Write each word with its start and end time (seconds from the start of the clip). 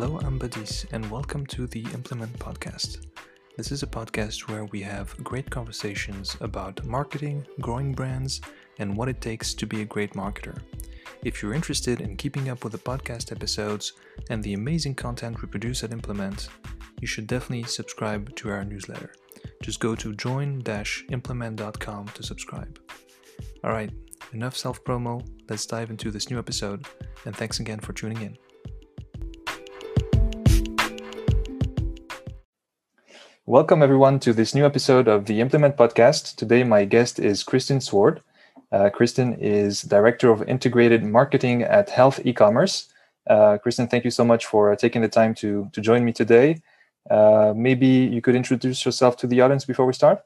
Hello, 0.00 0.20
I'm 0.22 0.38
Badis, 0.38 0.86
and 0.92 1.10
welcome 1.10 1.44
to 1.46 1.66
the 1.66 1.82
Implement 1.92 2.32
Podcast. 2.38 3.04
This 3.56 3.72
is 3.72 3.82
a 3.82 3.86
podcast 3.88 4.48
where 4.48 4.64
we 4.66 4.80
have 4.82 5.16
great 5.24 5.50
conversations 5.50 6.36
about 6.40 6.84
marketing, 6.84 7.44
growing 7.60 7.94
brands, 7.94 8.40
and 8.78 8.96
what 8.96 9.08
it 9.08 9.20
takes 9.20 9.54
to 9.54 9.66
be 9.66 9.82
a 9.82 9.84
great 9.84 10.12
marketer. 10.12 10.56
If 11.24 11.42
you're 11.42 11.52
interested 11.52 12.00
in 12.00 12.16
keeping 12.16 12.48
up 12.48 12.62
with 12.62 12.74
the 12.74 12.78
podcast 12.78 13.32
episodes 13.32 13.94
and 14.30 14.40
the 14.40 14.54
amazing 14.54 14.94
content 14.94 15.42
we 15.42 15.48
produce 15.48 15.82
at 15.82 15.90
Implement, 15.90 16.48
you 17.00 17.08
should 17.08 17.26
definitely 17.26 17.64
subscribe 17.64 18.36
to 18.36 18.50
our 18.50 18.64
newsletter. 18.64 19.12
Just 19.64 19.80
go 19.80 19.96
to 19.96 20.14
join-implement.com 20.14 22.06
to 22.06 22.22
subscribe. 22.22 22.78
All 23.64 23.72
right, 23.72 23.90
enough 24.32 24.56
self 24.56 24.84
promo. 24.84 25.26
Let's 25.50 25.66
dive 25.66 25.90
into 25.90 26.12
this 26.12 26.30
new 26.30 26.38
episode, 26.38 26.86
and 27.24 27.34
thanks 27.34 27.58
again 27.58 27.80
for 27.80 27.92
tuning 27.92 28.22
in. 28.22 28.38
Welcome, 33.48 33.82
everyone, 33.82 34.20
to 34.20 34.34
this 34.34 34.54
new 34.54 34.66
episode 34.66 35.08
of 35.08 35.24
the 35.24 35.40
Implement 35.40 35.74
Podcast. 35.74 36.36
Today, 36.36 36.64
my 36.64 36.84
guest 36.84 37.18
is 37.18 37.42
Kristin 37.42 37.82
Sword. 37.82 38.20
Uh, 38.70 38.90
Kristin 38.94 39.38
is 39.40 39.80
Director 39.80 40.30
of 40.30 40.46
Integrated 40.46 41.02
Marketing 41.02 41.62
at 41.62 41.88
Health 41.88 42.20
E-Commerce. 42.26 42.92
Uh, 43.26 43.56
Kristin, 43.64 43.90
thank 43.90 44.04
you 44.04 44.10
so 44.10 44.22
much 44.22 44.44
for 44.44 44.76
taking 44.76 45.00
the 45.00 45.08
time 45.08 45.34
to, 45.36 45.70
to 45.72 45.80
join 45.80 46.04
me 46.04 46.12
today. 46.12 46.60
Uh, 47.10 47.54
maybe 47.56 47.86
you 47.86 48.20
could 48.20 48.34
introduce 48.34 48.84
yourself 48.84 49.16
to 49.16 49.26
the 49.26 49.40
audience 49.40 49.64
before 49.64 49.86
we 49.86 49.94
start? 49.94 50.20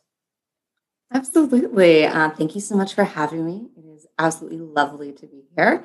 Absolutely. 1.15 2.05
Uh, 2.05 2.30
thank 2.30 2.57
you 2.57 2.61
so 2.61 2.75
much 2.75 2.93
for 2.93 3.05
having 3.05 3.47
me. 3.47 3.69
It 3.77 3.85
is 3.87 4.05
absolutely 4.19 4.59
lovely 4.59 5.13
to 5.13 5.27
be 5.29 5.45
here. 5.57 5.85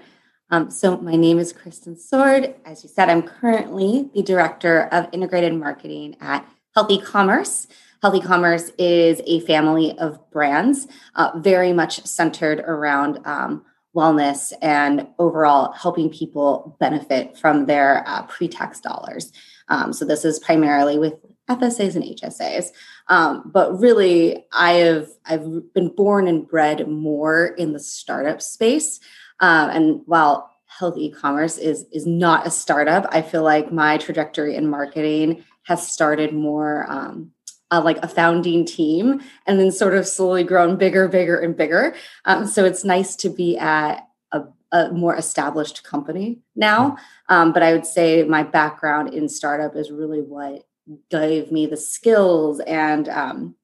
Um, 0.49 0.71
so, 0.71 0.97
my 0.97 1.15
name 1.15 1.37
is 1.37 1.53
Kristin 1.53 1.99
Sword. 1.99 2.55
As 2.65 2.81
you 2.81 2.89
said, 2.89 3.11
I'm 3.11 3.21
currently 3.21 4.09
the 4.15 4.23
Director 4.23 4.87
of 4.91 5.07
Integrated 5.11 5.53
Marketing 5.53 6.17
at 6.19 6.47
Health 6.77 6.91
E-Commerce. 6.91 7.65
Health 8.03 8.13
E-Commerce 8.13 8.69
is 8.77 9.19
a 9.25 9.39
family 9.47 9.97
of 9.97 10.19
brands, 10.29 10.85
uh, 11.15 11.31
very 11.37 11.73
much 11.73 12.05
centered 12.05 12.59
around 12.59 13.17
um, 13.25 13.65
wellness 13.95 14.53
and 14.61 15.07
overall 15.17 15.71
helping 15.71 16.07
people 16.11 16.77
benefit 16.79 17.35
from 17.35 17.65
their 17.65 18.07
uh, 18.07 18.21
pre 18.27 18.47
tax 18.47 18.79
dollars. 18.79 19.33
Um, 19.69 19.91
so, 19.91 20.05
this 20.05 20.23
is 20.23 20.37
primarily 20.37 20.99
with 20.99 21.15
FSAs 21.49 21.95
and 21.95 22.03
HSAs. 22.03 22.67
Um, 23.07 23.49
but 23.51 23.79
really, 23.79 24.45
I 24.53 24.73
have 24.73 25.09
I've 25.25 25.73
been 25.73 25.89
born 25.95 26.27
and 26.27 26.47
bred 26.47 26.87
more 26.87 27.47
in 27.47 27.73
the 27.73 27.79
startup 27.79 28.39
space. 28.39 28.99
Um, 29.39 29.71
and 29.71 30.01
while 30.05 30.51
health 30.67 30.99
e-commerce 30.99 31.57
is 31.57 31.87
is 31.91 32.05
not 32.05 32.45
a 32.45 32.51
startup, 32.51 33.07
I 33.09 33.23
feel 33.23 33.41
like 33.41 33.71
my 33.71 33.97
trajectory 33.97 34.55
in 34.55 34.69
marketing 34.69 35.43
has 35.67 35.85
started 35.85 36.33
more 36.33 36.89
um, 36.89 37.31
uh, 37.71 37.81
like 37.83 37.97
a 37.97 38.07
founding 38.07 38.65
team 38.65 39.21
and 39.45 39.59
then 39.59 39.69
sort 39.69 39.93
of 39.93 40.07
slowly 40.07 40.43
grown 40.43 40.77
bigger, 40.77 41.09
bigger, 41.09 41.37
and 41.37 41.57
bigger. 41.57 41.93
Um, 42.23 42.47
so 42.47 42.63
it's 42.63 42.85
nice 42.85 43.17
to 43.17 43.29
be 43.29 43.57
at 43.57 44.07
a, 44.31 44.43
a 44.71 44.91
more 44.93 45.15
established 45.15 45.83
company 45.83 46.39
now. 46.55 46.97
Um, 47.27 47.51
but 47.51 47.63
I 47.63 47.73
would 47.73 47.85
say 47.85 48.23
my 48.23 48.43
background 48.43 49.13
in 49.13 49.27
startup 49.27 49.75
is 49.75 49.91
really 49.91 50.21
what 50.21 50.63
gave 51.11 51.51
me 51.51 51.65
the 51.65 51.75
skills 51.75 52.61
and 52.61 53.09
um, 53.09 53.55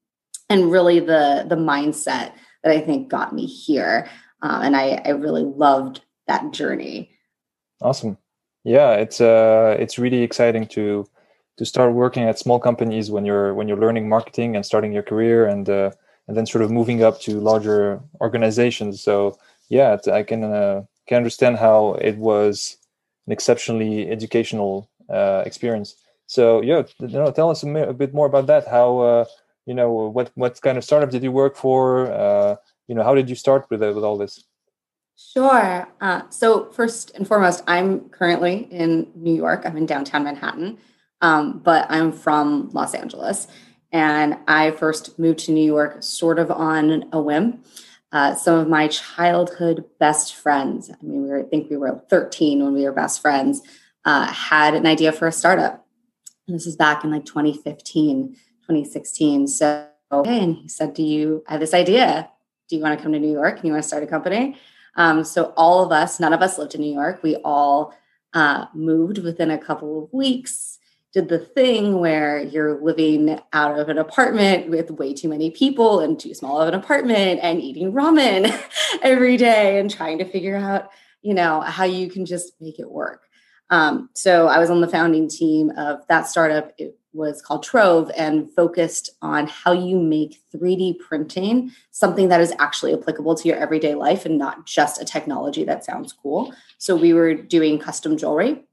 and 0.50 0.70
really 0.70 1.00
the 1.00 1.46
the 1.48 1.56
mindset 1.56 2.32
that 2.62 2.72
I 2.72 2.80
think 2.80 3.08
got 3.08 3.34
me 3.34 3.46
here. 3.46 4.08
Uh, 4.42 4.60
and 4.62 4.76
I, 4.76 5.00
I 5.06 5.10
really 5.10 5.44
loved 5.44 6.02
that 6.26 6.52
journey. 6.52 7.10
Awesome. 7.80 8.18
Yeah, 8.62 8.92
it's 8.92 9.22
uh, 9.22 9.76
it's 9.78 9.98
really 9.98 10.22
exciting 10.22 10.66
to 10.68 11.06
to 11.56 11.64
start 11.64 11.92
working 11.92 12.24
at 12.24 12.38
small 12.38 12.58
companies 12.58 13.10
when 13.10 13.24
you're 13.24 13.54
when 13.54 13.68
you're 13.68 13.78
learning 13.78 14.08
marketing 14.08 14.56
and 14.56 14.66
starting 14.66 14.92
your 14.92 15.02
career 15.02 15.46
and 15.46 15.68
uh, 15.68 15.90
and 16.26 16.36
then 16.36 16.46
sort 16.46 16.64
of 16.64 16.70
moving 16.70 17.02
up 17.02 17.20
to 17.20 17.40
larger 17.40 18.00
organizations 18.20 19.00
so 19.00 19.38
yeah 19.68 19.96
i 20.12 20.22
can 20.22 20.44
uh, 20.44 20.82
can 21.06 21.16
understand 21.18 21.56
how 21.56 21.94
it 21.94 22.16
was 22.16 22.76
an 23.26 23.32
exceptionally 23.32 24.10
educational 24.10 24.88
uh, 25.08 25.42
experience 25.46 25.96
so 26.26 26.60
yeah 26.62 26.82
you 27.00 27.08
know, 27.08 27.30
tell 27.30 27.50
us 27.50 27.62
a, 27.62 27.68
a, 27.68 27.92
bit 27.92 28.14
more 28.14 28.26
about 28.26 28.46
that 28.46 28.66
how 28.66 28.98
uh, 28.98 29.24
you 29.66 29.74
know 29.74 29.90
what 29.92 30.30
what 30.34 30.60
kind 30.62 30.78
of 30.78 30.84
startup 30.84 31.10
did 31.10 31.22
you 31.22 31.32
work 31.32 31.56
for 31.56 32.10
uh, 32.10 32.56
you 32.88 32.94
know 32.94 33.02
how 33.02 33.14
did 33.14 33.28
you 33.28 33.36
start 33.36 33.66
with 33.70 33.80
with 33.80 34.04
all 34.04 34.18
this 34.18 34.44
Sure. 35.16 35.86
Uh, 36.00 36.22
so, 36.28 36.72
first 36.72 37.12
and 37.14 37.26
foremost, 37.26 37.62
I'm 37.68 38.08
currently 38.08 38.66
in 38.70 39.12
New 39.14 39.32
York. 39.34 39.62
I'm 39.64 39.76
in 39.76 39.86
downtown 39.86 40.24
Manhattan. 40.24 40.76
Um, 41.20 41.60
but 41.64 41.86
I'm 41.88 42.12
from 42.12 42.70
Los 42.72 42.94
Angeles. 42.94 43.46
And 43.94 44.38
I 44.48 44.72
first 44.72 45.18
moved 45.18 45.38
to 45.40 45.52
New 45.52 45.64
York 45.64 46.02
sort 46.02 46.40
of 46.40 46.50
on 46.50 47.04
a 47.12 47.20
whim. 47.22 47.62
Uh, 48.10 48.34
some 48.34 48.58
of 48.58 48.68
my 48.68 48.88
childhood 48.88 49.84
best 49.98 50.34
friends, 50.34 50.90
I 50.90 50.94
mean, 51.04 51.22
we 51.22 51.28
were, 51.28 51.40
I 51.40 51.42
think 51.44 51.70
we 51.70 51.76
were 51.76 52.02
13 52.10 52.62
when 52.62 52.74
we 52.74 52.84
were 52.84 52.92
best 52.92 53.20
friends, 53.22 53.62
uh, 54.04 54.26
had 54.26 54.74
an 54.74 54.86
idea 54.86 55.12
for 55.12 55.26
a 55.28 55.32
startup. 55.32 55.86
And 56.46 56.54
this 56.54 56.66
is 56.66 56.76
back 56.76 57.04
in 57.04 57.10
like 57.10 57.24
2015, 57.24 58.34
2016. 58.34 59.46
So, 59.46 59.86
okay, 60.12 60.40
and 60.40 60.56
he 60.56 60.68
said, 60.68 60.94
Do 60.94 61.02
you 61.02 61.42
I 61.48 61.52
have 61.52 61.60
this 61.60 61.74
idea? 61.74 62.28
Do 62.68 62.76
you 62.76 62.82
want 62.82 62.98
to 62.98 63.02
come 63.02 63.12
to 63.12 63.18
New 63.18 63.32
York 63.32 63.56
and 63.56 63.64
you 63.64 63.72
want 63.72 63.82
to 63.82 63.88
start 63.88 64.02
a 64.02 64.06
company? 64.06 64.56
Um, 64.96 65.24
so, 65.24 65.52
all 65.56 65.84
of 65.84 65.92
us, 65.92 66.20
none 66.20 66.32
of 66.32 66.42
us 66.42 66.58
lived 66.58 66.74
in 66.74 66.80
New 66.80 66.92
York. 66.92 67.22
We 67.22 67.36
all 67.36 67.94
uh, 68.32 68.66
moved 68.74 69.18
within 69.18 69.50
a 69.50 69.58
couple 69.58 70.04
of 70.04 70.12
weeks 70.12 70.78
did 71.14 71.28
the 71.28 71.38
thing 71.38 72.00
where 72.00 72.42
you're 72.42 72.82
living 72.82 73.40
out 73.52 73.78
of 73.78 73.88
an 73.88 73.98
apartment 73.98 74.68
with 74.68 74.90
way 74.90 75.14
too 75.14 75.28
many 75.28 75.48
people 75.48 76.00
and 76.00 76.18
too 76.18 76.34
small 76.34 76.60
of 76.60 76.66
an 76.66 76.74
apartment 76.74 77.38
and 77.40 77.62
eating 77.62 77.92
ramen 77.92 78.52
every 79.02 79.36
day 79.36 79.78
and 79.78 79.88
trying 79.88 80.18
to 80.18 80.24
figure 80.24 80.56
out, 80.56 80.90
you 81.22 81.32
know, 81.32 81.60
how 81.60 81.84
you 81.84 82.10
can 82.10 82.26
just 82.26 82.54
make 82.60 82.80
it 82.80 82.90
work. 82.90 83.22
Um, 83.70 84.10
so 84.14 84.48
I 84.48 84.58
was 84.58 84.70
on 84.70 84.80
the 84.80 84.88
founding 84.88 85.28
team 85.28 85.70
of 85.76 86.04
that 86.08 86.26
startup. 86.26 86.72
It 86.78 86.98
was 87.12 87.40
called 87.40 87.62
Trove 87.62 88.10
and 88.16 88.50
focused 88.50 89.10
on 89.22 89.46
how 89.46 89.70
you 89.70 90.00
make 90.00 90.42
3D 90.52 90.98
printing 90.98 91.70
something 91.92 92.28
that 92.28 92.40
is 92.40 92.52
actually 92.58 92.92
applicable 92.92 93.36
to 93.36 93.48
your 93.48 93.56
everyday 93.56 93.94
life 93.94 94.26
and 94.26 94.36
not 94.36 94.66
just 94.66 95.00
a 95.00 95.04
technology 95.04 95.62
that 95.62 95.84
sounds 95.84 96.12
cool. 96.12 96.52
So 96.78 96.96
we 96.96 97.14
were 97.14 97.34
doing 97.34 97.78
custom 97.78 98.16
jewelry 98.16 98.64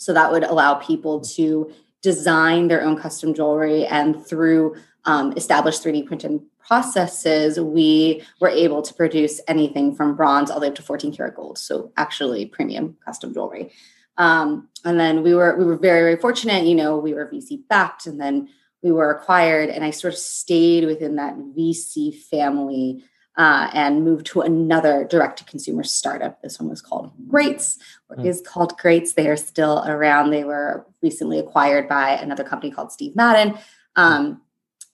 so 0.00 0.14
that 0.14 0.32
would 0.32 0.44
allow 0.44 0.74
people 0.74 1.20
to 1.20 1.70
design 2.02 2.68
their 2.68 2.82
own 2.82 2.96
custom 2.96 3.34
jewelry 3.34 3.86
and 3.86 4.26
through 4.26 4.74
um, 5.04 5.34
established 5.36 5.84
3D 5.84 6.06
printing 6.06 6.46
processes, 6.66 7.60
we 7.60 8.22
were 8.40 8.48
able 8.48 8.80
to 8.80 8.94
produce 8.94 9.40
anything 9.46 9.94
from 9.94 10.16
bronze 10.16 10.50
all 10.50 10.58
the 10.58 10.64
way 10.64 10.68
up 10.68 10.74
to 10.76 10.82
14 10.82 11.14
karat 11.14 11.34
gold. 11.34 11.58
So 11.58 11.92
actually 11.98 12.46
premium 12.46 12.96
custom 13.04 13.34
jewelry. 13.34 13.72
Um, 14.16 14.68
and 14.84 14.98
then 14.98 15.22
we 15.22 15.34
were 15.34 15.56
we 15.56 15.64
were 15.64 15.76
very 15.76 16.00
very 16.00 16.16
fortunate. 16.16 16.64
You 16.64 16.74
know, 16.74 16.98
we 16.98 17.14
were 17.14 17.26
VC 17.26 17.66
backed, 17.68 18.06
and 18.06 18.20
then 18.20 18.48
we 18.82 18.92
were 18.92 19.10
acquired. 19.10 19.70
And 19.70 19.84
I 19.84 19.90
sort 19.90 20.14
of 20.14 20.18
stayed 20.18 20.84
within 20.84 21.16
that 21.16 21.36
VC 21.36 22.14
family 22.14 23.04
uh, 23.36 23.70
and 23.72 24.04
moved 24.04 24.26
to 24.26 24.40
another 24.40 25.04
direct 25.04 25.38
to 25.38 25.44
consumer 25.44 25.82
startup. 25.82 26.42
This 26.42 26.58
one 26.58 26.68
was 26.68 26.82
called 26.82 27.12
Greats, 27.28 27.78
or 28.08 28.16
mm. 28.16 28.26
is 28.26 28.42
called 28.46 28.76
Greats. 28.76 29.14
They 29.14 29.28
are 29.28 29.36
still 29.36 29.84
around. 29.86 30.30
They 30.30 30.44
were 30.44 30.86
recently 31.02 31.38
acquired 31.38 31.88
by 31.88 32.10
another 32.10 32.44
company 32.44 32.72
called 32.72 32.92
Steve 32.92 33.16
Madden. 33.16 33.58
Um, 33.96 34.42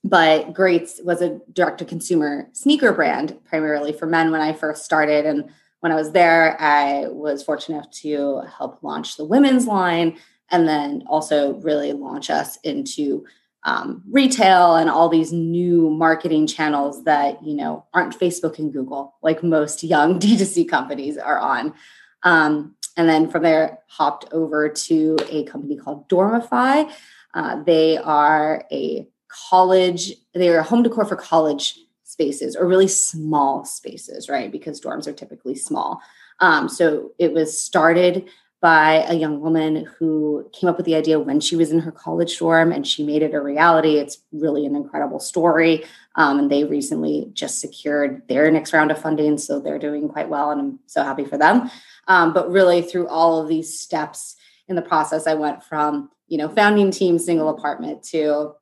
but 0.05 0.53
Greats 0.53 1.01
was 1.03 1.21
a 1.23 1.41
direct 1.53 1.79
to 1.79 1.85
consumer 1.85 2.49
sneaker 2.53 2.93
brand, 2.93 3.37
primarily 3.45 3.93
for 3.93 4.07
men 4.07 4.31
when 4.31 4.41
I 4.41 4.53
first 4.53 4.85
started. 4.85 5.27
And 5.27 5.51
when 5.81 5.91
I 5.91 5.97
was 5.97 6.13
there, 6.13 6.61
I 6.61 7.09
was 7.09 7.43
fortunate 7.43 7.77
enough 7.79 7.91
to 8.03 8.43
help 8.57 8.83
launch 8.83 9.17
the 9.17 9.25
women's 9.25 9.67
line 9.67 10.17
and 10.51 10.69
then 10.69 11.03
also 11.09 11.55
really 11.55 11.93
launch 11.93 12.31
us 12.31 12.57
into 12.59 13.25
um, 13.67 14.01
retail 14.09 14.77
and 14.77 14.89
all 14.89 15.09
these 15.09 15.33
new 15.33 15.91
marketing 15.91 16.47
channels 16.47 17.03
that 17.03 17.45
you 17.45 17.55
know 17.55 17.85
aren't 17.93 18.19
facebook 18.19 18.59
and 18.59 18.73
google 18.73 19.17
like 19.23 19.43
most 19.43 19.83
young 19.83 20.19
d2c 20.21 20.67
companies 20.69 21.19
are 21.19 21.39
on. 21.39 21.75
Um, 22.23 22.75
and 22.97 23.09
then 23.09 23.29
from 23.29 23.43
there 23.43 23.81
hopped 23.89 24.25
over 24.33 24.71
to 24.71 25.19
a 25.29 25.45
company 25.45 25.77
called 25.77 26.09
dormify. 26.09 26.91
Uh, 27.35 27.63
they 27.65 27.99
are 27.99 28.65
a 28.73 29.07
college 29.29 30.13
they 30.33 30.49
are 30.49 30.63
home 30.63 30.83
decor 30.83 31.05
for 31.05 31.17
college 31.17 31.79
spaces 32.05 32.57
or 32.57 32.67
really 32.67 32.89
small 32.89 33.65
spaces 33.65 34.29
right? 34.29 34.51
Because 34.51 34.81
dorms 34.81 35.07
are 35.07 35.13
typically 35.13 35.57
small. 35.57 36.01
Um, 36.39 36.69
so 36.69 37.13
it 37.19 37.33
was 37.33 37.61
started 37.61 38.29
by 38.67 39.05
a 39.09 39.15
young 39.15 39.41
woman 39.41 39.87
who 39.97 40.51
came 40.53 40.69
up 40.69 40.77
with 40.77 40.87
the 40.87 40.97
idea 40.97 41.21
when 41.21 41.39
she 41.39 41.55
was 41.55 41.71
in 41.71 41.79
her 41.79 41.93
college 41.93 42.37
dorm 42.37 42.73
and 42.73 42.85
she 42.85 43.05
made 43.05 43.23
it 43.23 43.33
a 43.33 43.41
reality. 43.41 43.99
It's 43.99 44.19
really 44.33 44.67
an 44.67 44.75
incredible 44.75 45.21
story. 45.21 45.85
Um, 46.17 46.41
and 46.41 46.51
they 46.51 46.65
recently 46.65 47.31
just 47.33 47.61
secured 47.61 48.27
their 48.27 48.51
next 48.51 48.73
round 48.73 48.91
of 48.91 49.01
funding. 49.01 49.39
So 49.39 49.61
they're 49.61 49.79
doing 49.79 50.09
quite 50.09 50.29
well. 50.29 50.51
And 50.51 50.61
I'm 50.61 50.81
so 50.87 51.05
happy 51.05 51.25
for 51.25 51.39
them. 51.39 51.71
Um, 52.09 52.33
but 52.33 52.51
really, 52.51 52.83
through 52.83 53.07
all 53.07 53.41
of 53.41 53.47
these 53.47 53.79
steps, 53.79 54.35
in 54.67 54.75
the 54.75 54.83
process, 54.83 55.29
I 55.29 55.35
went 55.35 55.63
from, 55.63 56.11
you 56.27 56.37
know, 56.37 56.49
founding 56.49 56.91
team 56.91 57.21
single 57.21 57.51
apartment 57.51 58.03
to 58.11 58.55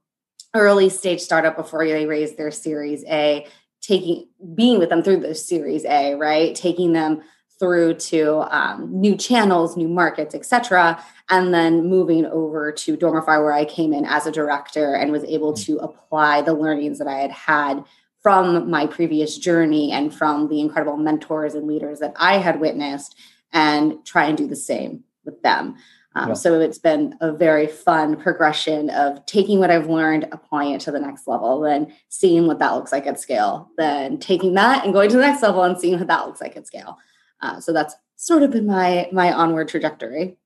early 0.53 0.91
stage 0.91 1.23
startup 1.23 1.57
before 1.57 1.87
they 1.87 2.05
raised 2.05 2.37
their 2.37 2.51
series 2.51 3.07
A, 3.07 3.47
taking 3.81 4.29
being 4.55 4.79
with 4.79 4.91
them 4.91 5.03
through 5.03 5.21
the 5.21 5.35
series 5.35 5.87
A, 5.87 6.15
right? 6.15 6.55
Taking 6.55 6.93
them 6.93 7.23
through 7.59 7.95
to 7.95 8.41
um, 8.55 8.89
new 8.91 9.17
channels, 9.17 9.77
new 9.77 9.89
markets, 9.89 10.35
etc., 10.35 11.03
and 11.31 11.55
then 11.55 11.87
moving 11.89 12.27
over 12.27 12.71
to 12.73 12.97
Dormify, 12.97 13.43
where 13.43 13.53
I 13.53 13.65
came 13.65 13.93
in 13.93 14.05
as 14.05 14.27
a 14.27 14.33
director 14.33 14.95
and 14.95 15.13
was 15.13 15.25
able 15.25 15.53
mm. 15.53 15.65
to 15.65 15.79
apply 15.79 16.43
the 16.43 16.53
learnings 16.53 16.99
that 16.99 17.09
I 17.09 17.19
had 17.19 17.31
had 17.31 17.85
from 18.23 18.71
my 18.71 18.87
previous 18.87 19.39
journey 19.39 19.93
and 19.93 20.15
from 20.15 20.49
the 20.49 20.61
incredible 20.61 20.97
mentors 20.97 21.55
and 21.55 21.67
leaders 21.67 22.01
that 22.01 22.15
I 22.17 22.39
had 22.39 22.61
witnessed, 22.61 23.17
and 23.53 24.05
try 24.05 24.25
and 24.25 24.37
do 24.37 24.47
the 24.47 24.57
same 24.57 25.05
with 25.25 25.41
them. 25.43 25.77
Um, 26.17 26.29
yeah. 26.29 26.35
So 26.35 26.61
it's 26.61 26.79
been 26.79 27.17
a 27.21 27.33
very 27.33 27.67
fun 27.67 28.17
progression 28.17 28.91
of 28.91 29.25
taking 29.27 29.59
what 29.59 29.71
I've 29.71 29.89
learned, 29.89 30.29
applying 30.31 30.73
it 30.73 30.81
to 30.83 30.93
the 30.93 31.01
next 31.01 31.27
level, 31.27 31.61
then 31.61 31.93
seeing 32.09 32.47
what 32.47 32.61
that 32.61 32.73
looks 32.75 32.93
like 32.93 33.07
at 33.07 33.19
scale, 33.19 33.71
then 33.77 34.19
taking 34.19 34.55
that 34.55 34.85
and 34.85 34.93
going 34.93 35.11
to 35.11 35.17
the 35.17 35.23
next 35.23 35.43
level 35.43 35.63
and 35.63 35.79
seeing 35.79 35.99
what 35.99 36.07
that 36.09 36.27
looks 36.27 36.41
like 36.41 36.57
at 36.57 36.67
scale. 36.67 36.99
Uh, 37.45 37.61
so 37.61 37.73
that's 37.75 37.95
sort 38.17 38.43
of 38.43 38.51
been 38.51 38.67
my 38.67 39.07
my 39.13 39.31
onward 39.31 39.69
trajectory. 39.69 40.37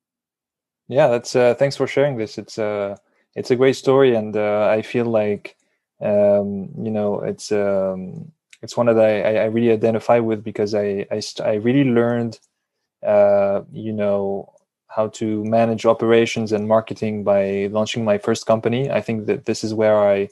Yeah, 0.88 1.06
that's 1.06 1.36
uh, 1.36 1.54
thanks 1.54 1.76
for 1.76 1.86
sharing 1.86 2.16
this. 2.16 2.38
It's 2.38 2.58
uh, 2.58 2.96
it's 3.36 3.52
a 3.52 3.56
great 3.56 3.76
story, 3.76 4.16
and 4.16 4.36
uh, 4.36 4.66
I 4.68 4.82
feel 4.82 5.04
like 5.06 5.56
um, 6.00 6.70
you 6.76 6.90
know 6.90 7.20
it's 7.20 7.52
um, 7.52 8.32
it's 8.62 8.76
one 8.76 8.86
that 8.86 8.98
I, 8.98 9.36
I 9.36 9.44
really 9.44 9.70
identify 9.70 10.18
with 10.18 10.42
because 10.42 10.74
I 10.74 11.06
I, 11.12 11.22
I 11.44 11.54
really 11.54 11.84
learned 11.84 12.40
uh, 13.06 13.62
you 13.70 13.92
know 13.92 14.52
how 14.88 15.06
to 15.08 15.44
manage 15.44 15.86
operations 15.86 16.50
and 16.50 16.66
marketing 16.66 17.22
by 17.22 17.68
launching 17.70 18.04
my 18.04 18.18
first 18.18 18.46
company. 18.46 18.90
I 18.90 19.00
think 19.02 19.26
that 19.26 19.44
this 19.44 19.62
is 19.62 19.72
where 19.72 19.98
I 19.98 20.28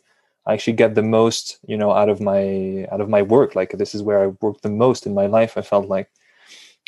I 0.47 0.55
actually 0.55 0.73
get 0.73 0.97
the 0.97 1.03
most 1.03 1.61
you 1.65 1.77
know 1.77 1.93
out 1.93 2.09
of 2.09 2.21
my 2.21 2.89
out 2.91 3.01
of 3.01 3.09
my 3.09 3.23
work. 3.23 3.55
Like 3.55 3.73
this 3.79 3.95
is 3.95 4.03
where 4.03 4.21
I 4.25 4.29
worked 4.41 4.63
the 4.63 4.71
most 4.71 5.07
in 5.07 5.15
my 5.15 5.27
life. 5.27 5.57
I 5.57 5.63
felt 5.63 5.87
like 5.87 6.11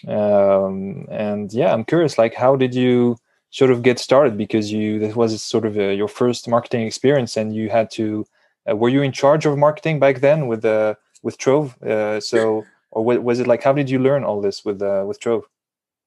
um, 0.06 1.06
and 1.10 1.52
yeah 1.52 1.72
i'm 1.72 1.84
curious 1.84 2.18
like 2.18 2.34
how 2.34 2.54
did 2.54 2.74
you 2.74 3.16
sort 3.50 3.70
of 3.70 3.82
get 3.82 3.98
started 3.98 4.36
because 4.36 4.72
you 4.72 4.98
this 4.98 5.16
was 5.16 5.42
sort 5.42 5.64
of 5.64 5.76
a, 5.78 5.94
your 5.94 6.08
first 6.08 6.48
marketing 6.48 6.86
experience 6.86 7.36
and 7.36 7.54
you 7.54 7.68
had 7.68 7.90
to 7.90 8.26
uh, 8.70 8.76
were 8.76 8.88
you 8.88 9.02
in 9.02 9.12
charge 9.12 9.46
of 9.46 9.56
marketing 9.58 9.98
back 9.98 10.20
then 10.20 10.46
with 10.46 10.64
uh, 10.64 10.94
with 11.22 11.38
trove 11.38 11.80
uh, 11.82 12.20
so 12.20 12.64
or 12.90 13.04
was 13.04 13.40
it 13.40 13.46
like 13.46 13.62
how 13.62 13.72
did 13.72 13.90
you 13.90 13.98
learn 13.98 14.22
all 14.22 14.40
this 14.40 14.64
with 14.64 14.80
uh, 14.82 15.04
with 15.06 15.18
trove 15.18 15.44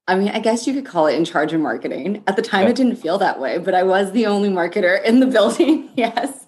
I 0.08 0.16
mean, 0.16 0.30
I 0.30 0.40
guess 0.40 0.66
you 0.66 0.74
could 0.74 0.84
call 0.84 1.06
it 1.06 1.14
in 1.14 1.24
charge 1.24 1.52
of 1.52 1.60
marketing. 1.60 2.24
At 2.26 2.34
the 2.34 2.42
time, 2.42 2.64
yeah. 2.64 2.70
it 2.70 2.76
didn't 2.76 2.96
feel 2.96 3.18
that 3.18 3.38
way, 3.38 3.58
but 3.58 3.72
I 3.72 3.84
was 3.84 4.10
the 4.10 4.26
only 4.26 4.48
marketer 4.48 5.02
in 5.04 5.20
the 5.20 5.26
building. 5.36 5.90
yes, 5.96 6.46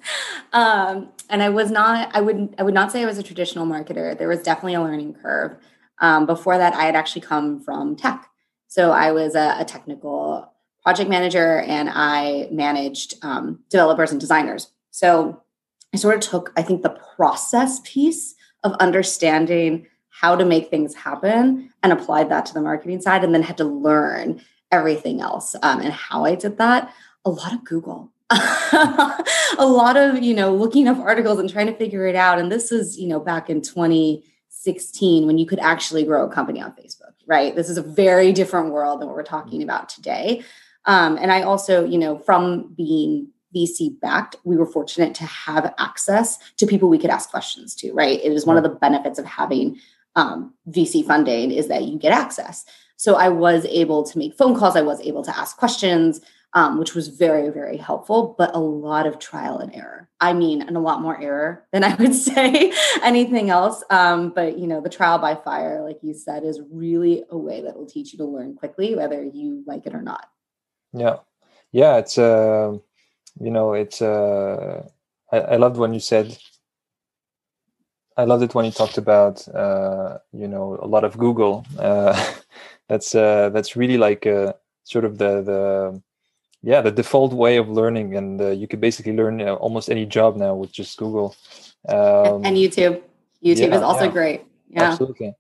um, 0.52 1.08
and 1.31 1.43
I 1.43 1.50
was 1.50 1.70
not. 1.70 2.11
I 2.14 2.20
would. 2.20 2.55
I 2.58 2.64
would 2.64 2.75
not 2.75 2.91
say 2.91 3.02
I 3.02 3.06
was 3.06 3.19
a 3.19 3.23
traditional 3.23 3.64
marketer. 3.64 4.19
There 4.19 4.29
was 4.29 4.43
definitely 4.43 4.75
a 4.75 4.82
learning 4.82 5.14
curve. 5.14 5.56
Um, 6.00 6.26
before 6.26 6.58
that, 6.58 6.75
I 6.75 6.85
had 6.85 6.96
actually 6.96 7.23
come 7.23 7.61
from 7.61 7.96
tech. 7.96 8.29
So 8.69 8.91
I 8.91 9.12
was 9.12 9.35
a, 9.35 9.56
a 9.58 9.64
technical 9.64 10.52
project 10.82 11.08
manager 11.08 11.61
and 11.61 11.88
I 11.93 12.49
managed 12.50 13.14
um, 13.23 13.61
developers 13.70 14.12
and 14.12 14.20
designers. 14.20 14.70
So 14.91 15.43
I 15.94 15.96
sort 15.96 16.17
of 16.17 16.20
took, 16.20 16.52
I 16.56 16.62
think, 16.62 16.82
the 16.82 16.99
process 17.17 17.81
piece 17.85 18.35
of 18.64 18.73
understanding 18.75 19.87
how 20.11 20.37
to 20.37 20.44
make 20.44 20.70
things 20.70 20.94
happen 20.94 21.70
and 21.82 21.93
applied 21.93 22.31
that 22.31 22.46
to 22.46 22.55
the 22.55 22.61
marketing 22.61 23.00
side 23.00 23.25
and 23.25 23.35
then 23.35 23.43
had 23.43 23.58
to 23.58 23.64
learn 23.64 24.41
everything 24.70 25.20
else 25.20 25.55
um, 25.62 25.81
and 25.81 25.93
how 25.93 26.25
I 26.25 26.35
did 26.35 26.58
that. 26.58 26.93
A 27.25 27.31
lot 27.31 27.52
of 27.52 27.64
Google. 27.64 28.11
a 28.31 29.25
lot 29.61 29.96
of 29.96 30.23
you 30.23 30.35
know 30.35 30.52
looking 30.52 30.88
up 30.88 30.99
articles 30.99 31.38
and 31.38 31.49
trying 31.49 31.67
to 31.67 31.76
figure 31.76 32.06
it 32.06 32.17
out 32.17 32.38
and 32.38 32.50
this 32.50 32.73
is 32.73 32.99
you 32.99 33.06
know 33.06 33.20
back 33.20 33.50
in 33.50 33.61
20 33.61 34.25
16 34.65 35.27
when 35.27 35.39
you 35.39 35.47
could 35.47 35.61
actually 35.61 36.05
grow 36.05 36.27
a 36.27 36.33
company 36.33 36.61
on 36.61 36.73
Facebook, 36.73 37.13
right? 37.27 37.55
This 37.55 37.69
is 37.69 37.77
a 37.77 37.83
very 37.83 38.33
different 38.33 38.73
world 38.73 39.01
than 39.01 39.09
what 39.09 39.17
we're 39.17 39.23
talking 39.23 39.63
about 39.63 39.89
today. 39.89 40.43
Um, 40.87 41.17
and 41.19 41.31
I 41.31 41.43
also, 41.43 41.85
you 41.85 41.99
know, 41.99 42.19
from 42.19 42.73
being 42.75 43.29
VC 43.55 44.01
backed, 44.01 44.37
we 44.45 44.57
were 44.57 44.67
fortunate 44.67 45.15
to 45.17 45.25
have 45.25 45.73
access 45.79 46.39
to 46.57 46.67
people 46.67 46.89
we 46.89 46.99
could 46.99 47.11
ask 47.11 47.31
questions 47.31 47.75
to, 47.77 47.93
right? 47.93 48.21
It 48.23 48.33
is 48.33 48.47
one 48.47 48.57
of 48.57 48.63
the 48.63 48.71
benefits 48.71 49.19
of 49.19 49.25
having 49.25 49.79
um, 50.17 50.55
VC 50.69 51.07
funding 51.07 51.51
is 51.51 51.69
that 51.69 51.85
you 51.85 51.99
get 51.99 52.13
access. 52.13 52.65
So 52.97 53.17
I 53.17 53.29
was 53.29 53.65
able 53.67 54.03
to 54.05 54.19
make 54.19 54.35
phone 54.35 54.57
calls, 54.57 54.77
I 54.77 54.83
was 54.83 55.01
able 55.01 55.23
to 55.25 55.37
ask 55.37 55.57
questions 55.57 56.21
um, 56.55 56.79
which 56.79 56.95
was 56.95 57.09
very, 57.09 57.51
very 57.51 57.77
helpful, 57.77 58.37
but 58.39 58.55
a 58.55 58.59
lot 58.59 59.06
of 59.06 59.19
trial 59.19 59.59
and 59.59 59.75
error. 59.75 60.09
I 60.21 60.33
mean, 60.33 60.62
and 60.62 60.77
a 60.77 60.81
lot 60.81 61.03
more 61.03 61.21
error 61.21 61.67
than 61.73 61.83
I 61.83 61.95
would 61.97 62.15
say 62.15 62.73
anything 63.03 63.51
else. 63.51 63.83
Um, 63.91 64.31
but, 64.31 64.56
you 64.59 64.67
know, 64.67 64.81
the 64.81 64.89
trial 64.89 65.19
by 65.19 65.35
fire, 65.35 65.83
like 65.83 65.99
you 66.03 66.15
said, 66.15 66.45
is 66.45 66.61
really 66.71 67.25
a 67.31 67.37
way 67.37 67.62
that 67.62 67.77
will 67.77 67.87
teach 67.87 68.12
you 68.12 68.19
to 68.19 68.25
learn 68.25 68.55
quickly, 68.55 68.95
whether 68.95 69.23
you 69.23 69.65
like 69.67 69.87
it 69.87 69.95
or 69.95 70.03
not. 70.03 70.27
Yeah. 70.93 71.17
Yeah. 71.73 71.97
It's, 71.97 72.17
uh, 72.19 72.79
you 73.41 73.51
know, 73.51 73.73
it's, 73.73 74.01
uh, 74.01 74.87
I, 75.33 75.39
I 75.39 75.56
loved 75.56 75.77
when 75.77 75.93
you 75.93 76.01
said, 76.01 76.39
I 78.17 78.25
loved 78.27 78.45
it 78.45 78.55
when 78.55 78.65
you 78.65 78.71
talked 78.71 78.97
about, 78.97 79.47
uh, 79.49 80.19
you 80.33 80.47
know, 80.47 80.79
a 80.81 80.87
lot 80.87 81.03
of 81.03 81.19
Google. 81.19 81.67
Uh, 81.77 82.33
that's, 82.89 83.12
uh, 83.12 83.51
that's 83.51 83.75
really 83.75 83.99
like, 83.99 84.25
uh, 84.25 84.53
sort 84.85 85.05
of 85.05 85.19
the, 85.19 85.43
the, 85.43 86.03
yeah 86.65 86.81
the 86.81 86.91
default 86.91 87.33
way 87.33 87.57
of 87.57 87.69
learning 87.69 88.17
and 88.17 88.41
uh, 88.41 88.51
you 88.51 88.67
could 88.67 88.81
basically 88.81 89.13
learn 89.13 89.39
you 89.39 89.45
know, 89.45 89.57
almost 89.57 89.91
any 89.91 90.07
job 90.07 90.37
now 90.37 90.55
with 90.55 90.73
just 90.73 90.97
google. 90.99 91.37
Um, 91.89 92.45
and 92.45 92.57
youtube. 92.57 93.03
Youtube 93.45 93.69
yeah, 93.69 93.77
is 93.77 93.83
also 93.83 94.05
yeah. 94.05 94.11
great. 94.11 94.43
Yeah. 94.71 94.83
Absolutely. 94.85 95.35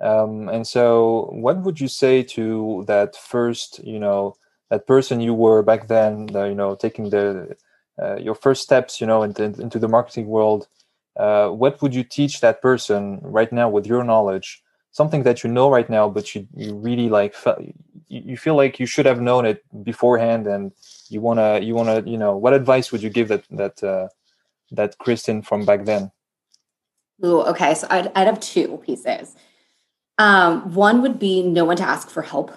Um, 0.00 0.48
and 0.48 0.64
so 0.64 1.28
what 1.32 1.58
would 1.62 1.80
you 1.80 1.88
say 1.88 2.22
to 2.22 2.84
that 2.86 3.16
first 3.16 3.80
you 3.84 3.98
know 3.98 4.36
that 4.70 4.86
person 4.86 5.20
you 5.20 5.34
were 5.34 5.62
back 5.62 5.88
then 5.88 6.26
the, 6.26 6.44
you 6.44 6.54
know 6.54 6.76
taking 6.76 7.10
the 7.10 7.56
uh, 8.00 8.16
your 8.16 8.36
first 8.36 8.62
steps 8.62 9.00
you 9.00 9.06
know 9.08 9.24
into, 9.24 9.44
into 9.44 9.78
the 9.78 9.88
marketing 9.88 10.26
world? 10.26 10.68
Uh, 11.16 11.48
what 11.48 11.82
would 11.82 11.92
you 11.92 12.04
teach 12.04 12.40
that 12.40 12.62
person 12.62 13.18
right 13.22 13.52
now 13.52 13.68
with 13.68 13.86
your 13.86 14.04
knowledge 14.04 14.62
something 14.90 15.22
that 15.22 15.44
you 15.44 15.50
know 15.50 15.70
right 15.70 15.88
now 15.88 16.08
but 16.08 16.34
you, 16.34 16.46
you 16.54 16.74
really 16.74 17.08
like 17.08 17.34
you 18.08 18.36
feel 18.36 18.56
like 18.56 18.80
you 18.80 18.86
should 18.86 19.06
have 19.06 19.20
known 19.20 19.44
it 19.46 19.62
beforehand 19.84 20.46
and 20.46 20.72
you 21.08 21.20
want 21.20 21.38
to 21.38 21.62
you 21.62 21.74
want 21.74 21.88
to 21.88 22.10
you 22.10 22.18
know 22.18 22.36
what 22.36 22.52
advice 22.52 22.90
would 22.90 23.02
you 23.02 23.10
give 23.10 23.28
that 23.28 23.44
that 23.50 23.82
uh, 23.82 24.08
that 24.70 24.98
Kristin 24.98 25.44
from 25.44 25.64
back 25.64 25.84
then? 25.84 26.10
Ooh, 27.24 27.42
okay 27.42 27.74
so 27.74 27.86
I'd, 27.90 28.10
I'd 28.14 28.26
have 28.26 28.40
two 28.40 28.80
pieces. 28.84 29.36
Um, 30.18 30.74
one 30.74 31.02
would 31.02 31.18
be 31.18 31.42
no 31.42 31.64
one 31.64 31.76
to 31.76 31.84
ask 31.84 32.10
for 32.10 32.22
help. 32.22 32.50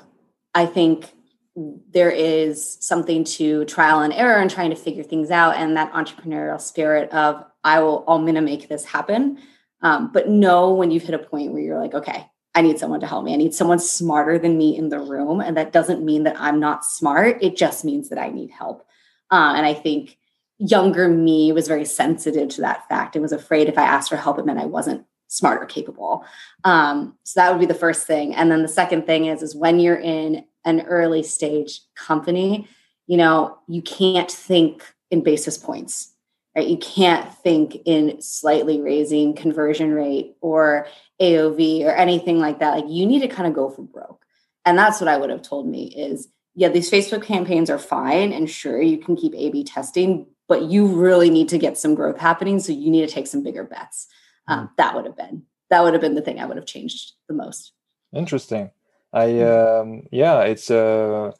I 0.55 0.65
think 0.65 1.13
there 1.55 2.09
is 2.09 2.77
something 2.79 3.23
to 3.23 3.65
trial 3.65 3.99
and 4.01 4.13
error 4.13 4.39
and 4.39 4.49
trying 4.49 4.69
to 4.69 4.75
figure 4.75 5.03
things 5.03 5.31
out 5.31 5.55
and 5.57 5.75
that 5.75 5.91
entrepreneurial 5.91 6.61
spirit 6.61 7.11
of 7.11 7.43
i 7.63 7.79
will 7.81 8.05
i'm 8.07 8.21
going 8.21 8.35
to 8.35 8.41
make 8.41 8.69
this 8.69 8.85
happen 8.85 9.37
um, 9.81 10.11
but 10.11 10.29
know 10.29 10.73
when 10.73 10.91
you've 10.91 11.03
hit 11.03 11.15
a 11.15 11.19
point 11.19 11.51
where 11.51 11.61
you're 11.61 11.79
like 11.79 11.93
okay 11.93 12.25
I 12.53 12.61
need 12.61 12.79
someone 12.79 12.99
to 12.99 13.07
help 13.07 13.23
me. 13.23 13.33
I 13.33 13.37
need 13.37 13.53
someone 13.53 13.79
smarter 13.79 14.37
than 14.37 14.57
me 14.57 14.75
in 14.75 14.89
the 14.89 14.99
room. 14.99 15.39
And 15.39 15.55
that 15.55 15.71
doesn't 15.71 16.03
mean 16.03 16.23
that 16.23 16.35
I'm 16.39 16.59
not 16.59 16.83
smart. 16.83 17.41
It 17.41 17.55
just 17.55 17.85
means 17.85 18.09
that 18.09 18.19
I 18.19 18.29
need 18.29 18.51
help. 18.51 18.85
Uh, 19.31 19.53
and 19.55 19.65
I 19.65 19.73
think 19.73 20.17
younger 20.57 21.07
me 21.07 21.51
was 21.51 21.67
very 21.67 21.85
sensitive 21.85 22.49
to 22.49 22.61
that 22.61 22.87
fact 22.89 23.15
and 23.15 23.23
was 23.23 23.31
afraid 23.31 23.69
if 23.69 23.77
I 23.77 23.83
asked 23.83 24.09
for 24.09 24.17
help, 24.17 24.37
it 24.37 24.45
meant 24.45 24.59
I 24.59 24.65
wasn't 24.65 25.05
smart 25.27 25.63
or 25.63 25.65
capable. 25.65 26.25
Um, 26.65 27.17
so 27.23 27.39
that 27.39 27.51
would 27.51 27.59
be 27.59 27.65
the 27.65 27.73
first 27.73 28.05
thing. 28.05 28.35
And 28.35 28.51
then 28.51 28.61
the 28.61 28.67
second 28.67 29.05
thing 29.05 29.25
is, 29.25 29.41
is 29.41 29.55
when 29.55 29.79
you're 29.79 29.99
in 29.99 30.43
an 30.65 30.81
early 30.81 31.23
stage 31.23 31.81
company, 31.95 32.67
you 33.07 33.15
know, 33.15 33.57
you 33.67 33.81
can't 33.81 34.29
think 34.29 34.83
in 35.09 35.23
basis 35.23 35.57
points 35.57 36.10
right? 36.55 36.67
You 36.67 36.77
can't 36.77 37.33
think 37.39 37.77
in 37.85 38.21
slightly 38.21 38.81
raising 38.81 39.35
conversion 39.35 39.93
rate 39.93 40.35
or 40.41 40.87
AOV 41.21 41.85
or 41.85 41.91
anything 41.91 42.39
like 42.39 42.59
that. 42.59 42.75
Like 42.75 42.85
you 42.87 43.05
need 43.05 43.21
to 43.21 43.27
kind 43.27 43.47
of 43.47 43.53
go 43.53 43.69
for 43.69 43.83
broke. 43.83 44.25
And 44.65 44.77
that's 44.77 44.99
what 44.99 45.07
I 45.07 45.17
would 45.17 45.29
have 45.29 45.41
told 45.41 45.67
me 45.67 45.85
is, 45.85 46.27
yeah, 46.53 46.69
these 46.69 46.91
Facebook 46.91 47.23
campaigns 47.23 47.69
are 47.69 47.79
fine. 47.79 48.33
And 48.33 48.49
sure, 48.49 48.81
you 48.81 48.97
can 48.97 49.15
keep 49.15 49.33
A 49.35 49.49
B 49.49 49.63
testing, 49.63 50.27
but 50.47 50.63
you 50.63 50.85
really 50.85 51.29
need 51.29 51.49
to 51.49 51.57
get 51.57 51.77
some 51.77 51.95
growth 51.95 52.17
happening. 52.17 52.59
So 52.59 52.73
you 52.73 52.91
need 52.91 53.07
to 53.07 53.13
take 53.13 53.27
some 53.27 53.43
bigger 53.43 53.63
bets. 53.63 54.07
Um, 54.47 54.67
mm. 54.67 54.69
that 54.77 54.95
would 54.95 55.05
have 55.05 55.15
been, 55.15 55.43
that 55.69 55.83
would 55.83 55.93
have 55.93 56.01
been 56.01 56.15
the 56.15 56.21
thing 56.21 56.39
I 56.39 56.45
would 56.45 56.57
have 56.57 56.65
changed 56.65 57.13
the 57.27 57.33
most. 57.33 57.71
Interesting. 58.13 58.71
I, 59.13 59.27
mm. 59.27 59.81
um, 59.81 60.07
yeah, 60.11 60.41
it's, 60.41 60.69
uh, 60.69 61.31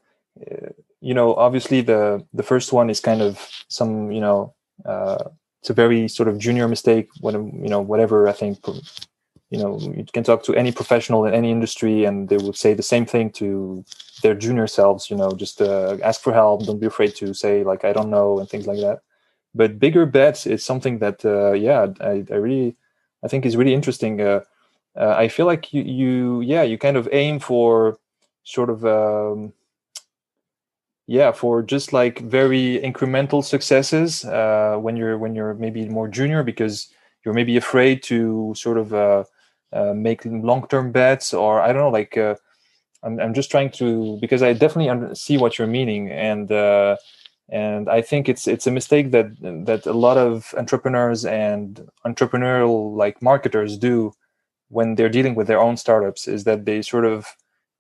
you 1.01 1.13
know, 1.13 1.36
obviously 1.36 1.82
the, 1.82 2.25
the 2.34 2.44
first 2.44 2.72
one 2.72 2.89
is 2.89 3.01
kind 3.01 3.22
of 3.22 3.39
some, 3.68 4.12
you 4.12 4.22
know, 4.22 4.53
uh, 4.86 5.24
it's 5.62 5.70
a 5.70 5.74
very 5.74 6.08
sort 6.08 6.28
of 6.28 6.38
junior 6.38 6.68
mistake 6.68 7.10
when 7.22 7.36
you 7.64 7.70
know 7.70 7.82
whatever 7.82 8.28
i 8.28 8.32
think 8.32 8.58
you 9.52 9.60
know 9.60 9.80
you 9.80 10.06
can 10.14 10.24
talk 10.24 10.44
to 10.44 10.56
any 10.56 10.72
professional 10.72 11.26
in 11.26 11.34
any 11.34 11.52
industry 11.52 12.06
and 12.06 12.30
they 12.30 12.38
would 12.38 12.56
say 12.56 12.74
the 12.74 12.82
same 12.82 13.06
thing 13.06 13.30
to 13.30 13.84
their 14.24 14.34
junior 14.34 14.68
selves 14.68 15.10
you 15.10 15.18
know 15.18 15.32
just 15.32 15.62
uh, 15.62 15.98
ask 16.04 16.22
for 16.22 16.34
help 16.34 16.66
don't 16.66 16.80
be 16.80 16.88
afraid 16.88 17.14
to 17.16 17.34
say 17.34 17.64
like 17.64 17.86
i 17.86 17.94
don't 17.94 18.10
know 18.10 18.40
and 18.40 18.50
things 18.50 18.68
like 18.68 18.80
that. 18.80 19.00
But 19.54 19.80
bigger 19.80 20.06
bets 20.06 20.48
is 20.48 20.64
something 20.64 21.00
that 21.00 21.26
uh, 21.26 21.52
yeah 21.52 21.88
I, 22.00 22.24
I 22.32 22.36
really 22.36 22.78
i 23.24 23.28
think 23.28 23.46
is 23.46 23.58
really 23.58 23.74
interesting. 23.74 24.22
Uh, 24.22 24.42
uh, 24.96 25.16
i 25.18 25.28
feel 25.28 25.46
like 25.46 25.74
you, 25.74 25.84
you 25.84 26.42
yeah 26.42 26.64
you 26.64 26.78
kind 26.78 26.98
of 26.98 27.08
aim 27.12 27.40
for 27.40 27.98
sort 28.44 28.70
of 28.70 28.86
um, 28.86 29.54
yeah 31.12 31.30
for 31.34 31.62
just 31.62 31.91
like 31.91 32.20
very 32.20 32.80
incremental 32.82 33.44
successes 33.44 34.24
uh, 34.24 34.77
when 34.80 34.96
you're 34.96 35.18
when 35.18 35.36
you're 35.36 35.53
maybe 35.56 35.89
more 35.89 36.08
junior 36.08 36.41
because 36.41 36.88
you're 37.25 37.34
maybe 37.34 37.58
afraid 37.58 38.01
to 38.01 38.53
sort 38.56 38.77
of 38.77 38.94
uh, 38.94 39.24
uh, 39.74 39.94
make 39.94 40.24
long-term 40.24 40.94
bets 40.94 41.34
or 41.34 41.60
i 41.60 41.68
don't 41.74 41.82
know 41.82 41.89
like 41.89 42.18
uh, 42.18 42.36
I'm, 43.03 43.20
I'm 43.20 43.34
just 43.34 43.51
trying 43.51 43.72
to 43.72 44.18
because 44.22 44.41
i 44.41 44.53
definitely 44.53 45.13
see 45.13 45.38
what 45.38 45.58
you're 45.58 45.68
meaning 45.68 46.10
and 46.10 46.50
uh, 46.50 46.96
and 47.50 47.89
i 47.89 48.01
think 48.01 48.30
it's 48.30 48.48
it's 48.48 48.68
a 48.68 48.72
mistake 48.80 49.12
that 49.12 49.27
that 49.65 49.86
a 49.86 50.00
lot 50.08 50.18
of 50.18 50.56
entrepreneurs 50.58 51.25
and 51.25 51.89
entrepreneurial 52.06 52.96
like 52.96 53.22
marketers 53.22 53.77
do 53.77 54.13
when 54.70 54.96
they're 54.96 55.15
dealing 55.18 55.36
with 55.36 55.48
their 55.48 55.60
own 55.60 55.75
startups 55.75 56.25
is 56.25 56.46
that 56.46 56.63
they 56.63 56.82
sort 56.82 57.03
of 57.03 57.36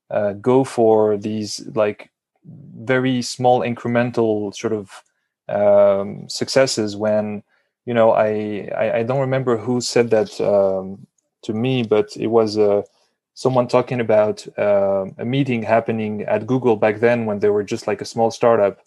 uh, 0.09 0.33
go 0.33 0.65
for 0.65 1.15
these 1.15 1.65
like 1.73 2.11
very 2.45 3.21
small 3.21 3.61
incremental 3.61 4.53
sort 4.55 4.73
of 4.73 5.03
um, 5.49 6.27
successes 6.29 6.95
when 6.95 7.43
you 7.85 7.93
know 7.93 8.11
I, 8.11 8.69
I, 8.75 8.99
I 8.99 9.03
don't 9.03 9.19
remember 9.19 9.57
who 9.57 9.81
said 9.81 10.09
that 10.11 10.39
um, 10.41 11.05
to 11.43 11.53
me 11.53 11.83
but 11.83 12.15
it 12.17 12.27
was 12.27 12.57
uh, 12.57 12.83
someone 13.33 13.67
talking 13.67 13.99
about 13.99 14.47
uh, 14.57 15.05
a 15.17 15.25
meeting 15.25 15.63
happening 15.63 16.21
at 16.23 16.47
google 16.47 16.75
back 16.75 16.99
then 16.99 17.25
when 17.25 17.39
they 17.39 17.49
were 17.49 17.63
just 17.63 17.87
like 17.87 18.01
a 18.01 18.05
small 18.05 18.31
startup. 18.31 18.79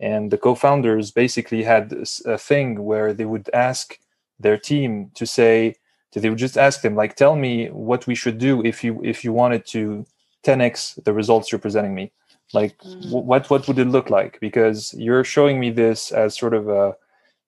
And 0.00 0.30
the 0.30 0.38
co-founders 0.38 1.10
basically 1.10 1.64
had 1.64 1.92
a 2.24 2.38
thing 2.38 2.84
where 2.84 3.12
they 3.12 3.24
would 3.24 3.50
ask 3.52 3.98
their 4.38 4.56
team 4.56 5.10
to 5.14 5.26
say 5.26 5.74
they 6.12 6.30
would 6.30 6.38
just 6.38 6.58
ask 6.58 6.80
them 6.82 6.94
like 6.96 7.14
tell 7.14 7.36
me 7.36 7.68
what 7.68 8.06
we 8.06 8.14
should 8.14 8.38
do 8.38 8.64
if 8.64 8.82
you 8.82 9.00
if 9.04 9.24
you 9.24 9.32
wanted 9.32 9.64
to 9.66 10.06
10x 10.44 11.02
the 11.04 11.12
results 11.12 11.50
you're 11.50 11.58
presenting 11.58 11.94
me 11.94 12.10
like 12.52 12.78
mm. 12.78 13.10
what 13.10 13.48
what 13.50 13.68
would 13.68 13.78
it 13.78 13.88
look 13.88 14.10
like? 14.10 14.40
Because 14.40 14.94
you're 14.94 15.24
showing 15.24 15.60
me 15.60 15.70
this 15.70 16.12
as 16.12 16.36
sort 16.36 16.54
of 16.54 16.68
a 16.68 16.96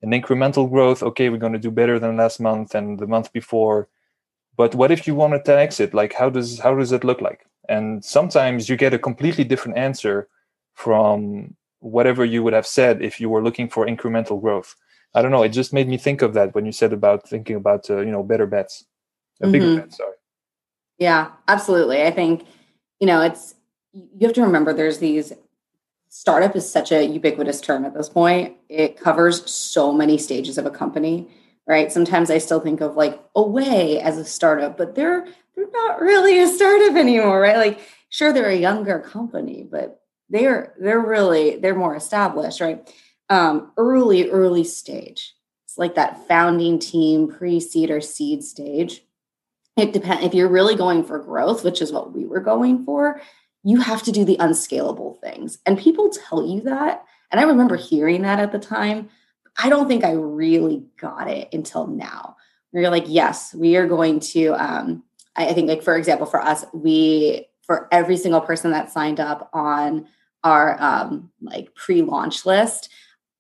an 0.03 0.11
incremental 0.11 0.69
growth. 0.69 1.03
Okay 1.03 1.29
we're 1.29 1.39
going 1.39 1.53
to 1.53 1.59
do 1.59 1.71
better 1.71 1.99
than 1.99 2.17
last 2.17 2.41
month 2.41 2.75
and 2.75 2.99
the 2.99 3.07
month 3.07 3.33
before. 3.33 3.89
But 4.57 4.75
what 4.75 4.91
if 4.91 5.07
you 5.07 5.15
wanted 5.15 5.45
to 5.47 5.59
exit? 5.59 5.95
Like 5.95 6.13
how 6.13 6.29
does 6.29 6.59
how 6.59 6.75
does 6.75 6.93
it 6.93 7.05
look 7.05 7.21
like? 7.21 7.47
And 7.69 8.05
sometimes 8.05 8.69
you 8.69 8.77
get 8.77 8.95
a 8.95 8.99
completely 8.99 9.45
different 9.45 9.79
answer 9.79 10.29
from 10.75 11.55
whatever 11.79 12.25
you 12.25 12.43
would 12.43 12.53
have 12.53 12.67
said 12.67 13.01
if 13.01 13.21
you 13.21 13.31
were 13.31 13.43
looking 13.43 13.69
for 13.69 13.87
incremental 13.87 14.41
growth. 14.41 14.75
I 15.15 15.23
don't 15.23 15.31
know 15.31 15.43
it 15.43 15.51
just 15.51 15.73
made 15.73 15.89
me 15.89 15.97
think 15.97 16.21
of 16.21 16.35
that 16.35 16.55
when 16.55 16.67
you 16.67 16.73
said 16.73 16.93
about 16.93 17.27
thinking 17.27 17.57
about 17.57 17.89
uh, 17.89 18.01
you 18.01 18.13
know 18.13 18.23
better 18.23 18.47
bets. 18.47 18.85
A 19.41 19.45
mm-hmm. 19.45 19.53
bigger 19.53 19.77
bet 19.77 19.95
sorry. 19.95 20.17
Yeah 20.99 21.31
absolutely. 21.49 22.03
I 22.03 22.11
think 22.11 22.45
you 23.01 23.07
know 23.07 23.23
it's 23.23 23.55
you 23.93 24.27
have 24.27 24.35
to 24.35 24.43
remember 24.43 24.73
there's 24.73 24.99
these 24.99 25.33
startup 26.09 26.57
is 26.57 26.71
such 26.71 26.93
a 26.93 27.05
ubiquitous 27.05 27.61
term 27.61 27.85
at 27.85 27.95
this 27.95 28.09
point. 28.09 28.57
It 28.69 28.99
covers 28.99 29.49
so 29.51 29.93
many 29.93 30.19
stages 30.19 30.59
of 30.59 30.67
a 30.67 30.71
company, 30.71 31.29
right? 31.67 31.91
Sometimes 31.91 32.31
I 32.31 32.39
still 32.39 32.61
think 32.61 32.81
of 32.81 32.97
like 32.97 33.21
Away 33.35 34.01
as 34.01 34.19
a 34.19 34.25
startup, 34.25 34.77
but 34.77 34.95
they're 34.95 35.27
they're 35.55 35.71
not 35.73 36.01
really 36.01 36.41
a 36.41 36.49
startup 36.49 36.97
anymore, 36.97 37.41
right? 37.41 37.57
Like 37.57 37.81
sure 38.09 38.33
they're 38.33 38.49
a 38.49 38.57
younger 38.57 38.99
company, 38.99 39.67
but 39.69 40.03
they're 40.29 40.75
they're 40.81 41.01
really 41.01 41.57
they're 41.57 41.75
more 41.75 41.97
established, 41.97 42.61
right? 42.61 42.89
Um, 43.29 43.73
early 43.77 44.29
early 44.29 44.65
stage. 44.65 45.35
It's 45.65 45.79
like 45.79 45.95
that 45.95 46.27
founding 46.27 46.81
team 46.81 47.29
pre-seed 47.29 47.91
or 47.91 48.01
seed 48.01 48.43
stage. 48.43 49.05
It 49.77 49.93
depends 49.93 50.25
if 50.25 50.35
you're 50.35 50.49
really 50.49 50.75
going 50.75 51.05
for 51.05 51.21
growth, 51.21 51.63
which 51.63 51.81
is 51.81 51.93
what 51.93 52.13
we 52.13 52.25
were 52.25 52.41
going 52.41 52.85
for 52.85 53.23
you 53.63 53.81
have 53.81 54.03
to 54.05 54.13
do 54.13 54.25
the 54.25 54.37
unscalable 54.41 55.19
things. 55.23 55.59
And 55.67 55.79
people 55.79 56.11
tell 56.11 56.47
you 56.47 56.63
that. 56.63 57.05
And 57.31 57.41
I 57.41 57.45
remember 57.45 57.77
hearing 57.77 58.23
that 58.23 58.41
at 58.41 58.53
the 58.53 58.59
time. 58.59 59.09
I 59.59 59.69
don't 59.69 59.89
think 59.89 60.05
I 60.05 60.13
really 60.13 60.85
got 60.99 61.29
it 61.29 61.49
until 61.53 61.87
now. 61.87 62.37
Where 62.71 62.83
you're 62.83 62.91
like, 62.91 63.07
yes, 63.07 63.55
we 63.55 63.77
are 63.77 63.87
going 63.87 64.21
to. 64.21 64.55
Um, 64.55 65.03
I 65.37 65.53
think, 65.53 65.69
like 65.69 65.83
for 65.83 65.97
example, 65.97 66.27
for 66.27 66.41
us, 66.41 66.65
we 66.73 67.47
for 67.63 67.89
every 67.93 68.17
single 68.17 68.41
person 68.41 68.73
that 68.73 68.91
signed 68.91 69.21
up 69.21 69.51
on 69.53 70.07
our 70.43 70.81
um, 70.81 71.31
like 71.41 71.75
pre-launch 71.75 72.47
list, 72.47 72.89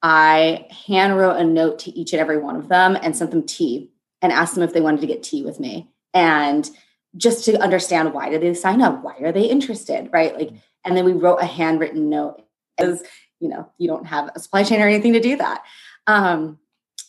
I 0.03 0.67
hand 0.87 1.17
wrote 1.17 1.37
a 1.37 1.45
note 1.45 1.79
to 1.81 1.91
each 1.99 2.13
and 2.13 2.21
every 2.21 2.39
one 2.39 2.57
of 2.57 2.69
them 2.69 2.97
and 3.01 3.17
sent 3.17 3.31
them 3.31 3.45
tea 3.45 3.91
and 4.23 4.33
asked 4.33 4.55
them 4.55 4.65
if 4.65 4.73
they 4.73 4.81
wanted 4.81 5.01
to 5.01 5.07
get 5.07 5.23
tea 5.23 5.43
with 5.43 5.59
me. 5.61 5.91
And 6.15 6.69
just 7.17 7.45
to 7.45 7.61
understand 7.61 8.13
why 8.13 8.29
did 8.29 8.43
they 8.43 8.55
sign 8.55 8.83
up? 8.83 9.03
Why 9.03 9.17
are 9.21 9.33
they 9.33 9.45
interested? 9.45 10.09
Right. 10.13 10.35
Like, 10.37 10.51
and 10.85 10.97
then 10.97 11.05
we 11.05 11.13
wrote 11.13 11.43
a 11.43 11.47
handwritten 11.47 12.09
note 12.09 12.43
because, 12.77 13.03
you 13.41 13.49
know, 13.49 13.71
you 13.79 13.89
don't 13.89 14.07
have 14.07 14.31
a 14.35 14.41
supply 14.41 14.63
chain 14.63 14.81
or 14.81 14.89
anything 14.89 15.13
to 15.15 15.21
do 15.21 15.37
that. 15.37 15.63
Um, 16.07 16.59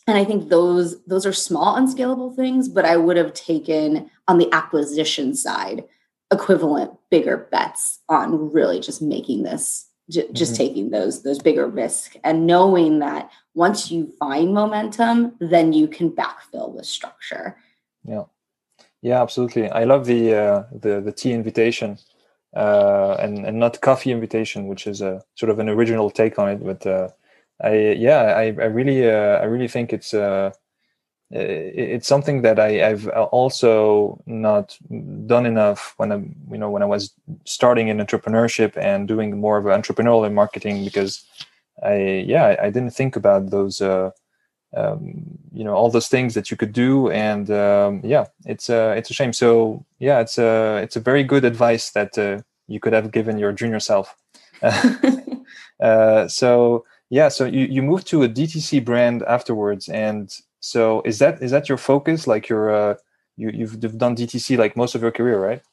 and 0.08 0.18
I 0.18 0.26
think 0.26 0.50
those 0.50 1.04
those 1.06 1.26
are 1.26 1.34
small 1.34 1.76
unscalable 1.76 2.36
things, 2.36 2.68
but 2.68 2.86
I 2.86 2.98
would 2.98 3.18
have 3.18 3.34
taken 3.34 4.10
on 4.28 4.40
the 4.40 4.52
acquisition 4.52 5.36
side 5.36 5.86
equivalent 6.32 6.94
bigger 7.10 7.48
bets 7.52 8.00
on 8.10 8.52
really 8.52 8.80
just 8.80 9.02
making 9.02 9.44
this 9.44 9.88
j- 10.10 10.32
just 10.32 10.54
mm-hmm. 10.54 10.64
taking 10.64 10.90
those 10.90 11.24
those 11.24 11.40
bigger 11.40 11.68
risks 11.68 12.16
and 12.24 12.48
knowing 12.48 13.00
that 13.00 13.30
once 13.54 13.92
you 13.92 14.12
find 14.18 14.54
momentum 14.54 15.36
then 15.40 15.74
you 15.74 15.88
can 15.88 16.10
backfill 16.10 16.74
with 16.74 16.86
structure 16.86 17.58
yeah 18.06 18.24
yeah, 19.02 19.22
absolutely. 19.22 19.70
I 19.70 19.84
love 19.86 20.06
the 20.06 20.36
uh, 20.36 20.64
the 20.72 21.02
the 21.02 21.12
tea 21.12 21.34
invitation, 21.34 21.98
uh, 22.56 23.16
and 23.20 23.46
and 23.46 23.60
not 23.60 23.82
coffee 23.82 24.12
invitation, 24.12 24.68
which 24.68 24.88
is 24.88 25.02
a 25.02 25.24
sort 25.36 25.50
of 25.50 25.60
an 25.60 25.70
original 25.70 26.12
take 26.12 26.38
on 26.38 26.50
it. 26.50 26.64
But 26.64 26.86
uh, 26.86 27.10
I 27.62 27.94
yeah, 27.94 28.22
I 28.38 28.44
I 28.46 28.68
really 28.68 29.10
uh, 29.10 29.40
I 29.40 29.46
really 29.46 29.68
think 29.68 29.92
it's 29.94 30.14
uh, 30.14 30.52
it's 31.32 32.08
something 32.08 32.42
that 32.44 32.60
I, 32.60 32.90
I've 32.90 33.08
also 33.10 34.22
not 34.26 34.78
done 35.28 35.46
enough 35.46 35.94
when 35.98 36.12
I 36.12 36.18
you 36.52 36.58
know 36.58 36.70
when 36.70 36.84
I 36.84 36.88
was 36.88 37.14
starting 37.46 37.88
in 37.88 37.98
entrepreneurship 38.00 38.78
and 38.78 39.08
doing 39.08 39.40
more 39.40 39.58
of 39.58 39.66
entrepreneurial 39.66 40.32
marketing 40.34 40.84
because 40.86 41.26
I 41.84 42.26
yeah 42.28 42.58
I 42.62 42.70
didn't 42.70 42.92
think 42.92 43.16
about 43.16 43.50
those 43.52 43.82
uh, 43.82 44.12
um, 44.76 45.38
you 45.52 45.64
know 45.64 45.74
all 45.74 45.90
those 45.90 46.08
things 46.08 46.34
that 46.34 46.50
you 46.50 46.58
could 46.58 46.74
do. 46.74 47.10
And 47.12 47.50
um, 47.52 48.02
yeah 48.04 48.26
it's 48.46 48.70
a 48.70 48.92
it's 48.94 49.10
a 49.10 49.14
shame. 49.14 49.34
So 49.34 49.86
yeah 50.00 50.20
it's 50.20 50.38
a 50.38 50.78
it's 50.84 50.96
a 50.96 51.00
very 51.02 51.24
good 51.24 51.46
advice 51.46 51.92
that 51.92 52.18
uh, 52.18 52.42
you 52.68 52.80
could 52.80 52.94
have 52.94 53.12
given 53.12 53.38
your 53.38 53.52
junior 53.52 53.80
self. 53.80 54.16
Uh, 55.82 56.28
so 56.28 56.86
yeah 57.10 57.28
so 57.28 57.44
you, 57.44 57.66
you 57.66 57.82
moved 57.82 58.06
to 58.06 58.22
a 58.22 58.30
dtc 58.30 58.86
brand 58.86 59.24
afterwards. 59.24 59.90
And 59.90 60.32
so 60.60 61.02
is 61.06 61.18
that 61.18 61.42
is 61.42 61.50
that 61.50 61.68
your 61.68 61.80
focus? 61.80 62.28
Like 62.28 62.48
your 62.48 62.70
uh, 62.70 62.96
you, 63.36 63.50
you've 63.50 63.80
done 63.98 64.16
dtc 64.16 64.60
like 64.60 64.78
most 64.78 64.94
of 64.94 65.02
your 65.02 65.10
career 65.10 65.40
right? 65.40 65.64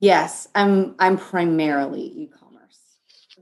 Yes. 0.00 0.48
I'm 0.54 0.94
i'm 0.98 1.16
primarily 1.16 2.30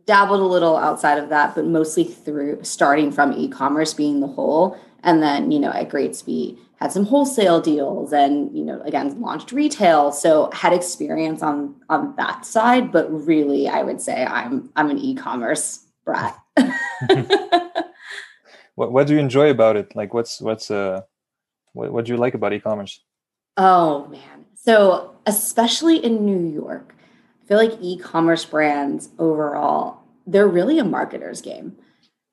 dabbled 0.06 0.40
a 0.40 0.44
little 0.44 0.76
outside 0.76 1.18
of 1.18 1.28
that 1.28 1.54
but 1.54 1.64
mostly 1.64 2.04
through 2.04 2.58
starting 2.62 3.10
from 3.10 3.32
e-commerce 3.32 3.92
being 3.92 4.20
the 4.20 4.26
whole 4.26 4.78
and 5.06 5.22
then, 5.22 5.52
you 5.52 5.60
know, 5.60 5.70
at 5.70 5.88
Greatsby 5.88 6.58
had 6.80 6.90
some 6.90 7.06
wholesale 7.06 7.60
deals 7.60 8.12
and, 8.12 8.54
you 8.54 8.64
know, 8.64 8.82
again, 8.82 9.18
launched 9.20 9.52
retail. 9.52 10.10
So 10.10 10.50
had 10.52 10.72
experience 10.72 11.42
on 11.42 11.76
on 11.88 12.16
that 12.16 12.44
side, 12.44 12.90
but 12.90 13.06
really 13.10 13.68
I 13.68 13.84
would 13.84 14.00
say 14.00 14.26
I'm 14.26 14.68
I'm 14.74 14.90
an 14.90 14.98
e-commerce 14.98 15.86
brat. 16.04 16.36
what 18.74 18.90
what 18.92 19.06
do 19.06 19.14
you 19.14 19.20
enjoy 19.20 19.50
about 19.50 19.76
it? 19.76 19.94
Like 19.94 20.12
what's 20.12 20.40
what's 20.40 20.72
uh 20.72 21.02
what, 21.72 21.92
what 21.92 22.04
do 22.04 22.12
you 22.12 22.18
like 22.18 22.34
about 22.34 22.52
e-commerce? 22.52 23.00
Oh 23.56 24.08
man. 24.08 24.44
So 24.54 25.14
especially 25.24 26.04
in 26.04 26.26
New 26.26 26.52
York, 26.52 26.95
I 27.46 27.48
feel 27.48 27.58
like 27.58 27.78
e-commerce 27.80 28.44
brands 28.44 29.10
overall, 29.20 30.00
they're 30.26 30.48
really 30.48 30.80
a 30.80 30.84
marketer's 30.84 31.40
game 31.40 31.76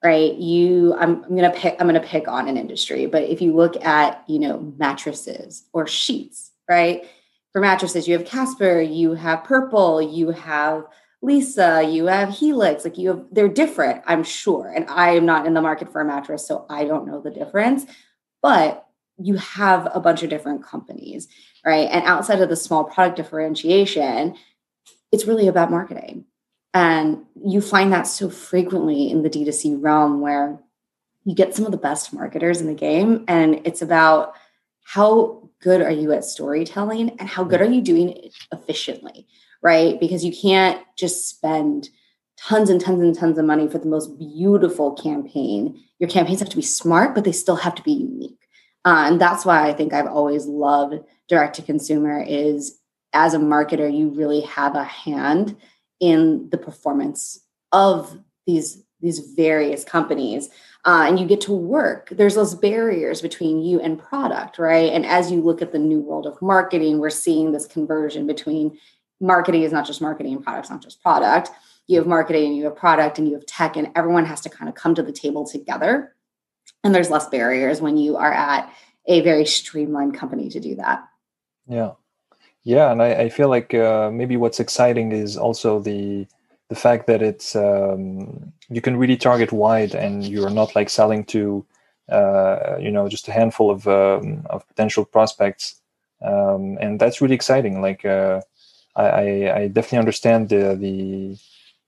right? 0.04 0.34
You 0.36 0.94
i'm, 0.96 1.24
I'm 1.24 1.38
to 1.38 1.52
pick 1.52 1.78
i'm 1.80 1.88
to 1.88 2.00
pick 2.02 2.28
on 2.28 2.50
an 2.50 2.58
industry 2.58 3.06
but 3.06 3.24
if 3.24 3.42
you 3.42 3.56
look 3.56 3.82
at 3.86 4.24
you 4.28 4.40
know 4.40 4.74
mattresses 4.78 5.64
or 5.72 5.88
sheets 5.88 6.52
right? 6.70 7.08
For 7.54 7.62
mattresses 7.62 8.08
you 8.08 8.18
have 8.18 8.26
casper 8.26 8.82
you 8.82 9.14
have 9.14 9.44
purple 9.44 10.02
you 10.02 10.32
have 10.32 10.86
Leesa, 11.24 11.94
you 11.94 12.08
have 12.08 12.30
helix 12.30 12.84
like 12.84 12.98
you 12.98 13.10
have 13.10 13.24
they're 13.32 13.48
different 13.48 14.04
i'm 14.08 14.24
sure. 14.24 14.74
And 14.76 14.86
i 14.90 15.12
am 15.12 15.26
not 15.26 15.46
in 15.46 15.54
the 15.54 15.62
market 15.62 15.92
for 15.92 16.02
a 16.02 16.06
mattress 16.06 16.46
so 16.46 16.66
i 16.70 16.84
don't 16.84 17.08
know 17.08 17.22
the 17.22 17.32
difference 17.32 17.86
but 18.42 18.90
you 19.18 19.36
have 19.36 19.88
a 19.94 20.00
bunch 20.00 20.24
of 20.24 20.30
different 20.30 20.64
companies, 20.64 21.28
right? 21.66 21.88
And 21.92 22.04
outside 22.06 22.42
of 22.42 22.50
the 22.50 22.56
small 22.56 22.84
product 22.84 23.16
differentiation, 23.16 24.36
it's 25.14 25.28
really 25.28 25.48
about 25.48 25.72
marketing. 25.72 26.26
And 26.74 27.26
you 27.36 27.62
find 27.62 27.94
that 27.94 28.08
so 28.08 28.32
frequently 28.32 29.12
in 29.12 29.22
the 29.22 29.30
D2C 29.30 29.78
realm 29.80 30.22
where 30.22 30.60
you 31.24 31.36
get 31.36 31.56
some 31.56 31.66
of 31.66 31.72
the 31.72 31.78
best 31.78 32.12
marketers 32.14 32.60
in 32.60 32.68
the 32.68 32.74
game, 32.74 33.24
and 33.28 33.62
it's 33.64 33.82
about 33.82 34.34
how 34.84 35.50
good 35.62 35.82
are 35.82 35.92
you 35.92 36.12
at 36.12 36.26
storytelling 36.26 37.12
and 37.20 37.30
how 37.30 37.44
good 37.44 37.62
are 37.62 37.70
you 37.70 37.80
doing 37.80 38.10
it 38.10 38.34
efficiently, 38.52 39.28
right? 39.62 40.00
Because 40.00 40.26
you 40.26 40.36
can't 40.36 40.84
just 40.98 41.30
spend 41.30 41.90
tons 42.36 42.70
and 42.70 42.82
tons 42.82 43.02
and 43.02 43.16
tons 43.16 43.38
of 43.38 43.46
money 43.46 43.70
for 43.70 43.78
the 43.78 43.88
most 43.88 44.18
beautiful 44.18 44.94
campaign. 44.94 45.80
Your 46.00 46.10
campaigns 46.10 46.40
have 46.40 46.50
to 46.50 46.56
be 46.58 46.64
smart, 46.64 47.14
but 47.14 47.24
they 47.24 47.32
still 47.32 47.56
have 47.56 47.76
to 47.76 47.84
be 47.84 47.94
unique. 47.94 48.40
Uh, 48.84 49.06
and 49.08 49.22
that's 49.22 49.46
why 49.46 49.70
I 49.70 49.74
think 49.74 49.94
I've 49.94 50.08
always 50.08 50.48
loved 50.48 50.96
direct 51.30 51.56
to 51.56 51.62
consumer 51.62 52.22
is 52.28 52.80
as 53.14 53.34
a 53.34 53.40
marketer, 53.40 53.96
you 53.96 54.10
really 54.10 54.42
have 54.42 54.76
a 54.76 54.84
hand 54.84 55.56
in 56.00 56.50
the 56.50 56.58
performance 56.58 57.40
of 57.72 58.18
these 58.46 58.84
these 59.00 59.20
various 59.36 59.84
companies 59.84 60.50
uh, 60.86 61.06
and 61.08 61.20
you 61.20 61.26
get 61.26 61.42
to 61.42 61.52
work. 61.52 62.08
There's 62.10 62.36
those 62.36 62.56
barriers 62.56 63.22
between 63.22 63.62
you 63.62 63.80
and 63.82 64.00
product 64.00 64.60
right? 64.60 64.92
And 64.92 65.06
as 65.06 65.32
you 65.32 65.42
look 65.42 65.62
at 65.62 65.72
the 65.72 65.80
new 65.80 66.00
world 66.00 66.26
of 66.26 66.42
marketing 66.42 67.00
we're 67.00 67.10
seeing 67.10 67.52
this 67.52 67.66
conversion 67.66 68.28
between 68.28 68.78
marketing 69.20 69.64
is 69.64 69.72
not 69.72 69.86
just 69.86 70.02
marketing 70.02 70.34
and 70.34 70.44
products 70.44 70.70
not 70.70 70.82
just 70.82 71.02
product. 71.02 71.52
You 71.88 71.98
have 71.98 72.08
marketing 72.08 72.48
and 72.48 72.58
you 72.58 72.66
have 72.66 72.76
product 72.76 73.18
and 73.18 73.28
you 73.28 73.34
have 73.34 73.46
tech 73.46 73.76
and 73.76 73.92
everyone 73.96 74.26
has 74.26 74.42
to 74.42 74.50
kind 74.50 74.70
of 74.70 74.76
come 74.76 74.96
to 74.96 75.04
the 75.04 75.12
table 75.12 75.46
together. 75.46 76.16
And 76.84 76.96
there's 76.96 77.10
less 77.10 77.28
barriers 77.28 77.82
when 77.82 77.98
you 77.98 78.16
are 78.18 78.32
at 78.32 78.74
a 79.06 79.22
very 79.22 79.46
streamlined 79.46 80.16
company 80.16 80.50
to 80.50 80.60
do 80.62 80.76
that. 80.76 81.04
Yeah 81.68 81.92
yeah 82.64 82.92
and 82.92 83.02
i, 83.02 83.14
I 83.14 83.30
feel 83.30 83.50
like 83.50 83.74
uh, 83.74 84.10
maybe 84.12 84.38
what's 84.38 84.60
exciting 84.60 85.12
is 85.12 85.38
also 85.38 85.80
the 85.80 86.28
the 86.70 86.76
fact 86.76 87.06
that 87.08 87.22
it's 87.22 87.56
um, 87.56 88.52
you 88.70 88.82
can 88.82 88.98
really 88.98 89.18
target 89.18 89.52
wide 89.52 89.94
and 89.94 90.26
you're 90.26 90.50
not 90.50 90.76
like 90.76 90.90
selling 90.90 91.24
to 91.26 91.66
uh, 92.10 92.78
you 92.80 92.92
know 92.92 93.08
just 93.08 93.28
a 93.28 93.32
handful 93.32 93.70
of 93.70 93.88
um, 93.88 94.46
of 94.50 94.68
potential 94.68 95.06
prospects. 95.06 95.76
Um, 96.22 96.78
and 96.80 97.00
that's 97.00 97.22
really 97.22 97.36
exciting 97.36 97.82
like 97.82 98.06
uh, 98.06 98.42
I, 98.96 99.52
I 99.52 99.68
definitely 99.68 100.00
understand 100.00 100.50
the 100.50 100.76
the 100.76 101.38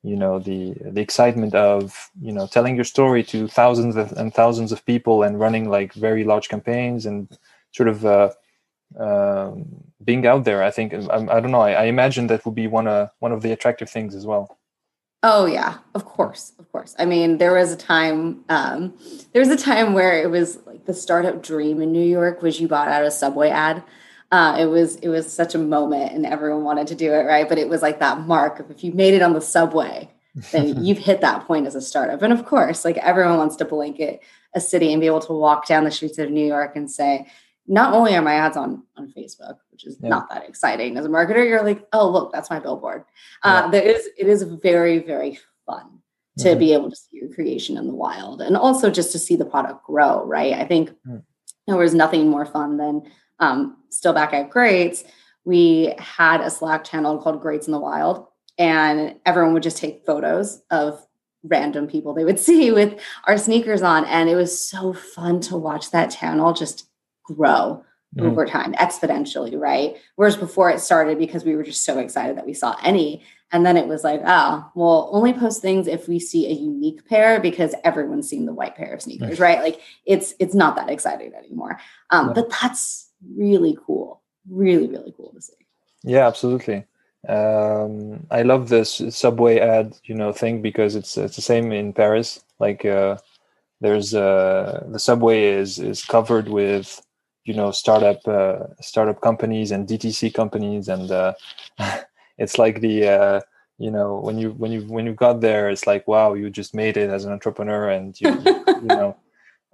you 0.03 0.15
know 0.15 0.39
the 0.39 0.75
the 0.95 1.01
excitement 1.01 1.55
of 1.55 2.11
you 2.21 2.33
know 2.33 2.45
telling 2.45 2.75
your 2.75 2.85
story 2.85 3.23
to 3.23 3.47
thousands 3.47 3.95
and 3.95 4.33
thousands 4.33 4.71
of 4.71 4.85
people 4.85 5.23
and 5.23 5.39
running 5.39 5.69
like 5.69 5.93
very 5.93 6.23
large 6.25 6.49
campaigns 6.49 7.05
and 7.05 7.37
sort 7.71 7.89
of 7.89 8.05
uh, 8.05 8.29
um, 8.99 9.65
being 10.05 10.25
out 10.25 10.43
there 10.45 10.63
i 10.63 10.71
think 10.71 10.93
I, 10.93 11.17
I 11.35 11.39
don't 11.39 11.51
know 11.51 11.61
I, 11.61 11.73
I, 11.73 11.83
imagine 11.85 12.27
that 12.27 12.45
would 12.45 12.55
be 12.55 12.67
one 12.67 12.87
uh, 12.87 13.07
one 13.19 13.31
of 13.31 13.41
the 13.41 13.51
attractive 13.51 13.89
things 13.89 14.15
as 14.15 14.25
well. 14.25 14.57
Oh 15.23 15.45
yeah 15.45 15.79
of 15.95 16.05
course 16.05 16.53
of 16.59 16.71
course. 16.71 16.95
I 16.99 17.05
mean 17.05 17.37
there 17.37 17.53
was 17.53 17.71
a 17.71 17.77
time 17.77 18.43
um, 18.49 18.93
there 19.33 19.39
was 19.39 19.49
a 19.49 19.57
time 19.57 19.93
where 19.93 20.21
it 20.21 20.29
was 20.29 20.59
like 20.65 20.85
the 20.85 20.93
startup 20.93 21.41
dream 21.41 21.81
in 21.81 21.91
new 21.91 22.05
york 22.05 22.41
was 22.41 22.59
you 22.59 22.67
bought 22.67 22.87
out 22.87 23.03
a 23.03 23.11
subway 23.11 23.49
ad. 23.49 23.83
Uh, 24.31 24.57
it 24.59 24.65
was 24.65 24.97
it 24.97 25.09
was 25.09 25.31
such 25.31 25.55
a 25.55 25.57
moment 25.57 26.11
and 26.11 26.25
everyone 26.25 26.63
wanted 26.63 26.87
to 26.87 26.95
do 26.95 27.13
it 27.13 27.23
right? 27.23 27.49
But 27.49 27.57
it 27.57 27.69
was 27.69 27.81
like 27.81 27.99
that 27.99 28.19
mark 28.21 28.59
of 28.59 28.69
if 28.69 28.83
you 28.83 28.91
made 28.91 29.13
it 29.13 29.21
on 29.21 29.33
the 29.33 29.41
subway 29.41 30.11
then 30.51 30.83
you've 30.85 30.97
hit 30.99 31.21
that 31.21 31.45
point 31.47 31.65
as 31.65 31.75
a 31.75 31.81
startup. 31.81 32.21
And 32.21 32.33
of 32.33 32.45
course 32.45 32.85
like 32.85 32.97
everyone 32.97 33.37
wants 33.37 33.55
to 33.57 33.65
blanket 33.65 34.21
a 34.53 34.61
city 34.61 34.91
and 34.91 35.01
be 35.01 35.07
able 35.07 35.21
to 35.21 35.33
walk 35.33 35.67
down 35.67 35.83
the 35.83 35.91
streets 35.91 36.17
of 36.17 36.29
new 36.29 36.45
york 36.45 36.75
and 36.75 36.89
say 36.89 37.27
not 37.67 37.93
only 37.93 38.15
are 38.15 38.21
my 38.21 38.35
ads 38.35 38.57
on 38.57 38.83
on 38.95 39.11
facebook 39.17 39.57
which 39.75 39.85
is 39.85 39.97
yeah. 40.01 40.09
not 40.09 40.29
that 40.29 40.47
exciting 40.47 40.97
as 40.97 41.05
a 41.05 41.09
marketer 41.09 41.47
you're 41.47 41.63
like 41.63 41.85
oh 41.93 42.09
look 42.09 42.31
that's 42.31 42.49
my 42.49 42.59
billboard 42.59 43.03
uh, 43.43 43.63
yeah. 43.65 43.71
there 43.71 43.83
is 43.83 44.09
it 44.17 44.27
is 44.27 44.43
very 44.43 44.99
very 44.99 45.37
fun 45.65 45.99
to 46.37 46.49
mm-hmm. 46.49 46.59
be 46.59 46.73
able 46.73 46.89
to 46.89 46.95
see 46.95 47.17
your 47.17 47.33
creation 47.33 47.77
in 47.77 47.87
the 47.87 47.93
wild 47.93 48.41
and 48.41 48.57
also 48.57 48.89
just 48.89 49.11
to 49.11 49.19
see 49.19 49.35
the 49.35 49.45
product 49.45 49.83
grow 49.85 50.23
right 50.25 50.53
i 50.53 50.65
think 50.65 50.91
mm. 51.07 51.21
there 51.67 51.77
was 51.77 51.93
nothing 51.93 52.29
more 52.29 52.45
fun 52.45 52.77
than 52.77 53.03
um, 53.39 53.77
still 53.89 54.13
back 54.13 54.33
at 54.33 54.49
Greats, 54.49 55.03
we 55.43 55.93
had 55.97 56.41
a 56.41 56.49
Slack 56.49 56.83
channel 56.83 57.17
called 57.17 57.41
Greats 57.41 57.67
in 57.67 57.73
the 57.73 57.79
Wild, 57.79 58.27
and 58.57 59.15
everyone 59.25 59.53
would 59.53 59.63
just 59.63 59.77
take 59.77 60.05
photos 60.05 60.61
of 60.71 61.05
random 61.43 61.87
people 61.87 62.13
they 62.13 62.25
would 62.25 62.39
see 62.49 62.71
with 62.71 62.99
our 63.25 63.37
sneakers 63.37 63.81
on. 63.81 64.05
And 64.05 64.29
it 64.29 64.35
was 64.35 64.67
so 64.67 64.93
fun 64.93 65.39
to 65.41 65.57
watch 65.57 65.91
that 65.91 66.07
channel 66.07 66.53
just 66.53 66.89
grow 67.23 67.83
mm-hmm. 68.15 68.27
over 68.27 68.45
time 68.45 68.73
exponentially, 68.73 69.57
right? 69.59 69.97
Whereas 70.15 70.37
before 70.37 70.69
it 70.69 70.79
started 70.79 71.17
because 71.17 71.43
we 71.43 71.55
were 71.55 71.63
just 71.63 71.85
so 71.85 71.99
excited 71.99 72.37
that 72.37 72.45
we 72.45 72.53
saw 72.53 72.75
any. 72.83 73.23
And 73.51 73.65
then 73.65 73.77
it 73.77 73.87
was 73.87 74.03
like, 74.03 74.21
oh, 74.25 74.69
we'll 74.75 75.09
only 75.13 75.31
post 75.31 75.61
things 75.61 75.87
if 75.87 76.07
we 76.07 76.19
see 76.19 76.47
a 76.47 76.53
unique 76.53 77.07
pair 77.07 77.39
because 77.39 77.75
everyone's 77.83 78.27
seen 78.27 78.45
the 78.45 78.53
white 78.53 78.75
pair 78.75 78.93
of 78.93 79.01
sneakers, 79.01 79.39
right? 79.39 79.61
Like 79.61 79.81
it's 80.05 80.33
it's 80.39 80.55
not 80.55 80.75
that 80.75 80.89
exciting 80.89 81.33
anymore. 81.33 81.79
Um, 82.09 82.27
yeah. 82.27 82.33
But 82.33 82.49
that's 82.49 83.11
really 83.35 83.77
cool. 83.85 84.21
Really, 84.49 84.87
really 84.87 85.13
cool 85.15 85.31
to 85.33 85.41
see. 85.41 85.53
Yeah, 86.03 86.27
absolutely. 86.27 86.85
Um, 87.27 88.27
I 88.29 88.43
love 88.43 88.69
this 88.69 89.01
subway 89.09 89.59
ad, 89.59 89.97
you 90.03 90.15
know, 90.15 90.31
thing 90.31 90.61
because 90.61 90.95
it's 90.95 91.17
it's 91.17 91.35
the 91.35 91.41
same 91.41 91.71
in 91.71 91.93
Paris. 91.93 92.43
Like 92.59 92.85
uh, 92.85 93.17
there's 93.81 94.13
uh, 94.13 94.85
the 94.87 94.99
subway 94.99 95.45
is 95.45 95.79
is 95.79 96.03
covered 96.03 96.49
with 96.49 97.01
you 97.45 97.53
know 97.53 97.71
startup 97.71 98.27
uh, 98.27 98.67
startup 98.81 99.21
companies 99.21 99.71
and 99.71 99.87
DTC 99.87 100.33
companies, 100.33 100.87
and 100.87 101.11
uh, 101.11 101.33
it's 102.37 102.57
like 102.57 102.81
the 102.81 103.07
uh, 103.07 103.41
you 103.77 103.91
know 103.91 104.19
when 104.19 104.37
you 104.37 104.51
when 104.51 104.71
you 104.71 104.81
when 104.81 105.05
you 105.05 105.13
got 105.13 105.41
there, 105.41 105.69
it's 105.69 105.87
like 105.87 106.07
wow, 106.07 106.33
you 106.33 106.49
just 106.49 106.73
made 106.73 106.97
it 106.97 107.09
as 107.09 107.25
an 107.25 107.31
entrepreneur, 107.31 107.89
and 107.89 108.19
you 108.19 108.29
you 108.67 108.87
know 108.87 109.15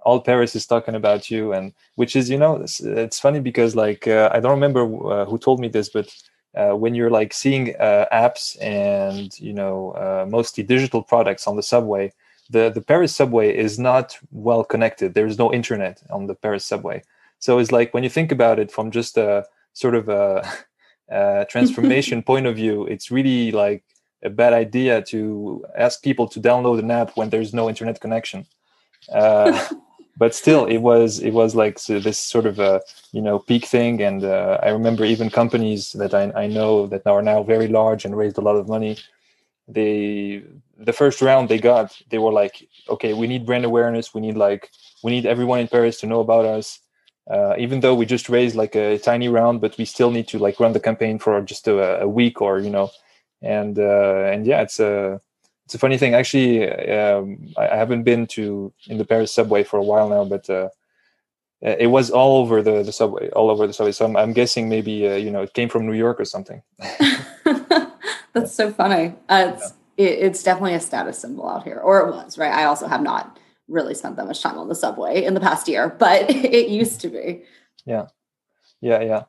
all 0.04 0.20
Paris 0.20 0.54
is 0.54 0.66
talking 0.66 0.94
about 0.94 1.30
you, 1.30 1.52
and 1.52 1.72
which 1.96 2.16
is 2.16 2.28
you 2.28 2.38
know 2.38 2.56
it's, 2.56 2.80
it's 2.80 3.18
funny 3.18 3.40
because 3.40 3.74
like 3.74 4.06
uh, 4.06 4.30
I 4.32 4.40
don't 4.40 4.52
remember 4.52 4.82
uh, 5.10 5.24
who 5.24 5.38
told 5.38 5.60
me 5.60 5.68
this, 5.68 5.88
but 5.88 6.08
uh, 6.54 6.76
when 6.76 6.94
you're 6.94 7.10
like 7.10 7.32
seeing 7.32 7.74
uh, 7.76 8.06
apps 8.12 8.60
and 8.60 9.38
you 9.38 9.52
know 9.52 9.92
uh, 9.92 10.26
mostly 10.28 10.62
digital 10.62 11.02
products 11.02 11.46
on 11.46 11.56
the 11.56 11.62
subway, 11.62 12.12
the 12.50 12.70
the 12.70 12.82
Paris 12.82 13.14
subway 13.14 13.56
is 13.56 13.78
not 13.78 14.18
well 14.30 14.64
connected. 14.64 15.14
There 15.14 15.26
is 15.26 15.38
no 15.38 15.52
internet 15.52 16.02
on 16.10 16.26
the 16.26 16.34
Paris 16.34 16.66
subway, 16.66 17.02
so 17.42 17.58
it's 17.58 17.72
like 17.72 17.92
when 17.92 18.04
you 18.04 18.08
think 18.08 18.30
about 18.30 18.60
it 18.60 18.70
from 18.70 18.92
just 18.92 19.18
a 19.18 19.44
sort 19.72 19.96
of 19.96 20.08
a, 20.08 20.48
a 21.10 21.44
transformation 21.50 22.22
point 22.30 22.46
of 22.46 22.54
view, 22.54 22.86
it's 22.86 23.10
really 23.10 23.50
like 23.50 23.82
a 24.22 24.30
bad 24.30 24.52
idea 24.52 25.02
to 25.02 25.64
ask 25.76 26.04
people 26.04 26.28
to 26.28 26.40
download 26.40 26.78
an 26.78 26.92
app 26.92 27.16
when 27.16 27.30
there's 27.30 27.52
no 27.52 27.68
internet 27.68 28.00
connection. 28.00 28.46
Uh, 29.12 29.68
but 30.16 30.36
still 30.36 30.66
it 30.66 30.78
was 30.78 31.18
it 31.18 31.32
was 31.32 31.56
like 31.56 31.80
so 31.80 31.98
this 31.98 32.18
sort 32.18 32.46
of 32.46 32.60
a 32.60 32.80
you 33.10 33.20
know 33.20 33.40
peak 33.40 33.66
thing. 33.66 34.00
And 34.00 34.22
uh, 34.24 34.58
i 34.62 34.68
remember 34.68 35.04
even 35.04 35.28
companies 35.28 35.92
that 35.94 36.14
I, 36.14 36.30
I 36.44 36.46
know 36.46 36.86
that 36.86 37.04
are 37.08 37.22
now 37.22 37.42
very 37.42 37.66
large 37.66 38.04
and 38.04 38.16
raised 38.16 38.38
a 38.38 38.46
lot 38.48 38.54
of 38.54 38.68
money 38.68 38.98
they 39.66 40.42
the 40.76 40.92
first 40.92 41.22
round 41.22 41.48
they 41.48 41.58
got 41.58 41.96
they 42.10 42.18
were 42.18 42.32
like 42.32 42.68
okay 42.88 43.14
we 43.14 43.26
need 43.26 43.46
brand 43.46 43.64
awareness. 43.64 44.14
We 44.14 44.20
need 44.20 44.36
like 44.36 44.70
we 45.02 45.10
need 45.10 45.26
everyone 45.26 45.60
in 45.60 45.68
paris 45.68 45.98
to 46.00 46.06
know 46.06 46.20
about 46.20 46.44
us 46.44 46.81
uh, 47.30 47.54
even 47.58 47.80
though 47.80 47.94
we 47.94 48.04
just 48.04 48.28
raised 48.28 48.56
like 48.56 48.74
a 48.74 48.98
tiny 48.98 49.28
round 49.28 49.60
but 49.60 49.76
we 49.78 49.84
still 49.84 50.10
need 50.10 50.28
to 50.28 50.38
like 50.38 50.58
run 50.60 50.72
the 50.72 50.80
campaign 50.80 51.18
for 51.18 51.40
just 51.40 51.68
a, 51.68 52.00
a 52.02 52.08
week 52.08 52.40
or 52.40 52.58
you 52.58 52.70
know 52.70 52.90
and 53.42 53.78
uh, 53.78 54.30
and 54.32 54.46
yeah 54.46 54.60
it's 54.62 54.80
a 54.80 55.20
it's 55.72 55.74
a 55.74 55.78
funny 55.78 55.96
thing. 55.96 56.14
Actually, 56.14 56.70
um, 56.90 57.48
I, 57.56 57.76
haven't 57.76 58.02
been 58.02 58.26
to 58.28 58.72
in 58.88 58.98
the 58.98 59.06
Paris 59.06 59.32
subway 59.32 59.64
for 59.64 59.78
a 59.78 59.82
while 59.82 60.08
now, 60.08 60.24
but 60.24 60.50
uh, 60.50 60.68
it 61.62 61.88
was 61.88 62.10
all 62.10 62.42
over 62.42 62.60
the, 62.60 62.82
the 62.82 62.92
subway, 62.92 63.30
all 63.30 63.48
over 63.48 63.66
the 63.66 63.72
subway. 63.72 63.92
So 63.92 64.04
I'm, 64.04 64.14
I'm 64.14 64.34
guessing 64.34 64.68
maybe 64.68 65.08
uh, 65.08 65.14
you 65.14 65.30
know 65.30 65.42
it 65.42 65.54
came 65.54 65.70
from 65.70 65.86
New 65.86 65.94
York 65.94 66.20
or 66.20 66.24
something. 66.24 66.62
That's 68.34 68.52
so 68.52 68.70
funny. 68.70 69.14
Uh, 69.30 69.52
it's 69.54 69.72
yeah. 69.96 70.06
it, 70.08 70.18
it's 70.18 70.42
definitely 70.42 70.74
a 70.74 70.80
status 70.80 71.18
symbol 71.18 71.48
out 71.48 71.64
here, 71.64 71.78
or 71.78 72.00
it 72.00 72.10
was 72.10 72.36
right. 72.36 72.52
I 72.52 72.64
also 72.64 72.86
have 72.86 73.02
not 73.02 73.38
really 73.72 73.94
spent 73.94 74.16
that 74.16 74.26
much 74.26 74.42
time 74.42 74.58
on 74.58 74.68
the 74.68 74.74
subway 74.74 75.24
in 75.24 75.34
the 75.34 75.40
past 75.40 75.68
year, 75.68 75.88
but 75.98 76.30
it 76.30 76.68
used 76.68 77.00
to 77.00 77.08
be. 77.08 77.42
Yeah, 77.84 78.06
yeah, 78.80 79.00
yeah. 79.00 79.22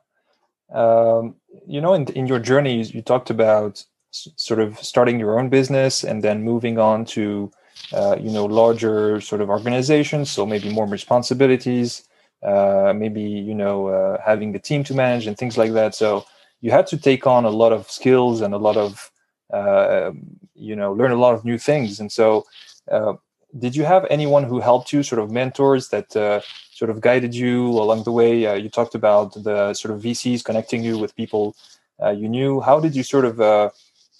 Um, 0.72 1.36
you 1.66 1.80
know, 1.80 1.94
in 1.94 2.06
in 2.08 2.26
your 2.26 2.38
journey, 2.38 2.82
you 2.82 3.02
talked 3.02 3.30
about 3.30 3.84
sort 4.14 4.60
of 4.60 4.78
starting 4.78 5.18
your 5.18 5.38
own 5.38 5.48
business 5.48 6.04
and 6.04 6.22
then 6.22 6.42
moving 6.42 6.78
on 6.78 7.04
to 7.04 7.50
uh, 7.92 8.16
you 8.20 8.30
know 8.30 8.44
larger 8.44 9.20
sort 9.20 9.40
of 9.40 9.50
organizations 9.50 10.30
so 10.30 10.46
maybe 10.46 10.70
more 10.70 10.86
responsibilities 10.86 12.08
uh, 12.44 12.92
maybe 12.94 13.22
you 13.22 13.54
know 13.54 13.88
uh, 13.88 14.16
having 14.24 14.52
the 14.52 14.58
team 14.58 14.84
to 14.84 14.94
manage 14.94 15.26
and 15.26 15.36
things 15.36 15.58
like 15.58 15.72
that 15.72 15.94
so 15.96 16.24
you 16.60 16.70
had 16.70 16.86
to 16.86 16.96
take 16.96 17.26
on 17.26 17.44
a 17.44 17.50
lot 17.50 17.72
of 17.72 17.90
skills 17.90 18.40
and 18.40 18.54
a 18.54 18.58
lot 18.58 18.76
of 18.76 19.10
uh, 19.52 20.12
you 20.54 20.76
know 20.76 20.92
learn 20.92 21.10
a 21.10 21.16
lot 21.16 21.34
of 21.34 21.44
new 21.44 21.58
things 21.58 21.98
and 21.98 22.12
so 22.12 22.46
uh, 22.92 23.14
did 23.58 23.76
you 23.76 23.84
have 23.84 24.06
anyone 24.10 24.44
who 24.44 24.60
helped 24.60 24.92
you 24.92 25.02
sort 25.02 25.20
of 25.20 25.30
mentors 25.30 25.88
that 25.88 26.14
uh, 26.16 26.40
sort 26.72 26.90
of 26.90 27.00
guided 27.00 27.34
you 27.34 27.68
along 27.68 28.02
the 28.02 28.12
way? 28.12 28.46
Uh, 28.46 28.54
you 28.54 28.68
talked 28.68 28.94
about 28.94 29.34
the 29.42 29.74
sort 29.74 29.94
of 29.94 30.02
VCs 30.02 30.44
connecting 30.44 30.82
you 30.82 30.98
with 30.98 31.14
people 31.14 31.54
uh, 32.02 32.10
you 32.10 32.28
knew. 32.28 32.60
How 32.60 32.80
did 32.80 32.96
you 32.96 33.02
sort 33.02 33.24
of 33.24 33.40
uh, 33.40 33.70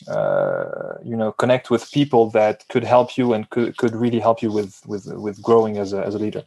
uh, 0.09 0.99
you 1.05 1.17
know 1.17 1.33
connect 1.33 1.71
with 1.71 1.91
people 1.91 2.31
that 2.31 2.65
could 2.69 2.85
help 2.85 3.17
you 3.17 3.33
and 3.33 3.49
could, 3.51 3.77
could 3.77 3.95
really 3.95 4.21
help 4.21 4.43
you 4.43 4.53
with 4.53 4.81
with 4.87 5.07
with 5.07 5.43
growing 5.43 5.79
as 5.79 5.93
a, 5.93 6.05
as 6.05 6.15
a 6.15 6.19
leader? 6.19 6.45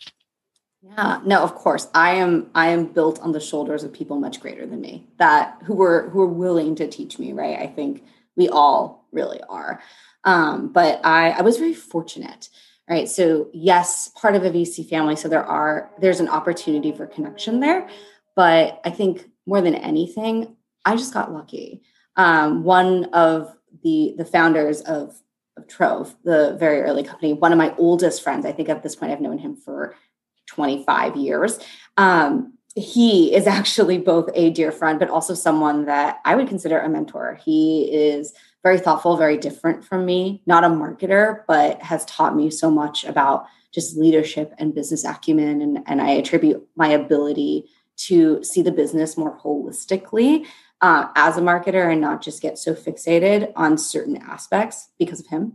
Yeah, 0.82 1.20
no, 1.26 1.42
of 1.42 1.56
course. 1.56 1.90
I 1.94 2.12
am 2.12 2.50
I 2.56 2.70
am 2.70 2.86
built 2.86 3.20
on 3.20 3.34
the 3.34 3.42
shoulders 3.42 3.84
of 3.84 3.92
people 3.92 4.18
much 4.18 4.40
greater 4.40 4.66
than 4.66 4.80
me 4.80 5.08
that 5.18 5.58
who 5.66 5.76
were 5.76 6.10
who 6.10 6.20
were 6.20 6.28
willing 6.28 6.76
to 6.76 6.88
teach 6.88 7.20
me, 7.20 7.34
right? 7.34 7.60
I 7.60 7.68
think 7.68 8.04
we 8.38 8.48
all 8.48 9.06
really 9.12 9.42
are. 9.50 9.82
Um, 10.24 10.72
but 10.72 11.06
I 11.06 11.32
I 11.32 11.42
was 11.42 11.58
very 11.58 11.74
fortunate 11.74 12.50
right? 12.90 13.10
So 13.10 13.50
yes 13.54 14.10
part 14.10 14.36
of 14.36 14.44
a 14.44 14.50
vc 14.50 14.88
family 14.90 15.16
so 15.16 15.28
there 15.28 15.44
are 15.44 15.92
there's 16.00 16.20
an 16.20 16.30
opportunity 16.30 16.92
for 16.92 17.06
connection 17.08 17.60
there. 17.60 17.90
But 18.36 18.82
i 18.86 18.90
think 18.90 19.30
more 19.46 19.62
than 19.62 19.76
anything 19.76 20.56
i 20.86 20.96
just 20.96 21.14
got 21.14 21.34
lucky. 21.34 21.82
Um, 22.16 22.64
one 22.64 23.06
of 23.14 23.56
the 23.84 24.16
the 24.18 24.26
founders 24.26 24.82
of, 24.82 25.16
of 25.56 25.68
trove 25.68 26.16
the 26.24 26.56
very 26.60 26.82
early 26.82 27.04
company 27.04 27.34
one 27.34 27.52
of 27.52 27.58
my 27.58 27.76
oldest 27.78 28.24
friends 28.24 28.46
i 28.46 28.52
think 28.52 28.70
at 28.70 28.82
this 28.82 28.96
point 28.96 29.12
i've 29.12 29.22
known 29.22 29.38
him 29.38 29.56
for 29.56 29.96
25 30.48 31.16
years. 31.16 31.60
Um, 31.98 32.54
he 32.76 33.34
is 33.34 33.48
actually 33.60 33.98
both 34.00 34.30
a 34.34 34.50
dear 34.50 34.72
friend 34.72 35.00
but 35.00 35.10
also 35.10 35.34
someone 35.34 35.86
that 35.86 36.18
i 36.26 36.36
would 36.36 36.48
consider 36.48 36.80
a 36.80 36.90
mentor. 36.90 37.40
He 37.44 37.84
is 37.92 38.34
very 38.68 38.80
thoughtful, 38.80 39.16
very 39.16 39.38
different 39.38 39.86
from 39.86 40.06
me, 40.06 40.42
not 40.46 40.66
a 40.66 40.68
marketer, 40.68 41.44
but 41.48 41.82
has 41.82 42.04
taught 42.04 42.36
me 42.36 42.52
so 42.52 42.70
much 42.70 43.06
about 43.06 43.46
just 43.74 43.96
leadership 43.96 44.54
and 44.58 44.76
business 44.76 45.06
acumen. 45.06 45.62
And, 45.62 45.84
and 45.86 46.02
I 46.02 46.10
attribute 46.10 46.68
my 46.76 46.90
ability 46.90 47.70
to 48.08 48.44
see 48.44 48.62
the 48.62 48.74
business 48.74 49.16
more 49.16 49.40
holistically 49.40 50.46
uh, 50.82 51.08
as 51.16 51.38
a 51.38 51.42
marketer 51.42 51.90
and 51.90 52.02
not 52.02 52.22
just 52.22 52.42
get 52.42 52.58
so 52.58 52.74
fixated 52.74 53.54
on 53.56 53.78
certain 53.78 54.18
aspects 54.18 54.90
because 55.00 55.22
of 55.22 55.28
him. 55.28 55.54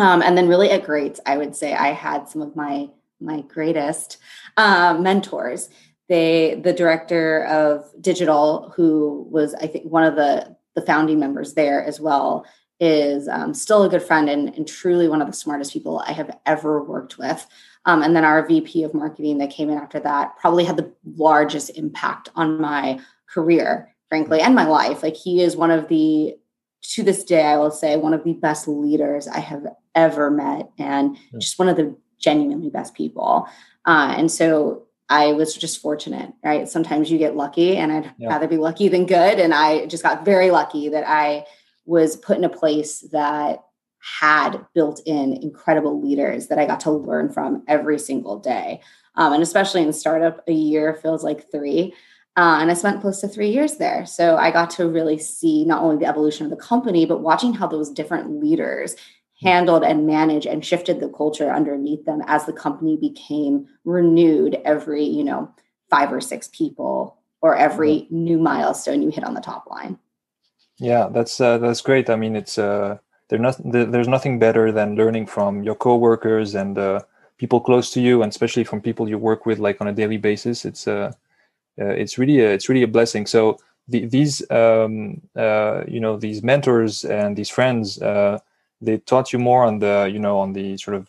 Um, 0.00 0.20
and 0.20 0.36
then 0.36 0.48
really 0.48 0.70
at 0.72 0.82
Greats, 0.84 1.20
I 1.24 1.36
would 1.36 1.54
say 1.54 1.74
I 1.74 1.92
had 1.92 2.28
some 2.28 2.42
of 2.42 2.56
my 2.56 2.90
my 3.20 3.42
greatest 3.42 4.18
uh, 4.56 4.98
mentors. 4.98 5.68
They, 6.08 6.60
the 6.60 6.72
director 6.72 7.44
of 7.44 7.88
digital, 8.00 8.72
who 8.74 9.28
was 9.30 9.54
I 9.54 9.68
think 9.68 9.84
one 9.84 10.02
of 10.02 10.16
the 10.16 10.56
the 10.74 10.82
founding 10.82 11.18
members 11.18 11.54
there 11.54 11.84
as 11.84 12.00
well 12.00 12.46
is 12.80 13.28
um, 13.28 13.54
still 13.54 13.84
a 13.84 13.88
good 13.88 14.02
friend 14.02 14.28
and, 14.28 14.54
and, 14.56 14.66
truly 14.66 15.06
one 15.06 15.22
of 15.22 15.28
the 15.28 15.32
smartest 15.32 15.72
people 15.72 16.00
I 16.00 16.10
have 16.12 16.36
ever 16.46 16.82
worked 16.82 17.16
with. 17.16 17.46
Um, 17.84 18.02
and 18.02 18.16
then 18.16 18.24
our 18.24 18.44
VP 18.44 18.82
of 18.82 18.92
marketing 18.92 19.38
that 19.38 19.50
came 19.50 19.70
in 19.70 19.78
after 19.78 20.00
that 20.00 20.36
probably 20.36 20.64
had 20.64 20.76
the 20.76 20.92
largest 21.16 21.70
impact 21.76 22.30
on 22.34 22.60
my 22.60 22.98
career, 23.28 23.94
frankly, 24.08 24.40
and 24.40 24.54
my 24.54 24.66
life. 24.66 25.02
Like 25.02 25.14
he 25.14 25.42
is 25.42 25.56
one 25.56 25.70
of 25.70 25.86
the, 25.86 26.34
to 26.94 27.02
this 27.04 27.22
day, 27.22 27.44
I 27.44 27.56
will 27.56 27.70
say, 27.70 27.96
one 27.96 28.14
of 28.14 28.24
the 28.24 28.32
best 28.32 28.66
leaders 28.66 29.28
I 29.28 29.38
have 29.38 29.64
ever 29.94 30.28
met 30.30 30.68
and 30.76 31.16
just 31.38 31.60
one 31.60 31.68
of 31.68 31.76
the 31.76 31.96
genuinely 32.18 32.70
best 32.70 32.94
people. 32.94 33.46
Uh, 33.86 34.14
and 34.16 34.30
so 34.30 34.86
I 35.12 35.32
was 35.32 35.54
just 35.54 35.82
fortunate, 35.82 36.32
right? 36.42 36.66
Sometimes 36.66 37.10
you 37.10 37.18
get 37.18 37.36
lucky, 37.36 37.76
and 37.76 37.92
I'd 37.92 38.14
yeah. 38.16 38.28
rather 38.30 38.48
be 38.48 38.56
lucky 38.56 38.88
than 38.88 39.04
good. 39.04 39.38
And 39.38 39.52
I 39.52 39.84
just 39.84 40.02
got 40.02 40.24
very 40.24 40.50
lucky 40.50 40.88
that 40.88 41.06
I 41.06 41.44
was 41.84 42.16
put 42.16 42.38
in 42.38 42.44
a 42.44 42.48
place 42.48 43.00
that 43.12 43.62
had 44.22 44.64
built 44.74 45.02
in 45.04 45.34
incredible 45.34 46.00
leaders 46.00 46.46
that 46.46 46.58
I 46.58 46.64
got 46.64 46.80
to 46.80 46.90
learn 46.90 47.30
from 47.30 47.62
every 47.68 47.98
single 47.98 48.38
day. 48.38 48.80
Um, 49.16 49.34
and 49.34 49.42
especially 49.42 49.82
in 49.82 49.92
startup, 49.92 50.42
a 50.48 50.52
year 50.52 50.94
feels 50.94 51.22
like 51.22 51.50
three. 51.50 51.92
Uh, 52.34 52.58
and 52.62 52.70
I 52.70 52.74
spent 52.74 53.02
close 53.02 53.20
to 53.20 53.28
three 53.28 53.50
years 53.50 53.76
there. 53.76 54.06
So 54.06 54.36
I 54.36 54.50
got 54.50 54.70
to 54.70 54.88
really 54.88 55.18
see 55.18 55.66
not 55.66 55.82
only 55.82 55.98
the 55.98 56.08
evolution 56.08 56.46
of 56.46 56.50
the 56.50 56.56
company, 56.56 57.04
but 57.04 57.20
watching 57.20 57.52
how 57.52 57.66
those 57.66 57.90
different 57.90 58.40
leaders 58.40 58.96
handled 59.42 59.84
and 59.84 60.06
managed 60.06 60.46
and 60.46 60.64
shifted 60.64 61.00
the 61.00 61.08
culture 61.08 61.50
underneath 61.50 62.04
them 62.04 62.22
as 62.26 62.46
the 62.46 62.52
company 62.52 62.96
became 62.96 63.66
renewed 63.84 64.60
every 64.64 65.04
you 65.04 65.24
know 65.24 65.52
five 65.90 66.12
or 66.12 66.20
six 66.20 66.48
people 66.52 67.18
or 67.40 67.56
every 67.56 68.06
new 68.10 68.38
milestone 68.38 69.02
you 69.02 69.10
hit 69.10 69.24
on 69.24 69.34
the 69.34 69.40
top 69.40 69.66
line. 69.68 69.98
Yeah 70.78 71.08
that's 71.08 71.40
uh, 71.40 71.58
that's 71.58 71.80
great. 71.80 72.08
I 72.10 72.16
mean 72.16 72.36
it's 72.36 72.58
uh 72.58 72.98
not, 73.30 73.56
there's 73.64 74.08
nothing 74.08 74.38
better 74.38 74.70
than 74.72 74.94
learning 74.94 75.26
from 75.26 75.62
your 75.62 75.74
coworkers 75.74 76.54
and 76.54 76.76
uh, 76.76 77.00
people 77.38 77.60
close 77.60 77.90
to 77.92 78.00
you 78.00 78.22
and 78.22 78.30
especially 78.30 78.62
from 78.62 78.82
people 78.82 79.08
you 79.08 79.16
work 79.16 79.46
with 79.46 79.58
like 79.58 79.80
on 79.80 79.88
a 79.88 79.92
daily 79.92 80.18
basis. 80.18 80.64
It's 80.64 80.86
uh, 80.86 81.12
uh 81.80 81.86
it's 81.86 82.18
really 82.18 82.40
a, 82.40 82.52
it's 82.52 82.68
really 82.68 82.82
a 82.82 82.88
blessing. 82.88 83.26
So 83.26 83.58
the, 83.88 84.06
these 84.06 84.48
um, 84.50 85.20
uh, 85.36 85.84
you 85.88 86.00
know 86.00 86.16
these 86.16 86.42
mentors 86.42 87.04
and 87.04 87.36
these 87.36 87.48
friends 87.48 88.00
uh, 88.02 88.38
they 88.82 88.98
taught 88.98 89.32
you 89.32 89.38
more 89.38 89.64
on 89.64 89.78
the 89.78 90.10
you 90.12 90.18
know 90.18 90.38
on 90.38 90.52
the 90.52 90.76
sort 90.76 90.96
of 90.96 91.08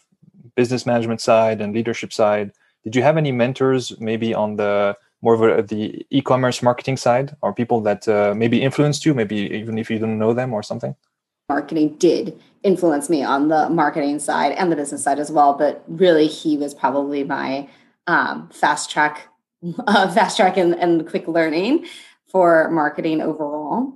business 0.56 0.86
management 0.86 1.20
side 1.20 1.60
and 1.60 1.74
leadership 1.74 2.14
side. 2.14 2.52
Did 2.84 2.96
you 2.96 3.02
have 3.02 3.18
any 3.18 3.32
mentors 3.32 4.00
maybe 4.00 4.34
on 4.34 4.56
the 4.58 4.96
more 5.22 5.34
of 5.34 5.42
a, 5.42 5.64
the 5.64 6.06
e-commerce 6.12 6.62
marketing 6.62 6.98
side? 6.98 7.36
Or 7.42 7.54
people 7.54 7.82
that 7.82 8.08
uh, 8.08 8.34
maybe 8.36 8.62
influenced 8.62 9.06
you 9.06 9.14
maybe 9.14 9.38
even 9.38 9.78
if 9.78 9.90
you 9.90 9.98
didn't 9.98 10.20
know 10.20 10.34
them 10.34 10.54
or 10.54 10.62
something? 10.62 10.96
Marketing 11.50 11.96
did 11.98 12.40
influence 12.62 13.10
me 13.10 13.24
on 13.24 13.50
the 13.50 13.70
marketing 13.70 14.20
side 14.20 14.54
and 14.54 14.72
the 14.72 14.76
business 14.76 15.04
side 15.04 15.20
as 15.20 15.30
well 15.30 15.54
but 15.54 15.84
really 15.88 16.28
he 16.28 16.56
was 16.58 16.74
probably 16.74 17.22
my 17.24 17.68
um, 18.08 18.48
fast 18.50 18.90
track 18.90 19.28
uh, 19.88 20.10
fast 20.14 20.38
track 20.38 20.56
and, 20.56 20.74
and 20.76 21.08
quick 21.08 21.28
learning 21.28 21.86
for 22.28 22.70
marketing 22.72 23.22
overall. 23.22 23.94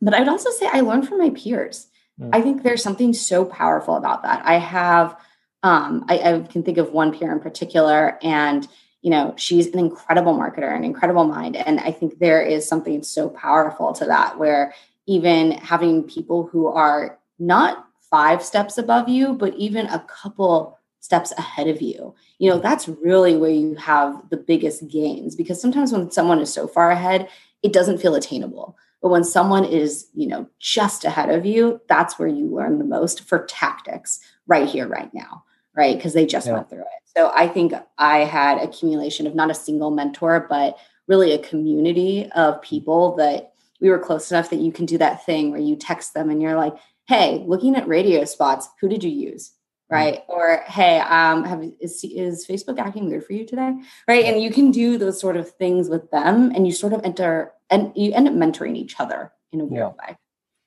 But 0.00 0.14
i 0.14 0.20
would 0.20 0.28
also 0.28 0.50
say 0.50 0.68
i 0.72 0.80
learned 0.80 1.08
from 1.08 1.18
my 1.18 1.30
peers 1.30 1.88
Mm. 2.20 2.30
I 2.32 2.40
think 2.40 2.62
there's 2.62 2.82
something 2.82 3.12
so 3.12 3.44
powerful 3.44 3.96
about 3.96 4.22
that. 4.22 4.44
I 4.44 4.58
have, 4.58 5.16
um, 5.62 6.04
I, 6.08 6.18
I 6.18 6.40
can 6.40 6.62
think 6.62 6.78
of 6.78 6.92
one 6.92 7.16
peer 7.16 7.32
in 7.32 7.40
particular, 7.40 8.18
and 8.22 8.66
you 9.02 9.10
know, 9.10 9.34
she's 9.36 9.68
an 9.68 9.78
incredible 9.78 10.34
marketer, 10.34 10.74
an 10.74 10.82
incredible 10.82 11.24
mind, 11.24 11.56
and 11.56 11.78
I 11.80 11.92
think 11.92 12.18
there 12.18 12.42
is 12.42 12.66
something 12.66 13.02
so 13.02 13.28
powerful 13.28 13.92
to 13.94 14.04
that, 14.06 14.38
where 14.38 14.74
even 15.06 15.52
having 15.52 16.02
people 16.02 16.46
who 16.46 16.66
are 16.66 17.18
not 17.38 17.86
five 18.10 18.42
steps 18.42 18.78
above 18.78 19.08
you, 19.08 19.34
but 19.34 19.54
even 19.54 19.86
a 19.86 20.04
couple 20.08 20.78
steps 21.00 21.32
ahead 21.38 21.68
of 21.68 21.80
you. 21.80 22.14
You 22.38 22.50
know, 22.50 22.58
that's 22.58 22.88
really 22.88 23.36
where 23.36 23.50
you 23.50 23.76
have 23.76 24.28
the 24.30 24.36
biggest 24.36 24.88
gains 24.88 25.36
because 25.36 25.60
sometimes 25.60 25.92
when 25.92 26.10
someone 26.10 26.40
is 26.40 26.52
so 26.52 26.66
far 26.66 26.90
ahead, 26.90 27.28
it 27.62 27.72
doesn't 27.72 27.98
feel 27.98 28.14
attainable. 28.14 28.76
But 29.02 29.10
when 29.10 29.24
someone 29.24 29.64
is, 29.64 30.08
you 30.14 30.26
know, 30.26 30.48
just 30.58 31.04
ahead 31.04 31.30
of 31.30 31.44
you, 31.46 31.80
that's 31.88 32.18
where 32.18 32.28
you 32.28 32.46
learn 32.46 32.78
the 32.78 32.84
most 32.84 33.22
for 33.22 33.44
tactics 33.46 34.20
right 34.46 34.68
here, 34.68 34.88
right 34.88 35.12
now, 35.12 35.44
right? 35.76 35.96
Because 35.96 36.14
they 36.14 36.26
just 36.26 36.46
yeah. 36.46 36.54
went 36.54 36.70
through 36.70 36.80
it. 36.80 36.86
So 37.16 37.30
I 37.34 37.48
think 37.48 37.72
I 37.98 38.18
had 38.18 38.58
accumulation 38.58 39.26
of 39.26 39.34
not 39.34 39.50
a 39.50 39.54
single 39.54 39.90
mentor, 39.90 40.46
but 40.48 40.76
really 41.06 41.32
a 41.32 41.38
community 41.38 42.30
of 42.34 42.60
people 42.62 43.16
that 43.16 43.52
we 43.80 43.90
were 43.90 43.98
close 43.98 44.30
enough 44.30 44.50
that 44.50 44.60
you 44.60 44.72
can 44.72 44.86
do 44.86 44.98
that 44.98 45.24
thing 45.24 45.50
where 45.50 45.60
you 45.60 45.76
text 45.76 46.14
them 46.14 46.30
and 46.30 46.40
you're 46.40 46.56
like, 46.56 46.74
hey, 47.06 47.44
looking 47.46 47.76
at 47.76 47.86
radio 47.86 48.24
spots, 48.24 48.68
who 48.80 48.88
did 48.88 49.04
you 49.04 49.10
use? 49.10 49.52
Right. 49.88 50.22
Or 50.28 50.64
hey 50.66 50.98
um 50.98 51.44
have 51.44 51.62
is, 51.80 52.02
is 52.02 52.46
facebook 52.46 52.78
acting 52.78 53.06
weird 53.08 53.24
for 53.24 53.34
you 53.34 53.46
today? 53.46 53.72
Right? 54.08 54.24
And 54.24 54.42
you 54.42 54.50
can 54.50 54.70
do 54.70 54.98
those 54.98 55.20
sort 55.20 55.36
of 55.36 55.50
things 55.50 55.88
with 55.88 56.10
them 56.10 56.50
and 56.54 56.66
you 56.66 56.72
sort 56.72 56.92
of 56.92 57.02
enter 57.04 57.52
and 57.70 57.92
you 57.94 58.12
end 58.12 58.26
up 58.28 58.34
mentoring 58.34 58.76
each 58.76 58.98
other 58.98 59.32
in 59.52 59.60
a 59.60 59.64
weird 59.64 59.92
yeah. 59.98 60.08
way. 60.08 60.16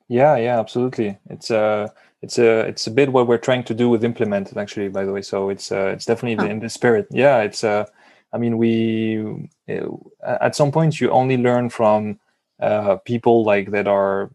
Yeah 0.08 0.38
yeah 0.38 0.60
absolutely. 0.60 1.17
It's 1.29 1.51
uh 1.51 1.89
it's 2.21 2.38
a 2.38 2.62
it's 2.62 2.88
a 2.88 2.91
bit 2.91 3.12
what 3.12 3.27
we're 3.27 3.38
trying 3.38 3.65
to 3.65 3.73
do 3.73 3.89
with 3.89 4.05
implement 4.05 4.55
actually 4.55 4.88
by 4.88 5.03
the 5.03 5.12
way. 5.12 5.21
So 5.21 5.49
it's 5.49 5.69
uh 5.71 5.88
it's 5.93 6.05
definitely 6.05 6.45
huh. 6.45 6.51
in 6.51 6.60
the 6.60 6.69
spirit. 6.69 7.08
Yeah 7.12 7.39
it's 7.41 7.63
uh 7.63 7.86
i 8.32 8.38
mean 8.38 8.60
we 8.60 9.49
uh, 9.67 10.38
at 10.39 10.55
some 10.55 10.71
point 10.71 11.01
you 11.01 11.10
only 11.10 11.36
learn 11.36 11.67
from 11.67 12.19
uh, 12.60 12.98
people 12.98 13.43
like 13.43 13.72
that 13.72 13.88
are 13.88 14.30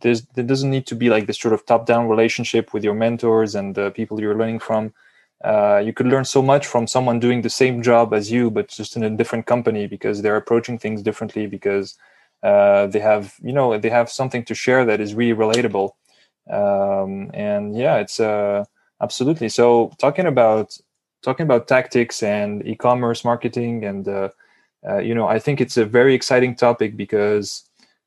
there's 0.00 0.22
there 0.34 0.44
doesn't 0.44 0.70
need 0.70 0.86
to 0.86 0.94
be 0.94 1.10
like 1.10 1.26
this 1.26 1.38
sort 1.38 1.52
of 1.54 1.64
top 1.66 1.86
down 1.86 2.08
relationship 2.08 2.72
with 2.72 2.82
your 2.82 2.94
mentors 2.94 3.54
and 3.54 3.74
the 3.74 3.90
people 3.90 4.20
you're 4.20 4.36
learning 4.36 4.58
from. 4.58 4.92
Uh, 5.44 5.82
you 5.84 5.92
could 5.92 6.06
learn 6.06 6.24
so 6.24 6.40
much 6.40 6.66
from 6.66 6.86
someone 6.86 7.20
doing 7.20 7.42
the 7.42 7.50
same 7.50 7.82
job 7.82 8.14
as 8.14 8.32
you 8.32 8.50
but 8.50 8.68
just 8.68 8.96
in 8.96 9.02
a 9.04 9.10
different 9.10 9.44
company 9.44 9.86
because 9.86 10.22
they're 10.22 10.36
approaching 10.36 10.78
things 10.78 11.02
differently 11.02 11.46
because 11.46 11.98
uh, 12.42 12.86
they 12.86 12.98
have 12.98 13.34
you 13.42 13.52
know 13.52 13.76
they 13.78 13.90
have 13.90 14.10
something 14.10 14.44
to 14.44 14.54
share 14.54 14.84
that 14.84 15.00
is 15.00 15.14
really 15.14 15.38
relatable. 15.38 15.90
Um, 16.50 17.30
and 17.34 17.76
yeah 17.76 17.96
it's 17.96 18.18
uh, 18.20 18.64
absolutely. 19.02 19.50
So 19.50 19.92
talking 19.98 20.26
about 20.26 20.78
talking 21.22 21.44
about 21.44 21.68
tactics 21.68 22.22
and 22.22 22.66
e-commerce 22.66 23.24
marketing 23.24 23.84
and 23.84 24.08
uh, 24.08 24.28
uh, 24.88 24.98
you 24.98 25.14
know 25.14 25.26
i 25.26 25.38
think 25.38 25.60
it's 25.60 25.76
a 25.76 25.84
very 25.84 26.14
exciting 26.14 26.54
topic 26.54 26.96
because 26.96 27.65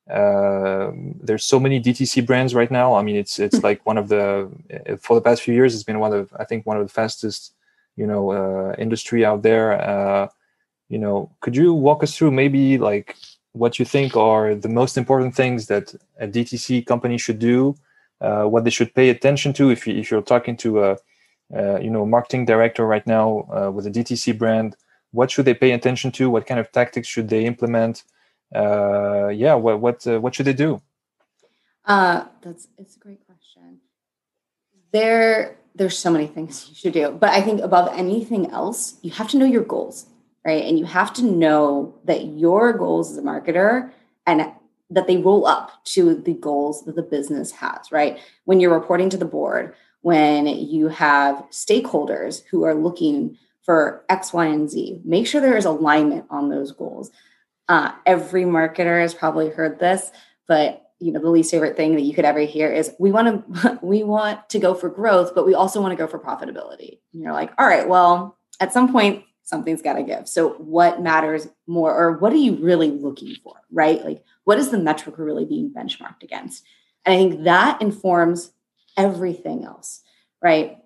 uh, 0.09 0.91
there's 1.21 1.45
so 1.45 1.59
many 1.59 1.81
DTC 1.81 2.25
brands 2.25 2.55
right 2.55 2.71
now. 2.71 2.95
I 2.95 3.01
mean, 3.01 3.15
it's 3.15 3.39
it's 3.39 3.57
hmm. 3.57 3.63
like 3.63 3.85
one 3.85 3.97
of 3.97 4.09
the 4.09 4.49
for 4.99 5.15
the 5.15 5.21
past 5.21 5.41
few 5.41 5.53
years, 5.53 5.73
it's 5.73 5.83
been 5.83 5.99
one 5.99 6.13
of 6.13 6.33
I 6.39 6.45
think 6.45 6.65
one 6.65 6.77
of 6.77 6.85
the 6.87 6.93
fastest 6.93 7.53
you 7.95 8.07
know 8.07 8.31
uh, 8.31 8.75
industry 8.77 9.25
out 9.25 9.41
there. 9.43 9.73
Uh, 9.81 10.27
you 10.89 10.97
know, 10.97 11.31
could 11.41 11.55
you 11.55 11.73
walk 11.73 12.03
us 12.03 12.17
through 12.17 12.31
maybe 12.31 12.77
like 12.77 13.15
what 13.53 13.79
you 13.79 13.85
think 13.85 14.15
are 14.15 14.55
the 14.55 14.69
most 14.69 14.97
important 14.97 15.35
things 15.35 15.67
that 15.67 15.93
a 16.19 16.27
DTC 16.27 16.85
company 16.85 17.17
should 17.17 17.39
do, 17.39 17.75
uh, 18.21 18.43
what 18.43 18.63
they 18.63 18.69
should 18.69 18.93
pay 18.93 19.09
attention 19.09 19.53
to 19.53 19.69
if, 19.69 19.87
you, 19.87 19.95
if 19.95 20.11
you're 20.11 20.21
talking 20.21 20.55
to 20.57 20.83
a, 20.83 20.97
uh, 21.55 21.79
you 21.79 21.89
know, 21.89 22.05
marketing 22.05 22.45
director 22.45 22.85
right 22.85 23.05
now 23.07 23.47
uh, 23.55 23.71
with 23.71 23.87
a 23.87 23.91
DTC 23.91 24.37
brand, 24.37 24.75
what 25.11 25.31
should 25.31 25.45
they 25.45 25.53
pay 25.53 25.71
attention 25.71 26.11
to? 26.11 26.29
What 26.29 26.45
kind 26.45 26.59
of 26.59 26.71
tactics 26.71 27.07
should 27.07 27.29
they 27.29 27.45
implement? 27.45 28.03
Uh, 28.53 29.27
yeah, 29.27 29.53
what 29.53 29.79
what 29.79 30.05
uh, 30.07 30.19
what 30.19 30.35
should 30.35 30.45
they 30.45 30.53
do? 30.53 30.81
Uh, 31.85 32.25
that's 32.41 32.67
it's 32.77 32.95
a 32.95 32.99
great 32.99 33.25
question. 33.25 33.79
There, 34.91 35.57
there's 35.75 35.97
so 35.97 36.11
many 36.11 36.27
things 36.27 36.65
you 36.69 36.75
should 36.75 36.93
do, 36.93 37.11
but 37.11 37.29
I 37.29 37.41
think 37.41 37.61
above 37.61 37.91
anything 37.93 38.49
else, 38.51 38.97
you 39.01 39.11
have 39.11 39.27
to 39.29 39.37
know 39.37 39.45
your 39.45 39.63
goals 39.63 40.07
right? 40.45 40.63
And 40.63 40.79
you 40.79 40.85
have 40.85 41.13
to 41.13 41.23
know 41.23 41.95
that 42.05 42.25
your 42.25 42.73
goals 42.73 43.11
as 43.11 43.17
a 43.17 43.21
marketer 43.21 43.91
and 44.25 44.51
that 44.89 45.07
they 45.07 45.17
roll 45.17 45.45
up 45.45 45.83
to 45.85 46.15
the 46.15 46.33
goals 46.33 46.85
that 46.85 46.95
the 46.95 47.03
business 47.03 47.51
has, 47.51 47.91
right? 47.91 48.19
When 48.45 48.59
you're 48.59 48.73
reporting 48.73 49.09
to 49.11 49.17
the 49.17 49.25
board, 49.25 49.75
when 50.01 50.47
you 50.47 50.87
have 50.87 51.45
stakeholders 51.51 52.43
who 52.49 52.63
are 52.63 52.73
looking 52.73 53.37
for 53.63 54.03
X, 54.09 54.33
Y, 54.33 54.45
and 54.45 54.69
Z, 54.69 55.01
make 55.03 55.27
sure 55.27 55.41
there 55.41 55.57
is 55.57 55.65
alignment 55.65 56.25
on 56.29 56.49
those 56.49 56.71
goals. 56.71 57.11
Uh, 57.69 57.93
every 58.05 58.43
marketer 58.43 59.01
has 59.01 59.13
probably 59.13 59.49
heard 59.49 59.79
this, 59.79 60.11
but 60.47 60.85
you 60.99 61.13
know 61.13 61.21
the 61.21 61.29
least 61.29 61.51
favorite 61.51 61.77
thing 61.77 61.95
that 61.95 62.01
you 62.01 62.13
could 62.13 62.25
ever 62.25 62.41
hear 62.41 62.69
is 62.69 62.91
we 62.99 63.09
want 63.09 63.53
to 63.53 63.79
we 63.81 64.03
want 64.03 64.49
to 64.49 64.59
go 64.59 64.73
for 64.73 64.89
growth 64.89 65.33
but 65.33 65.45
we 65.45 65.53
also 65.53 65.79
want 65.79 65.93
to 65.93 65.95
go 65.95 66.07
for 66.07 66.19
profitability 66.19 66.99
and 67.13 67.23
you're 67.23 67.31
like 67.31 67.53
all 67.57 67.65
right 67.65 67.87
well 67.87 68.37
at 68.59 68.73
some 68.73 68.91
point 68.91 69.23
something's 69.49 69.81
got 69.81 69.93
to 69.93 70.03
give. 70.03 70.29
So, 70.29 70.49
what 70.53 71.01
matters 71.01 71.47
more, 71.67 71.93
or 71.93 72.17
what 72.19 72.31
are 72.31 72.37
you 72.37 72.55
really 72.55 72.91
looking 72.91 73.35
for, 73.43 73.55
right? 73.71 74.03
Like, 74.05 74.23
what 74.43 74.59
is 74.59 74.69
the 74.69 74.77
metric 74.77 75.17
we're 75.17 75.25
really 75.25 75.45
being 75.45 75.73
benchmarked 75.73 76.23
against? 76.23 76.63
And 77.05 77.13
I 77.13 77.17
think 77.17 77.43
that 77.45 77.81
informs 77.81 78.51
everything 78.95 79.65
else, 79.65 80.01
right? 80.41 80.77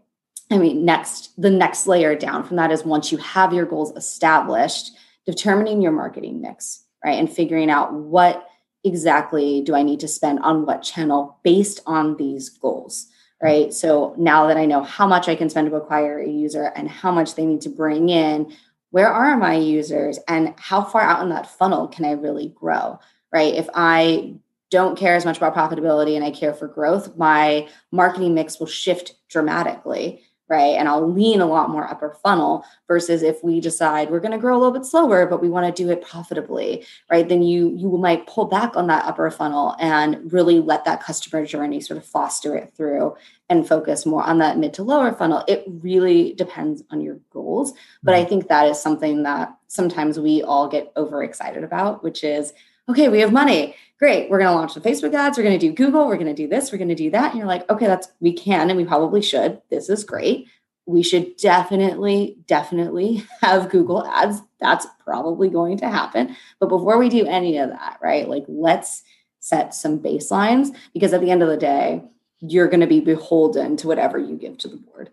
I 0.50 0.58
mean, 0.58 0.86
next, 0.86 1.40
the 1.40 1.50
next 1.50 1.88
layer 1.88 2.16
down 2.16 2.44
from 2.44 2.58
that 2.58 2.72
is 2.72 2.86
once 2.86 3.12
you 3.12 3.18
have 3.18 3.54
your 3.54 3.66
goals 3.66 3.96
established, 3.96 4.92
determining 5.26 5.82
your 5.82 5.92
marketing 5.92 6.42
mix, 6.42 6.86
right? 7.04 7.20
And 7.20 7.32
figuring 7.32 7.70
out 7.70 7.94
what 7.94 8.48
exactly 8.84 9.62
do 9.62 9.76
I 9.76 9.84
need 9.84 10.02
to 10.02 10.08
spend 10.08 10.40
on 10.40 10.66
what 10.66 10.84
channel 10.84 11.40
based 11.44 11.80
on 11.86 12.18
these 12.18 12.50
goals 12.50 13.08
mm-hmm. 13.44 13.46
right? 13.46 13.74
So 13.74 14.16
now 14.18 14.48
that 14.48 14.58
I 14.58 14.66
know 14.66 14.84
how 14.84 15.08
much 15.08 15.28
I 15.28 15.36
can 15.36 15.50
spend 15.50 15.70
to 15.70 15.76
acquire 15.76 16.20
a 16.20 16.30
user 16.30 16.72
and 16.76 16.90
how 16.90 17.12
much 17.12 17.36
they 17.36 17.46
need 17.46 17.62
to 17.62 17.70
bring 17.70 18.10
in, 18.10 18.54
where 18.92 19.12
are 19.12 19.38
my 19.38 19.56
users 19.56 20.20
and 20.28 20.54
how 20.58 20.84
far 20.84 21.02
out 21.02 21.22
in 21.24 21.30
that 21.30 21.48
funnel 21.48 21.88
can 21.88 22.06
I 22.06 22.12
really 22.12 22.50
grow, 22.50 23.00
right? 23.32 23.54
If 23.54 23.68
I 23.74 24.36
don't 24.70 24.98
care 24.98 25.16
as 25.16 25.26
much 25.26 25.38
about 25.38 25.56
profitability 25.56 26.16
and 26.16 26.24
I 26.24 26.32
care 26.32 26.54
for 26.54 26.68
growth, 26.68 27.16
my 27.18 27.68
marketing 27.92 28.34
mix 28.34 28.60
will 28.60 28.68
shift 28.68 29.16
dramatically 29.30 30.24
right? 30.54 30.76
And 30.78 30.88
I'll 30.88 31.12
lean 31.12 31.42
a 31.42 31.48
lot 31.48 31.72
more 31.72 31.90
upper 31.90 32.16
funnel 32.22 32.64
versus 32.88 33.24
if 33.24 33.44
we 33.44 33.60
decide 33.60 34.12
we're 34.12 34.20
going 34.20 34.34
to 34.34 34.38
grow 34.38 34.56
a 34.56 34.60
little 34.60 34.72
bit 34.72 34.86
slower, 34.86 35.26
but 35.26 35.42
we 35.42 35.50
want 35.50 35.66
to 35.66 35.84
do 35.84 35.90
it 35.90 36.04
profitably, 36.04 36.86
right? 37.10 37.28
Then 37.28 37.42
you 37.42 37.76
you 37.76 37.90
might 37.98 38.28
pull 38.28 38.46
back 38.46 38.78
on 38.78 38.86
that 38.88 39.06
upper 39.06 39.32
funnel 39.32 39.76
and 39.80 40.32
really 40.32 40.60
let 40.60 40.86
that 40.86 41.02
customer 41.02 41.44
journey 41.44 41.82
sort 41.82 41.98
of 41.98 42.06
foster 42.06 42.56
it 42.56 42.72
through 42.78 43.16
and 43.50 43.68
focus 43.68 44.06
more 44.06 44.22
on 44.22 44.38
that 44.38 44.60
mid 44.60 44.76
to 44.76 44.84
lower 44.84 45.12
funnel. 45.12 45.44
It 45.48 45.64
really 45.68 46.34
depends 46.36 46.84
on 46.92 47.02
your 47.02 47.18
goals, 47.32 47.74
but 48.04 48.14
I 48.14 48.20
mm-hmm. 48.20 48.30
think 48.30 48.48
that 48.50 48.68
is 48.68 48.80
something 48.80 49.24
that 49.24 49.56
sometimes 49.66 50.20
we 50.20 50.44
all 50.44 50.68
get 50.68 50.92
overexcited 50.96 51.64
about, 51.64 52.04
which 52.04 52.24
is 52.24 52.54
okay, 52.90 53.10
we 53.10 53.20
have 53.20 53.32
money. 53.32 53.76
Great. 54.00 54.30
We're 54.30 54.40
going 54.40 54.50
to 54.50 54.56
launch 54.56 54.74
the 54.74 54.82
Facebook 54.82 55.14
ads. 55.14 55.38
We're 55.38 55.44
going 55.44 55.58
to 55.58 55.68
do 55.68 55.74
Google. 55.74 56.08
We're 56.08 56.18
going 56.18 56.28
to 56.28 56.34
do 56.34 56.48
this. 56.48 56.72
We're 56.72 56.78
going 56.78 56.90
to 56.90 56.96
do 56.96 57.12
that. 57.12 57.32
And 57.32 57.38
you're 57.38 57.48
like, 57.48 57.70
okay, 57.70 57.88
that's, 57.88 58.10
we 58.20 58.34
can 58.34 58.70
and 58.70 58.78
we 58.78 58.86
probably 58.86 59.22
should. 59.22 59.62
This 59.70 59.90
is 59.90 60.04
great. 60.04 60.48
We 60.86 61.02
should 61.04 61.38
definitely, 61.38 62.38
definitely 62.46 63.24
have 63.42 63.70
Google 63.70 64.06
ads. 64.06 64.42
That's 64.60 64.86
probably 65.06 65.50
going 65.50 65.78
to 65.78 65.90
happen. 65.90 66.36
But 66.60 66.68
before 66.68 66.98
we 66.98 67.08
do 67.08 67.26
any 67.26 67.58
of 67.58 67.70
that, 67.70 68.00
right, 68.02 68.28
like 68.28 68.44
let's 68.48 69.04
set 69.40 69.74
some 69.74 70.00
baselines 70.00 70.76
because 70.94 71.14
at 71.14 71.22
the 71.22 71.32
end 71.32 71.44
of 71.44 71.50
the 71.50 71.58
day, 71.58 72.04
you're 72.40 72.68
going 72.68 72.82
to 72.82 72.88
be 72.88 73.00
beholden 73.00 73.78
to 73.78 73.88
whatever 73.88 74.18
you 74.18 74.36
give 74.36 74.58
to 74.58 74.68
the 74.68 74.76
board. 74.76 75.12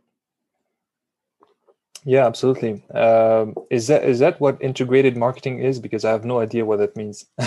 Yeah, 2.04 2.26
absolutely. 2.26 2.82
Um, 2.94 3.54
is 3.70 3.88
that 3.88 4.04
is 4.04 4.18
that 4.20 4.40
what 4.40 4.60
integrated 4.60 5.16
marketing 5.16 5.60
is? 5.60 5.78
Because 5.78 6.04
I 6.04 6.10
have 6.10 6.24
no 6.24 6.40
idea 6.40 6.64
what 6.64 6.78
that 6.78 6.96
means. 6.96 7.26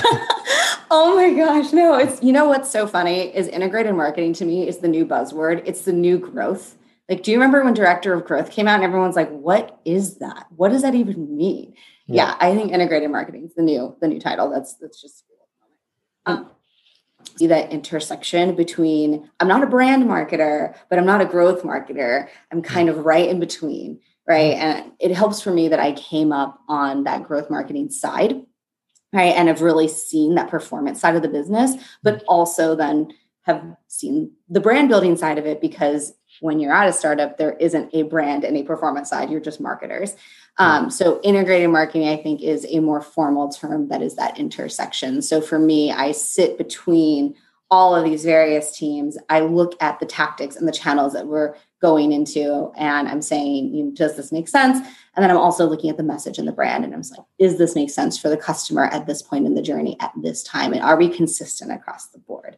oh 0.92 1.16
my 1.16 1.34
gosh, 1.34 1.74
no! 1.74 1.96
It's 1.96 2.22
you 2.22 2.32
know 2.32 2.46
what's 2.46 2.70
so 2.70 2.86
funny 2.86 3.36
is 3.36 3.48
integrated 3.48 3.96
marketing 3.96 4.34
to 4.34 4.46
me 4.46 4.68
is 4.68 4.78
the 4.78 4.88
new 4.88 5.06
buzzword. 5.06 5.64
It's 5.66 5.82
the 5.82 5.94
new 5.94 6.20
growth. 6.20 6.78
Like, 7.10 7.24
do 7.24 7.32
you 7.32 7.38
remember 7.38 7.64
when 7.64 7.74
director 7.74 8.14
of 8.14 8.26
growth 8.26 8.52
came 8.52 8.68
out 8.68 8.76
and 8.76 8.84
everyone's 8.84 9.16
like, 9.16 9.30
"What 9.32 9.80
is 9.86 10.18
that? 10.18 10.46
What 10.56 10.70
does 10.70 10.84
that 10.84 10.94
even 10.94 11.36
mean?" 11.36 11.74
Yeah, 12.06 12.28
yeah 12.28 12.38
I 12.40 12.56
think 12.56 12.72
integrated 12.72 13.10
marketing 13.10 13.46
is 13.46 13.56
the 13.56 13.64
new 13.64 13.96
the 14.02 14.08
new 14.08 14.20
title. 14.20 14.52
That's 14.52 14.76
that's 14.76 15.02
just 15.02 15.24
um, 16.28 16.52
see 17.38 17.48
that 17.48 17.72
intersection 17.72 18.56
between 18.56 19.30
I'm 19.40 19.48
not 19.48 19.64
a 19.64 19.68
brand 19.68 20.04
marketer, 20.04 20.76
but 20.90 21.00
I'm 21.00 21.06
not 21.06 21.22
a 21.22 21.26
growth 21.26 21.64
marketer. 21.64 22.28
I'm 22.52 22.62
kind 22.62 22.88
of 22.88 23.00
right 23.00 23.28
in 23.28 23.40
between 23.40 24.00
right? 24.28 24.54
And 24.54 24.92
it 25.00 25.12
helps 25.12 25.42
for 25.42 25.52
me 25.52 25.68
that 25.70 25.80
I 25.80 25.92
came 25.94 26.32
up 26.32 26.60
on 26.68 27.04
that 27.04 27.24
growth 27.24 27.50
marketing 27.50 27.90
side, 27.90 28.42
right? 29.12 29.36
And 29.36 29.48
have 29.48 29.62
really 29.62 29.88
seen 29.88 30.36
that 30.36 30.50
performance 30.50 31.00
side 31.00 31.16
of 31.16 31.22
the 31.22 31.28
business, 31.28 31.76
but 32.04 32.24
also 32.28 32.76
then 32.76 33.14
have 33.44 33.76
seen 33.88 34.32
the 34.50 34.62
brand 34.62 34.88
building 34.88 35.18
side 35.18 35.38
of 35.38 35.46
it 35.46 35.60
because 35.60 36.14
when 36.40 36.60
you're 36.60 36.74
at 36.74 36.88
a 36.88 36.94
startup, 36.94 37.38
there 37.38 37.54
isn't 37.54 37.90
a 37.94 38.04
brand 38.04 38.44
and 38.44 38.56
a 38.56 38.64
performance 38.64 39.10
side, 39.10 39.30
you're 39.30 39.42
just 39.42 39.60
marketers. 39.60 40.16
Um, 40.58 40.90
so 40.90 41.20
integrated 41.24 41.70
marketing, 41.70 42.08
I 42.08 42.18
think, 42.18 42.42
is 42.42 42.66
a 42.70 42.80
more 42.80 43.02
formal 43.02 43.50
term 43.50 43.90
that 43.90 44.02
is 44.02 44.16
that 44.16 44.40
intersection. 44.40 45.22
So 45.22 45.42
for 45.42 45.60
me, 45.60 45.92
I 45.92 46.12
sit 46.12 46.58
between 46.58 47.36
all 47.74 47.96
of 47.96 48.04
these 48.04 48.24
various 48.24 48.78
teams. 48.78 49.18
I 49.30 49.40
look 49.40 49.76
at 49.82 50.00
the 50.00 50.06
tactics 50.06 50.56
and 50.56 50.68
the 50.68 50.72
channels 50.72 51.14
that 51.14 51.26
we're 51.26 51.56
going 51.82 52.12
into 52.12 52.72
and 52.78 53.08
I'm 53.10 53.24
saying, 53.24 53.74
you 53.74 53.86
know, 53.86 53.92
does 53.92 54.16
this 54.16 54.32
make 54.32 54.48
sense? 54.48 54.78
And 55.16 55.24
then 55.24 55.32
I'm 55.32 55.38
also 55.38 55.66
looking 55.66 55.90
at 55.90 55.98
the 55.98 56.04
message 56.04 56.38
and 56.38 56.48
the 56.48 56.52
brand 56.52 56.86
and 56.86 56.94
I'm 56.94 57.02
like, 57.02 57.26
is 57.40 57.58
this 57.58 57.74
make 57.74 57.90
sense 57.90 58.16
for 58.16 58.30
the 58.30 58.38
customer 58.38 58.86
at 58.86 59.08
this 59.08 59.24
point 59.24 59.48
in 59.48 59.56
the 59.56 59.62
journey 59.64 59.98
at 60.00 60.12
this 60.22 60.44
time? 60.44 60.72
And 60.74 60.84
are 60.84 60.96
we 60.96 61.10
consistent 61.10 61.72
across 61.72 62.10
the 62.10 62.20
board? 62.20 62.58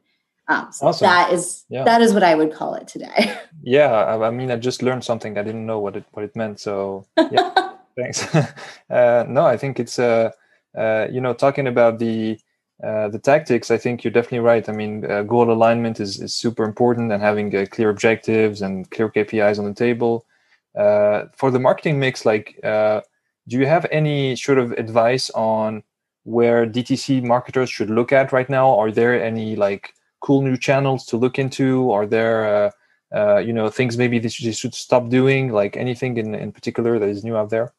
Um, 0.49 0.67
so 0.73 0.88
awesome. 0.88 1.06
that 1.06 1.32
is 1.32 1.63
yeah. 1.69 1.86
that 1.86 2.01
is 2.01 2.13
what 2.13 2.21
I 2.21 2.36
would 2.36 2.54
call 2.54 2.75
it 2.75 2.88
today. 2.88 3.36
Yeah, 3.67 3.91
I, 3.91 4.28
I, 4.28 4.30
mean, 4.30 4.51
I 4.51 4.58
just 4.58 4.84
learned 4.84 5.04
something. 5.04 5.39
I 5.39 5.43
didn't 5.43 5.65
know 5.65 5.80
what 5.80 5.95
it 5.95 6.06
what 6.12 6.23
it 6.23 6.36
meant. 6.36 6.60
So 6.60 7.08
yeah, 7.17 7.71
thanks. 7.97 8.36
uh, 8.91 9.25
no, 9.28 9.43
I 9.43 9.58
think 9.58 9.80
it's 9.80 9.97
uh, 9.97 10.30
uh, 10.78 11.08
you 11.10 11.19
know 11.19 11.34
talking 11.34 11.65
about 11.65 11.97
the 11.97 12.38
uh, 12.83 13.07
the 13.07 13.19
tactics, 13.19 13.71
I 13.71 13.77
think 13.77 14.03
you're 14.03 14.11
definitely 14.11 14.39
right. 14.39 14.67
I 14.67 14.73
mean, 14.73 15.09
uh, 15.09 15.23
goal 15.23 15.51
alignment 15.51 15.99
is, 15.99 16.19
is 16.21 16.35
super 16.35 16.63
important 16.63 17.11
and 17.11 17.21
having 17.21 17.55
uh, 17.55 17.65
clear 17.71 17.89
objectives 17.89 18.61
and 18.61 18.89
clear 18.91 19.09
KPIs 19.09 19.59
on 19.59 19.65
the 19.65 19.73
table. 19.73 20.25
Uh, 20.77 21.25
for 21.33 21.51
the 21.51 21.59
marketing 21.59 21.99
mix, 21.99 22.25
like, 22.25 22.59
uh, 22.63 22.99
do 23.47 23.57
you 23.57 23.65
have 23.65 23.85
any 23.91 24.35
sort 24.35 24.57
of 24.57 24.73
advice 24.73 25.29
on 25.31 25.83
where 26.23 26.65
DTC 26.65 27.23
marketers 27.23 27.69
should 27.69 27.89
look 27.89 28.11
at 28.11 28.33
right 28.33 28.49
now? 28.49 28.77
Are 28.77 28.91
there 28.91 29.23
any 29.23 29.55
like 29.55 29.93
cool 30.19 30.41
new 30.41 30.57
channels 30.57 31.05
to 31.05 31.17
look 31.17 31.39
into? 31.39 31.91
Are 31.91 32.05
there, 32.05 32.73
you 33.13 33.53
know, 33.53 33.69
things 33.69 33.97
maybe 33.97 34.19
they 34.19 34.27
should, 34.27 34.47
they 34.47 34.51
should 34.51 34.73
stop 34.73 35.09
doing? 35.09 35.51
Like 35.51 35.77
anything 35.77 36.17
in, 36.17 36.35
in 36.35 36.51
particular 36.51 36.99
that 36.99 37.07
is 37.07 37.23
new 37.23 37.38
out 37.38 37.51
there? 37.51 37.71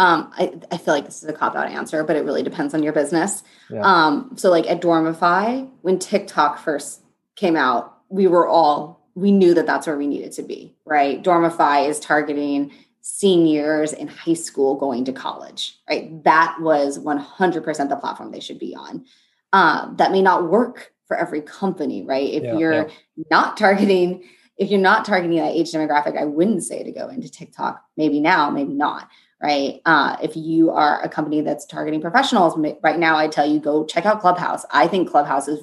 Um, 0.00 0.32
I, 0.38 0.54
I 0.72 0.78
feel 0.78 0.94
like 0.94 1.04
this 1.04 1.22
is 1.22 1.28
a 1.28 1.32
cop 1.34 1.54
out 1.54 1.68
answer, 1.68 2.02
but 2.04 2.16
it 2.16 2.24
really 2.24 2.42
depends 2.42 2.72
on 2.72 2.82
your 2.82 2.94
business. 2.94 3.42
Yeah. 3.68 3.82
Um, 3.82 4.32
so 4.34 4.50
like 4.50 4.66
at 4.66 4.80
Dormify, 4.80 5.68
when 5.82 5.98
TikTok 5.98 6.58
first 6.58 7.02
came 7.36 7.54
out, 7.54 7.98
we 8.08 8.26
were 8.26 8.48
all, 8.48 9.06
we 9.14 9.30
knew 9.30 9.52
that 9.52 9.66
that's 9.66 9.86
where 9.86 9.98
we 9.98 10.06
needed 10.06 10.32
to 10.32 10.42
be, 10.42 10.74
right? 10.86 11.22
Dormify 11.22 11.86
is 11.86 12.00
targeting 12.00 12.72
seniors 13.02 13.92
in 13.92 14.08
high 14.08 14.32
school 14.32 14.74
going 14.74 15.04
to 15.04 15.12
college, 15.12 15.78
right? 15.86 16.24
That 16.24 16.56
was 16.62 16.98
100% 16.98 17.88
the 17.90 17.96
platform 17.96 18.32
they 18.32 18.40
should 18.40 18.58
be 18.58 18.74
on. 18.74 19.04
Um, 19.52 19.96
that 19.98 20.12
may 20.12 20.22
not 20.22 20.48
work 20.48 20.94
for 21.08 21.16
every 21.18 21.42
company, 21.42 22.06
right? 22.06 22.32
If 22.32 22.42
yeah, 22.42 22.56
you're 22.56 22.72
yeah. 22.72 23.24
not 23.30 23.58
targeting, 23.58 24.24
if 24.56 24.70
you're 24.70 24.80
not 24.80 25.04
targeting 25.04 25.36
that 25.36 25.52
age 25.52 25.72
demographic, 25.72 26.18
I 26.18 26.24
wouldn't 26.24 26.64
say 26.64 26.84
to 26.84 26.90
go 26.90 27.08
into 27.10 27.30
TikTok. 27.30 27.84
Maybe 27.98 28.18
now, 28.18 28.48
maybe 28.48 28.72
not 28.72 29.06
right? 29.42 29.80
Uh, 29.86 30.16
if 30.22 30.36
you 30.36 30.70
are 30.70 31.02
a 31.02 31.08
company 31.08 31.40
that's 31.40 31.64
targeting 31.64 32.00
professionals, 32.00 32.54
right 32.82 32.98
now 32.98 33.16
I 33.16 33.28
tell 33.28 33.46
you 33.46 33.58
go 33.58 33.84
check 33.84 34.06
out 34.06 34.20
Clubhouse. 34.20 34.64
I 34.70 34.86
think 34.86 35.10
Clubhouse 35.10 35.48
is 35.48 35.60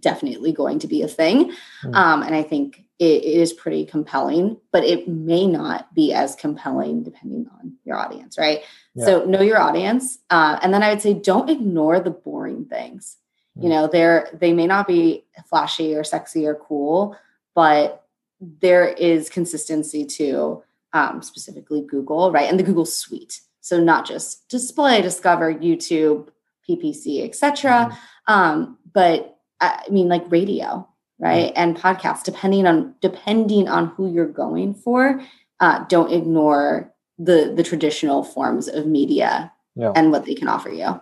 definitely 0.00 0.52
going 0.52 0.78
to 0.80 0.88
be 0.88 1.02
a 1.02 1.08
thing, 1.08 1.52
mm. 1.84 1.94
um, 1.94 2.22
and 2.22 2.34
I 2.34 2.42
think 2.42 2.84
it, 2.98 3.22
it 3.22 3.24
is 3.24 3.52
pretty 3.52 3.84
compelling. 3.84 4.58
But 4.72 4.84
it 4.84 5.06
may 5.08 5.46
not 5.46 5.94
be 5.94 6.12
as 6.12 6.34
compelling 6.34 7.04
depending 7.04 7.46
on 7.60 7.74
your 7.84 7.96
audience, 7.96 8.36
right? 8.36 8.62
Yeah. 8.94 9.04
So 9.04 9.24
know 9.24 9.42
your 9.42 9.60
audience, 9.60 10.18
uh, 10.30 10.58
and 10.62 10.74
then 10.74 10.82
I 10.82 10.90
would 10.90 11.02
say 11.02 11.14
don't 11.14 11.50
ignore 11.50 12.00
the 12.00 12.10
boring 12.10 12.64
things. 12.64 13.16
Mm. 13.56 13.62
You 13.62 13.68
know, 13.68 13.86
they're 13.86 14.28
they 14.32 14.52
may 14.52 14.66
not 14.66 14.88
be 14.88 15.24
flashy 15.48 15.94
or 15.94 16.02
sexy 16.02 16.46
or 16.46 16.56
cool, 16.56 17.16
but 17.54 18.04
there 18.40 18.88
is 18.88 19.30
consistency 19.30 20.04
to 20.04 20.62
um, 20.94 21.20
specifically 21.20 21.82
Google, 21.82 22.32
right? 22.32 22.48
And 22.48 22.58
the 22.58 22.62
Google 22.64 22.86
Suite. 22.86 23.40
So 23.60 23.82
not 23.82 24.06
just 24.06 24.48
display, 24.48 25.02
discover, 25.02 25.52
YouTube, 25.52 26.28
PPC, 26.68 27.24
etc. 27.24 27.70
Mm-hmm. 27.90 28.32
Um, 28.32 28.78
but 28.92 29.38
I 29.60 29.84
mean, 29.90 30.08
like 30.08 30.30
radio, 30.30 30.88
right, 31.18 31.48
mm-hmm. 31.48 31.60
and 31.60 31.76
podcasts. 31.76 32.22
Depending 32.22 32.66
on 32.66 32.94
depending 33.00 33.68
on 33.68 33.88
who 33.88 34.10
you're 34.10 34.26
going 34.26 34.74
for, 34.74 35.20
uh, 35.60 35.84
don't 35.88 36.12
ignore 36.12 36.92
the 37.18 37.52
the 37.54 37.62
traditional 37.62 38.22
forms 38.22 38.68
of 38.68 38.86
media 38.86 39.52
yeah. 39.74 39.92
and 39.94 40.12
what 40.12 40.24
they 40.24 40.34
can 40.34 40.48
offer 40.48 40.70
you. 40.70 41.00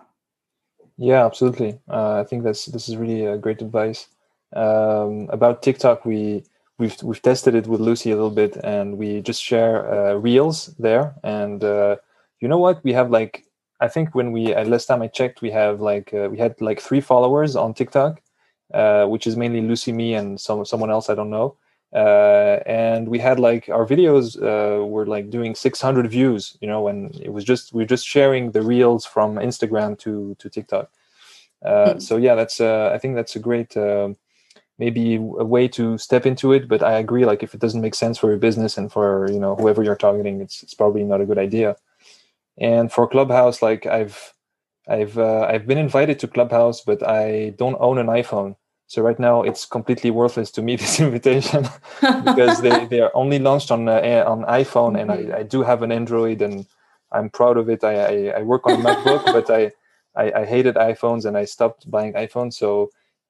Yeah, 0.97 1.25
absolutely. 1.25 1.79
Uh, 1.89 2.21
I 2.21 2.23
think 2.23 2.43
that's 2.43 2.65
this 2.65 2.87
is 2.87 2.97
really 2.97 3.25
a 3.25 3.37
great 3.37 3.61
advice. 3.61 4.07
Um, 4.55 5.27
about 5.31 5.63
TikTok, 5.63 6.05
we 6.05 6.43
we've 6.83 7.01
we've 7.03 7.21
tested 7.21 7.55
it 7.55 7.67
with 7.67 7.79
Lucy 7.79 8.11
a 8.11 8.15
little 8.15 8.37
bit, 8.43 8.57
and 8.63 8.97
we 8.97 9.21
just 9.21 9.41
share 9.41 9.75
uh, 9.93 10.13
reels 10.15 10.75
there. 10.77 11.15
And 11.23 11.63
uh, 11.63 11.95
you 12.41 12.47
know 12.47 12.57
what? 12.65 12.83
We 12.83 12.93
have 12.93 13.09
like 13.09 13.45
I 13.79 13.87
think 13.87 14.15
when 14.15 14.31
we 14.31 14.53
uh, 14.53 14.65
last 14.65 14.85
time 14.87 15.01
I 15.01 15.07
checked, 15.07 15.41
we 15.41 15.51
have 15.51 15.81
like 15.81 16.13
uh, 16.13 16.27
we 16.31 16.37
had 16.37 16.59
like 16.59 16.79
three 16.81 17.01
followers 17.01 17.55
on 17.55 17.73
TikTok, 17.73 18.21
uh, 18.73 19.05
which 19.05 19.25
is 19.27 19.35
mainly 19.37 19.61
Lucy, 19.61 19.91
me, 19.91 20.13
and 20.13 20.39
some 20.39 20.65
someone 20.65 20.91
else 20.91 21.09
I 21.09 21.15
don't 21.15 21.29
know. 21.37 21.55
Uh, 21.93 22.57
and 22.65 23.07
we 23.07 23.19
had 23.19 23.39
like 23.39 23.69
our 23.69 23.85
videos 23.85 24.25
uh, 24.41 24.83
were 24.83 25.05
like 25.05 25.29
doing 25.29 25.53
600 25.53 26.09
views, 26.09 26.57
you 26.59 26.67
know, 26.67 26.87
and 26.87 27.15
it 27.21 27.31
was 27.31 27.43
just 27.43 27.71
we 27.73 27.83
are 27.83 27.93
just 27.95 28.07
sharing 28.07 28.51
the 28.51 28.63
reels 28.63 29.05
from 29.05 29.35
Instagram 29.35 29.97
to 29.99 30.35
to 30.39 30.49
TikTok. 30.49 30.89
Mm-hmm. 31.63 31.99
So 31.99 32.17
yeah, 32.17 32.35
that's 32.35 32.59
I 32.59 32.97
think 32.97 33.15
that's 33.15 33.35
a 33.35 33.39
great 33.39 33.71
maybe 34.83 35.15
a 35.15 35.47
way 35.55 35.65
to 35.77 35.97
step 35.97 36.23
into 36.31 36.47
it 36.57 36.63
but 36.71 36.81
i 36.91 36.93
agree 37.03 37.25
like 37.31 37.41
if 37.45 37.51
it 37.53 37.61
doesn't 37.63 37.85
make 37.85 37.97
sense 38.03 38.15
for 38.17 38.27
your 38.31 38.41
business 38.47 38.77
and 38.77 38.87
for 38.95 39.09
you 39.35 39.39
know 39.43 39.53
whoever 39.59 39.81
you're 39.83 40.03
targeting 40.07 40.35
it's, 40.41 40.57
it's 40.63 40.77
probably 40.81 41.03
not 41.11 41.21
a 41.21 41.29
good 41.29 41.41
idea. 41.47 41.69
And 42.71 42.91
for 42.95 43.03
clubhouse 43.07 43.57
like 43.67 43.83
i've 43.99 44.17
i've 44.95 45.15
uh, 45.17 45.43
i've 45.51 45.65
been 45.69 45.81
invited 45.87 46.17
to 46.19 46.33
clubhouse 46.35 46.79
but 46.89 46.99
i 47.21 47.53
don't 47.61 47.81
own 47.87 47.97
an 48.03 48.09
iphone. 48.21 48.49
So 48.91 49.01
right 49.07 49.21
now 49.29 49.35
it's 49.49 49.63
completely 49.77 50.11
worthless 50.11 50.51
to 50.55 50.61
me 50.67 50.73
this 50.81 50.99
invitation 51.07 51.61
because 52.27 52.61
they, 52.65 52.77
they 52.91 52.99
are 53.05 53.13
only 53.21 53.39
launched 53.47 53.71
on 53.75 53.81
uh, 53.87 54.23
on 54.33 54.39
iphone 54.61 54.93
and 54.99 55.09
I, 55.17 55.17
mm-hmm. 55.17 55.39
I 55.39 55.43
do 55.53 55.59
have 55.69 55.81
an 55.85 55.91
android 55.99 56.39
and 56.47 56.55
i'm 57.15 57.29
proud 57.39 57.57
of 57.61 57.65
it. 57.73 57.81
I 57.91 57.95
i, 58.13 58.15
I 58.39 58.41
work 58.51 58.63
on 58.67 58.73
a 58.79 58.83
macbook 58.87 59.23
but 59.37 59.47
I, 59.59 59.61
I 60.23 60.25
i 60.41 60.43
hated 60.53 60.75
iphones 60.89 61.23
and 61.27 61.35
i 61.41 61.45
stopped 61.55 61.81
buying 61.95 62.13
iphones. 62.25 62.55
So 62.63 62.69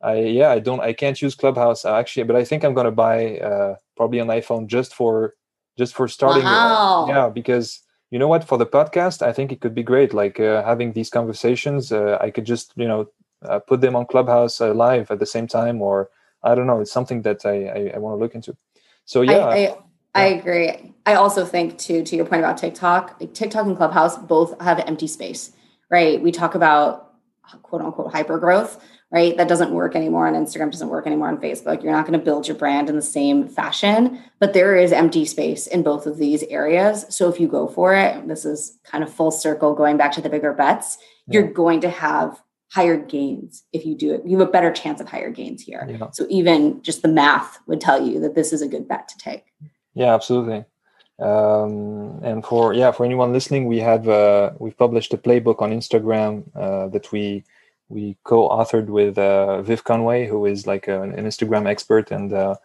I 0.03 0.15
yeah, 0.19 0.51
I 0.51 0.59
don't, 0.59 0.81
I 0.81 0.91
can't 0.93 1.19
use 1.21 1.33
Clubhouse 1.33 1.85
uh, 1.85 1.95
actually, 1.95 2.23
but 2.23 2.35
I 2.35 2.43
think 2.43 2.63
I'm 2.63 2.73
gonna 2.73 2.91
buy 2.91 3.37
uh, 3.39 3.75
probably 3.95 4.19
an 4.19 4.27
iPhone 4.27 4.67
just 4.67 4.93
for 4.93 5.33
just 5.77 5.95
for 5.95 6.07
starting. 6.07 6.43
Wow. 6.43 7.05
yeah, 7.07 7.29
because 7.29 7.79
you 8.11 8.19
know 8.19 8.27
what, 8.27 8.43
for 8.43 8.57
the 8.57 8.65
podcast, 8.65 9.21
I 9.21 9.31
think 9.31 9.51
it 9.51 9.61
could 9.61 9.73
be 9.73 9.81
great. 9.81 10.13
Like 10.13 10.39
uh, 10.39 10.63
having 10.63 10.91
these 10.91 11.09
conversations, 11.09 11.91
uh, 11.91 12.17
I 12.19 12.31
could 12.31 12.45
just 12.45 12.73
you 12.75 12.87
know 12.87 13.07
uh, 13.43 13.59
put 13.59 13.79
them 13.79 13.95
on 13.95 14.05
Clubhouse 14.05 14.59
uh, 14.59 14.73
live 14.73 15.09
at 15.09 15.19
the 15.19 15.25
same 15.25 15.47
time, 15.47 15.81
or 15.81 16.09
I 16.43 16.53
don't 16.53 16.67
know. 16.67 16.81
It's 16.81 16.91
something 16.91 17.21
that 17.21 17.45
I 17.45 17.67
I, 17.67 17.91
I 17.95 17.97
want 17.99 18.17
to 18.17 18.19
look 18.19 18.35
into. 18.35 18.57
So 19.05 19.21
yeah. 19.21 19.45
I, 19.45 19.55
I, 19.55 19.77
I 20.15 20.25
agree. 20.25 20.93
I 21.05 21.15
also 21.15 21.45
think 21.45 21.77
too, 21.77 22.03
to 22.03 22.15
your 22.15 22.25
point 22.25 22.41
about 22.41 22.57
TikTok, 22.57 23.19
like 23.19 23.33
TikTok 23.33 23.65
and 23.65 23.77
Clubhouse 23.77 24.17
both 24.17 24.59
have 24.61 24.79
empty 24.79 25.07
space, 25.07 25.53
right? 25.89 26.21
We 26.21 26.31
talk 26.31 26.55
about 26.55 27.13
quote 27.63 27.81
unquote 27.81 28.11
hyper 28.11 28.37
growth 28.37 28.81
right? 29.13 29.37
That 29.37 29.47
doesn't 29.47 29.71
work 29.71 29.95
anymore 29.95 30.25
on 30.25 30.33
Instagram, 30.33 30.71
doesn't 30.71 30.89
work 30.89 31.05
anymore 31.05 31.27
on 31.27 31.37
Facebook. 31.37 31.83
You're 31.83 31.91
not 31.93 32.07
going 32.07 32.19
to 32.19 32.25
build 32.25 32.47
your 32.47 32.57
brand 32.57 32.89
in 32.89 32.95
the 32.95 33.01
same 33.01 33.47
fashion, 33.47 34.19
but 34.39 34.53
there 34.53 34.75
is 34.75 34.91
empty 34.91 35.23
space 35.23 35.67
in 35.67 35.83
both 35.83 36.07
of 36.07 36.17
these 36.17 36.41
areas. 36.43 37.05
So 37.09 37.29
if 37.29 37.39
you 37.39 37.47
go 37.47 37.67
for 37.67 37.93
it, 37.93 38.27
this 38.27 38.43
is 38.43 38.79
kind 38.83 39.03
of 39.03 39.13
full 39.13 39.29
circle 39.29 39.75
going 39.75 39.97
back 39.97 40.13
to 40.13 40.21
the 40.21 40.29
bigger 40.29 40.51
bets, 40.51 40.97
yeah. 41.27 41.33
you're 41.33 41.51
going 41.51 41.79
to 41.81 41.89
have 41.89 42.41
higher 42.71 42.97
gains 42.97 43.63
if 43.71 43.85
you 43.85 43.95
do 43.95 44.15
it. 44.15 44.23
You 44.25 44.39
have 44.39 44.49
a 44.49 44.51
better 44.51 44.71
chance 44.71 44.99
of 44.99 45.07
higher 45.07 45.29
gains 45.29 45.61
here. 45.61 45.87
Yeah. 45.87 46.09
So 46.11 46.25
even 46.29 46.81
just 46.81 47.03
the 47.03 47.07
math 47.07 47.59
would 47.67 47.79
tell 47.79 48.03
you 48.03 48.19
that 48.21 48.33
this 48.33 48.51
is 48.51 48.63
a 48.63 48.67
good 48.67 48.87
bet 48.87 49.07
to 49.09 49.17
take. 49.19 49.45
Yeah, 49.93 50.15
absolutely. 50.15 50.65
Um, 51.19 52.19
and 52.23 52.43
for 52.43 52.73
yeah, 52.73 52.91
for 52.91 53.05
anyone 53.05 53.31
listening, 53.31 53.67
we 53.67 53.77
have 53.77 54.09
uh, 54.09 54.53
we've 54.57 54.75
published 54.75 55.13
a 55.13 55.17
playbook 55.17 55.61
on 55.61 55.69
Instagram 55.71 56.43
uh, 56.55 56.87
that 56.87 57.11
we 57.11 57.43
we 57.93 58.17
co-authored 58.23 58.87
with 58.87 59.17
uh, 59.17 59.61
Viv 59.61 59.83
Conway, 59.83 60.27
who 60.27 60.45
is 60.45 60.65
like 60.65 60.87
an, 60.87 61.13
an 61.13 61.25
Instagram 61.25 61.67
expert, 61.67 62.11
and 62.11 62.33
uh, 62.33 62.55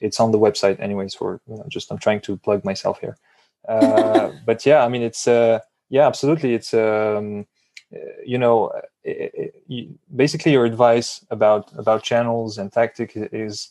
it's 0.00 0.20
on 0.20 0.32
the 0.32 0.38
website. 0.38 0.80
Anyways, 0.80 1.14
for 1.14 1.40
you 1.46 1.56
know, 1.56 1.66
just 1.68 1.90
I'm 1.92 1.98
trying 1.98 2.20
to 2.22 2.36
plug 2.36 2.64
myself 2.64 2.98
here. 3.00 3.16
Uh, 3.68 4.32
but 4.46 4.64
yeah, 4.64 4.84
I 4.84 4.88
mean, 4.88 5.02
it's 5.02 5.28
uh, 5.28 5.60
yeah, 5.90 6.06
absolutely. 6.06 6.54
It's 6.54 6.72
um, 6.72 7.46
you 8.24 8.38
know, 8.38 8.72
it, 9.04 9.32
it, 9.34 9.54
you, 9.66 9.98
basically 10.14 10.52
your 10.52 10.64
advice 10.64 11.24
about 11.30 11.70
about 11.76 12.02
channels 12.02 12.58
and 12.58 12.72
tactic 12.72 13.12
is 13.14 13.70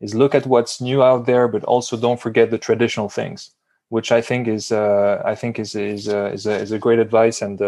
is 0.00 0.14
look 0.14 0.34
at 0.34 0.46
what's 0.46 0.80
new 0.80 1.02
out 1.02 1.26
there, 1.26 1.48
but 1.48 1.64
also 1.64 1.96
don't 1.96 2.20
forget 2.20 2.50
the 2.50 2.58
traditional 2.58 3.08
things, 3.08 3.50
which 3.88 4.12
I 4.12 4.20
think 4.20 4.48
is 4.48 4.72
uh, 4.72 5.22
I 5.24 5.34
think 5.34 5.58
is 5.58 5.74
is 5.74 6.08
uh, 6.08 6.30
is, 6.32 6.46
a, 6.46 6.54
is 6.54 6.72
a 6.72 6.78
great 6.78 6.98
advice 6.98 7.42
and 7.42 7.60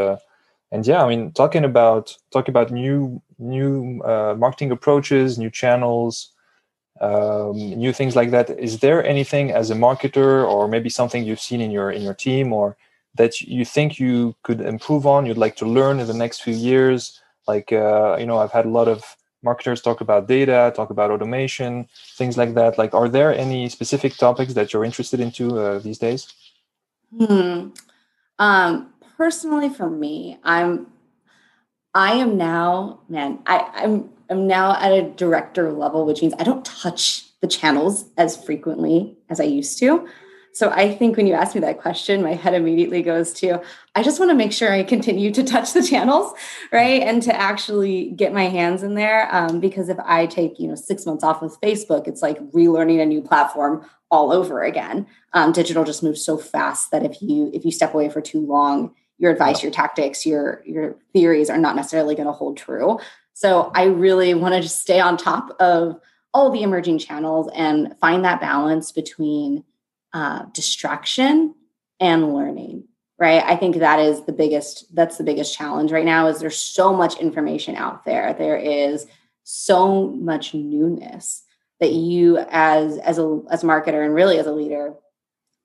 and 0.72 0.86
yeah 0.86 1.02
i 1.02 1.08
mean 1.08 1.32
talking 1.32 1.64
about 1.64 2.16
talking 2.32 2.52
about 2.52 2.70
new 2.70 3.20
new 3.38 4.00
uh, 4.02 4.34
marketing 4.36 4.70
approaches 4.70 5.38
new 5.38 5.50
channels 5.50 6.32
um, 7.00 7.56
new 7.56 7.92
things 7.92 8.16
like 8.16 8.30
that 8.30 8.50
is 8.50 8.80
there 8.80 9.04
anything 9.04 9.52
as 9.52 9.70
a 9.70 9.74
marketer 9.74 10.48
or 10.48 10.66
maybe 10.66 10.88
something 10.88 11.24
you've 11.24 11.40
seen 11.40 11.60
in 11.60 11.70
your 11.70 11.90
in 11.90 12.02
your 12.02 12.14
team 12.14 12.52
or 12.52 12.76
that 13.14 13.40
you 13.40 13.64
think 13.64 13.98
you 13.98 14.34
could 14.42 14.60
improve 14.60 15.06
on 15.06 15.24
you'd 15.24 15.38
like 15.38 15.56
to 15.56 15.66
learn 15.66 16.00
in 16.00 16.06
the 16.06 16.14
next 16.14 16.42
few 16.42 16.54
years? 16.54 17.20
Like 17.46 17.72
uh, 17.72 18.16
you 18.18 18.26
know 18.26 18.38
i've 18.38 18.52
had 18.52 18.66
a 18.66 18.70
lot 18.70 18.88
of 18.88 19.16
marketers 19.42 19.80
talk 19.80 20.00
about 20.00 20.26
data 20.26 20.72
talk 20.74 20.90
about 20.90 21.10
automation 21.10 21.86
things 22.16 22.36
like 22.36 22.54
that. 22.54 22.76
Like 22.76 22.94
are 22.94 23.08
there 23.08 23.32
any 23.32 23.68
specific 23.68 24.16
topics 24.16 24.54
that 24.54 24.72
you're 24.72 24.84
interested 24.84 25.20
into 25.20 25.58
uh, 25.58 25.78
these 25.78 25.98
days? 25.98 26.32
Hmm. 27.16 27.68
um, 28.38 28.92
personally 29.18 29.68
for 29.68 29.90
me, 29.90 30.38
I'm 30.42 30.86
I 31.92 32.12
am 32.12 32.36
now, 32.36 33.00
man, 33.08 33.40
I, 33.46 33.68
I'm 33.74 34.10
I'm 34.30 34.46
now 34.46 34.76
at 34.76 34.92
a 34.92 35.10
director 35.10 35.72
level, 35.72 36.06
which 36.06 36.22
means 36.22 36.34
I 36.38 36.44
don't 36.44 36.64
touch 36.64 37.24
the 37.40 37.48
channels 37.48 38.04
as 38.16 38.42
frequently 38.42 39.16
as 39.28 39.40
I 39.40 39.44
used 39.44 39.78
to. 39.80 40.08
So 40.52 40.70
I 40.70 40.94
think 40.94 41.16
when 41.16 41.26
you 41.26 41.34
ask 41.34 41.54
me 41.54 41.60
that 41.60 41.80
question, 41.80 42.22
my 42.22 42.34
head 42.34 42.52
immediately 42.52 43.00
goes 43.02 43.32
to 43.34 43.62
I 43.94 44.02
just 44.02 44.18
want 44.18 44.30
to 44.30 44.34
make 44.34 44.52
sure 44.52 44.72
I 44.72 44.82
continue 44.82 45.30
to 45.32 45.42
touch 45.44 45.72
the 45.72 45.82
channels, 45.82 46.32
right, 46.72 47.02
and 47.02 47.22
to 47.24 47.34
actually 47.34 48.10
get 48.12 48.32
my 48.32 48.44
hands 48.44 48.82
in 48.82 48.94
there. 48.94 49.34
Um, 49.34 49.60
because 49.60 49.88
if 49.88 49.98
I 50.04 50.26
take 50.26 50.60
you 50.60 50.68
know 50.68 50.74
six 50.74 51.04
months 51.06 51.24
off 51.24 51.42
with 51.42 51.60
Facebook, 51.60 52.06
it's 52.06 52.22
like 52.22 52.38
relearning 52.52 53.02
a 53.02 53.06
new 53.06 53.22
platform 53.22 53.84
all 54.10 54.32
over 54.32 54.62
again. 54.62 55.06
Um, 55.32 55.52
digital 55.52 55.84
just 55.84 56.02
moves 56.02 56.24
so 56.24 56.38
fast 56.38 56.90
that 56.92 57.04
if 57.04 57.20
you 57.20 57.50
if 57.52 57.64
you 57.64 57.72
step 57.72 57.94
away 57.94 58.08
for 58.08 58.20
too 58.20 58.44
long, 58.44 58.94
your 59.18 59.32
advice, 59.32 59.62
your 59.62 59.72
tactics, 59.72 60.24
your 60.24 60.62
your 60.64 60.96
theories 61.12 61.50
are 61.50 61.58
not 61.58 61.76
necessarily 61.76 62.14
going 62.14 62.26
to 62.26 62.32
hold 62.32 62.56
true. 62.56 62.98
So 63.34 63.70
I 63.74 63.84
really 63.84 64.34
want 64.34 64.54
to 64.54 64.60
just 64.60 64.80
stay 64.80 65.00
on 65.00 65.16
top 65.16 65.54
of 65.60 66.00
all 66.32 66.50
the 66.50 66.62
emerging 66.62 66.98
channels 66.98 67.50
and 67.54 67.96
find 68.00 68.24
that 68.24 68.40
balance 68.40 68.92
between 68.92 69.64
uh, 70.12 70.44
distraction 70.52 71.54
and 72.00 72.34
learning. 72.34 72.84
Right. 73.18 73.42
I 73.44 73.56
think 73.56 73.76
that 73.76 73.98
is 73.98 74.24
the 74.26 74.32
biggest. 74.32 74.94
That's 74.94 75.18
the 75.18 75.24
biggest 75.24 75.56
challenge 75.56 75.90
right 75.90 76.04
now. 76.04 76.28
Is 76.28 76.38
there's 76.38 76.56
so 76.56 76.92
much 76.92 77.18
information 77.18 77.74
out 77.74 78.04
there. 78.04 78.32
There 78.34 78.56
is 78.56 79.06
so 79.42 80.08
much 80.08 80.54
newness 80.54 81.42
that 81.80 81.92
you 81.92 82.38
as 82.50 82.98
as 82.98 83.18
a 83.18 83.40
as 83.50 83.64
a 83.64 83.66
marketer 83.66 84.04
and 84.04 84.14
really 84.14 84.38
as 84.38 84.46
a 84.46 84.52
leader 84.52 84.94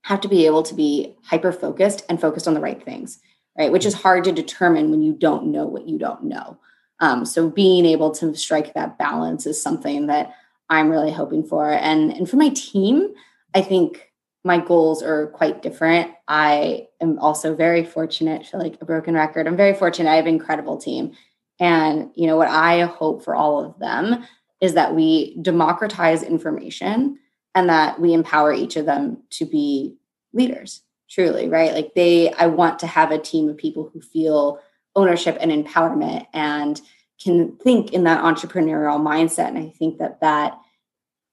have 0.04 0.22
to 0.22 0.28
be 0.28 0.45
able 0.45 0.64
to 0.64 0.74
be 0.74 1.16
hyper 1.24 1.51
focused 1.51 2.04
and 2.10 2.20
focused 2.20 2.47
on 2.47 2.56
the 2.56 2.60
right 2.60 2.84
things 2.84 3.20
right? 3.58 3.72
Which 3.72 3.86
is 3.86 3.93
hard 3.93 4.24
to 4.26 4.32
determine 4.32 4.91
when 4.91 5.01
you 5.01 5.14
don't 5.14 5.47
know 5.47 5.66
what 5.66 5.88
you 5.88 5.97
don't 5.97 6.24
know. 6.24 6.58
Um, 6.99 7.26
so 7.26 7.49
being 7.49 7.86
able 7.86 8.12
to 8.12 8.36
strike 8.36 8.74
that 8.74 8.97
balance 8.97 9.45
is 9.45 9.62
something 9.62 10.08
that 10.08 10.34
I'm 10.70 10.89
really 10.89 11.12
hoping 11.12 11.43
for. 11.43 11.70
And 11.70 12.12
and 12.12 12.30
for 12.30 12.38
my 12.38 12.49
team, 12.49 13.14
I 13.54 13.62
think 13.62 14.12
my 14.43 14.60
goals 14.60 15.01
are 15.01 15.28
quite 15.28 15.62
different. 15.62 16.12
I 16.28 16.88
am 17.01 17.20
also 17.20 17.56
very 17.56 17.84
fortunate, 17.84 18.45
feel 18.45 18.60
like 18.60 18.78
a 18.82 18.86
broken 18.86 19.14
record. 19.14 19.47
I'm 19.47 19.58
very 19.58 19.74
fortunate. 19.74 20.10
I 20.10 20.16
have 20.16 20.26
an 20.26 20.34
incredible 20.34 20.78
team. 20.78 21.14
And 21.60 22.12
you 22.16 22.28
know 22.28 22.38
what 22.38 22.49
I 22.49 22.82
hope 22.82 23.24
for 23.24 23.36
all 23.36 23.64
of 23.64 23.80
them 23.80 24.26
is 24.60 24.74
that 24.74 24.95
we 24.95 25.38
democratize 25.41 26.24
information 26.24 27.20
and 27.56 27.70
that 27.70 27.99
we 27.99 28.14
empower 28.14 28.54
each 28.54 28.76
of 28.76 28.86
them 28.86 29.22
to 29.32 29.45
be 29.45 29.95
leaders 30.34 30.82
truly, 31.14 31.47
right? 31.47 31.74
Like 31.74 31.93
they, 31.93 32.32
I 32.32 32.47
want 32.47 32.80
to 32.80 32.88
have 32.88 33.11
a 33.11 33.20
team 33.20 33.49
of 33.49 33.57
people 33.57 33.89
who 33.93 34.01
feel 34.01 34.59
ownership 34.95 35.38
and 35.39 35.51
empowerment 35.51 36.28
and 36.34 36.80
can 37.22 37.55
think 37.57 37.93
in 37.93 38.03
that 38.03 38.24
entrepreneurial 38.24 38.99
mindset. 38.99 39.49
And 39.49 39.57
I 39.57 39.70
think 39.70 39.99
that 39.99 40.20
that 40.22 40.59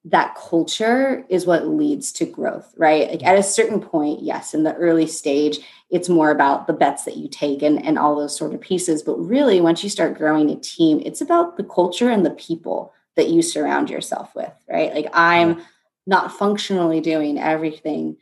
that 0.05 0.35
culture 0.35 1.26
is 1.28 1.45
what 1.45 1.66
leads 1.66 2.11
to 2.11 2.24
growth, 2.24 2.72
right? 2.78 3.11
Like 3.11 3.22
at 3.22 3.39
a 3.39 3.43
certain 3.43 3.81
point, 3.81 4.22
yes, 4.22 4.55
in 4.55 4.62
the 4.62 4.74
early 4.76 5.07
stage, 5.07 5.59
it's 5.91 6.09
more 6.09 6.31
about 6.31 6.66
the 6.66 6.72
bets 6.72 7.05
that 7.05 7.18
you 7.18 7.28
take 7.28 7.61
and, 7.61 7.85
and 7.85 7.99
all 7.99 8.16
those 8.16 8.35
sort 8.35 8.55
of 8.55 8.62
pieces. 8.62 9.03
But 9.03 9.18
really, 9.18 9.61
once 9.61 9.85
you 9.85 9.91
start 9.91 10.16
growing 10.16 10.49
a 10.51 10.57
team, 10.57 11.03
it's 11.05 11.20
about 11.20 11.59
the 11.59 11.64
culture 11.64 12.09
and 12.09 12.24
the 12.24 12.31
people 12.31 12.95
that 13.16 13.28
you 13.28 13.43
surround 13.43 13.91
yourself 13.91 14.35
with, 14.35 14.53
right? 14.70 14.95
Like 14.95 15.11
I'm 15.12 15.62
not 16.07 16.33
functionally 16.33 17.03
doing 17.03 17.39
everything. 17.39 18.16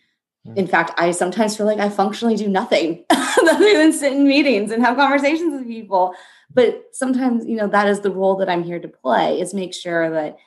In 0.57 0.66
fact, 0.66 0.92
I 0.99 1.11
sometimes 1.11 1.57
feel 1.57 1.66
like 1.66 1.78
I 1.78 1.88
functionally 1.88 2.36
do 2.36 2.49
nothing 2.49 3.05
other 3.11 3.72
than 3.72 3.92
sit 3.92 4.12
in 4.12 4.26
meetings 4.26 4.70
and 4.70 4.82
have 4.82 4.96
conversations 4.96 5.53
with 5.53 5.66
people. 5.66 6.14
But 6.53 6.84
sometimes, 6.92 7.46
you 7.46 7.57
know, 7.57 7.68
that 7.68 7.88
is 7.88 8.01
the 8.01 8.11
role 8.11 8.36
that 8.36 8.49
I'm 8.49 8.62
here 8.62 8.80
to 8.80 8.88
play 8.88 9.40
is 9.40 9.53
make 9.53 9.74
sure 9.74 10.11
that 10.11 10.38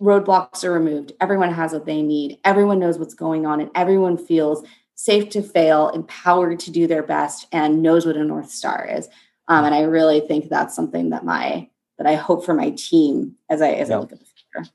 roadblocks 0.00 0.64
are 0.64 0.72
removed. 0.72 1.12
Everyone 1.20 1.52
has 1.52 1.72
what 1.72 1.86
they 1.86 2.02
need. 2.02 2.38
Everyone 2.44 2.78
knows 2.78 2.98
what's 2.98 3.14
going 3.14 3.46
on, 3.46 3.60
and 3.60 3.70
everyone 3.74 4.16
feels 4.16 4.64
safe 4.94 5.28
to 5.30 5.42
fail, 5.42 5.88
empowered 5.90 6.60
to 6.60 6.70
do 6.70 6.86
their 6.86 7.02
best, 7.02 7.46
and 7.52 7.82
knows 7.82 8.04
what 8.04 8.16
a 8.16 8.24
North 8.24 8.50
Star 8.50 8.86
is. 8.86 9.08
Um, 9.48 9.64
and 9.64 9.74
I 9.74 9.82
really 9.82 10.20
think 10.20 10.48
that's 10.48 10.74
something 10.74 11.10
that 11.10 11.24
my 11.24 11.68
that 11.96 12.06
I 12.06 12.14
hope 12.14 12.44
for 12.44 12.54
my 12.54 12.70
team 12.70 13.36
as 13.48 13.60
I 13.60 13.70
as 13.70 13.88
yeah. 13.88 13.96
I 13.96 13.98
look 13.98 14.12
at 14.12 14.18
the 14.18 14.24
future. 14.24 14.70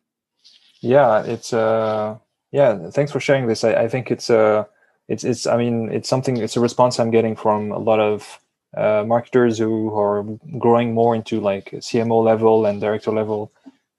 Yeah, 0.81 1.23
it's 1.23 1.53
uh 1.53 2.17
yeah, 2.53 2.89
thanks 2.91 3.11
for 3.11 3.19
sharing 3.19 3.47
this. 3.47 3.65
I, 3.65 3.73
I 3.73 3.87
think 3.89 4.09
it's 4.09 4.29
uh 4.29 4.63
it's 5.09 5.25
it's 5.25 5.45
I 5.45 5.57
mean 5.57 5.91
it's 5.91 6.07
something 6.07 6.37
it's 6.37 6.55
a 6.55 6.61
response 6.61 6.99
I'm 6.99 7.11
getting 7.11 7.35
from 7.35 7.73
a 7.73 7.79
lot 7.79 7.99
of 7.99 8.39
uh, 8.77 9.03
marketers 9.05 9.57
who 9.57 9.93
are 9.93 10.23
growing 10.57 10.93
more 10.93 11.13
into 11.13 11.41
like 11.41 11.71
CMO 11.71 12.23
level 12.23 12.65
and 12.65 12.79
director 12.79 13.11
level 13.11 13.51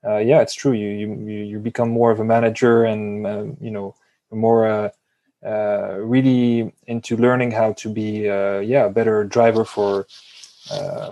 uh, 0.07 0.19
yeah, 0.19 0.41
it's 0.41 0.55
true. 0.55 0.73
You, 0.73 0.89
you 0.89 1.45
you 1.45 1.59
become 1.59 1.89
more 1.89 2.11
of 2.11 2.21
a 2.21 2.25
manager, 2.25 2.85
and 2.85 3.27
uh, 3.27 3.45
you 3.61 3.71
know 3.71 3.95
more 4.31 4.67
uh, 4.67 4.91
uh 5.47 5.97
really 5.99 6.73
into 6.87 7.17
learning 7.17 7.51
how 7.53 7.73
to 7.75 7.89
be 7.89 8.23
yeah 8.73 8.87
a 8.87 8.91
better 8.91 9.25
driver 9.25 9.65
for 9.65 10.07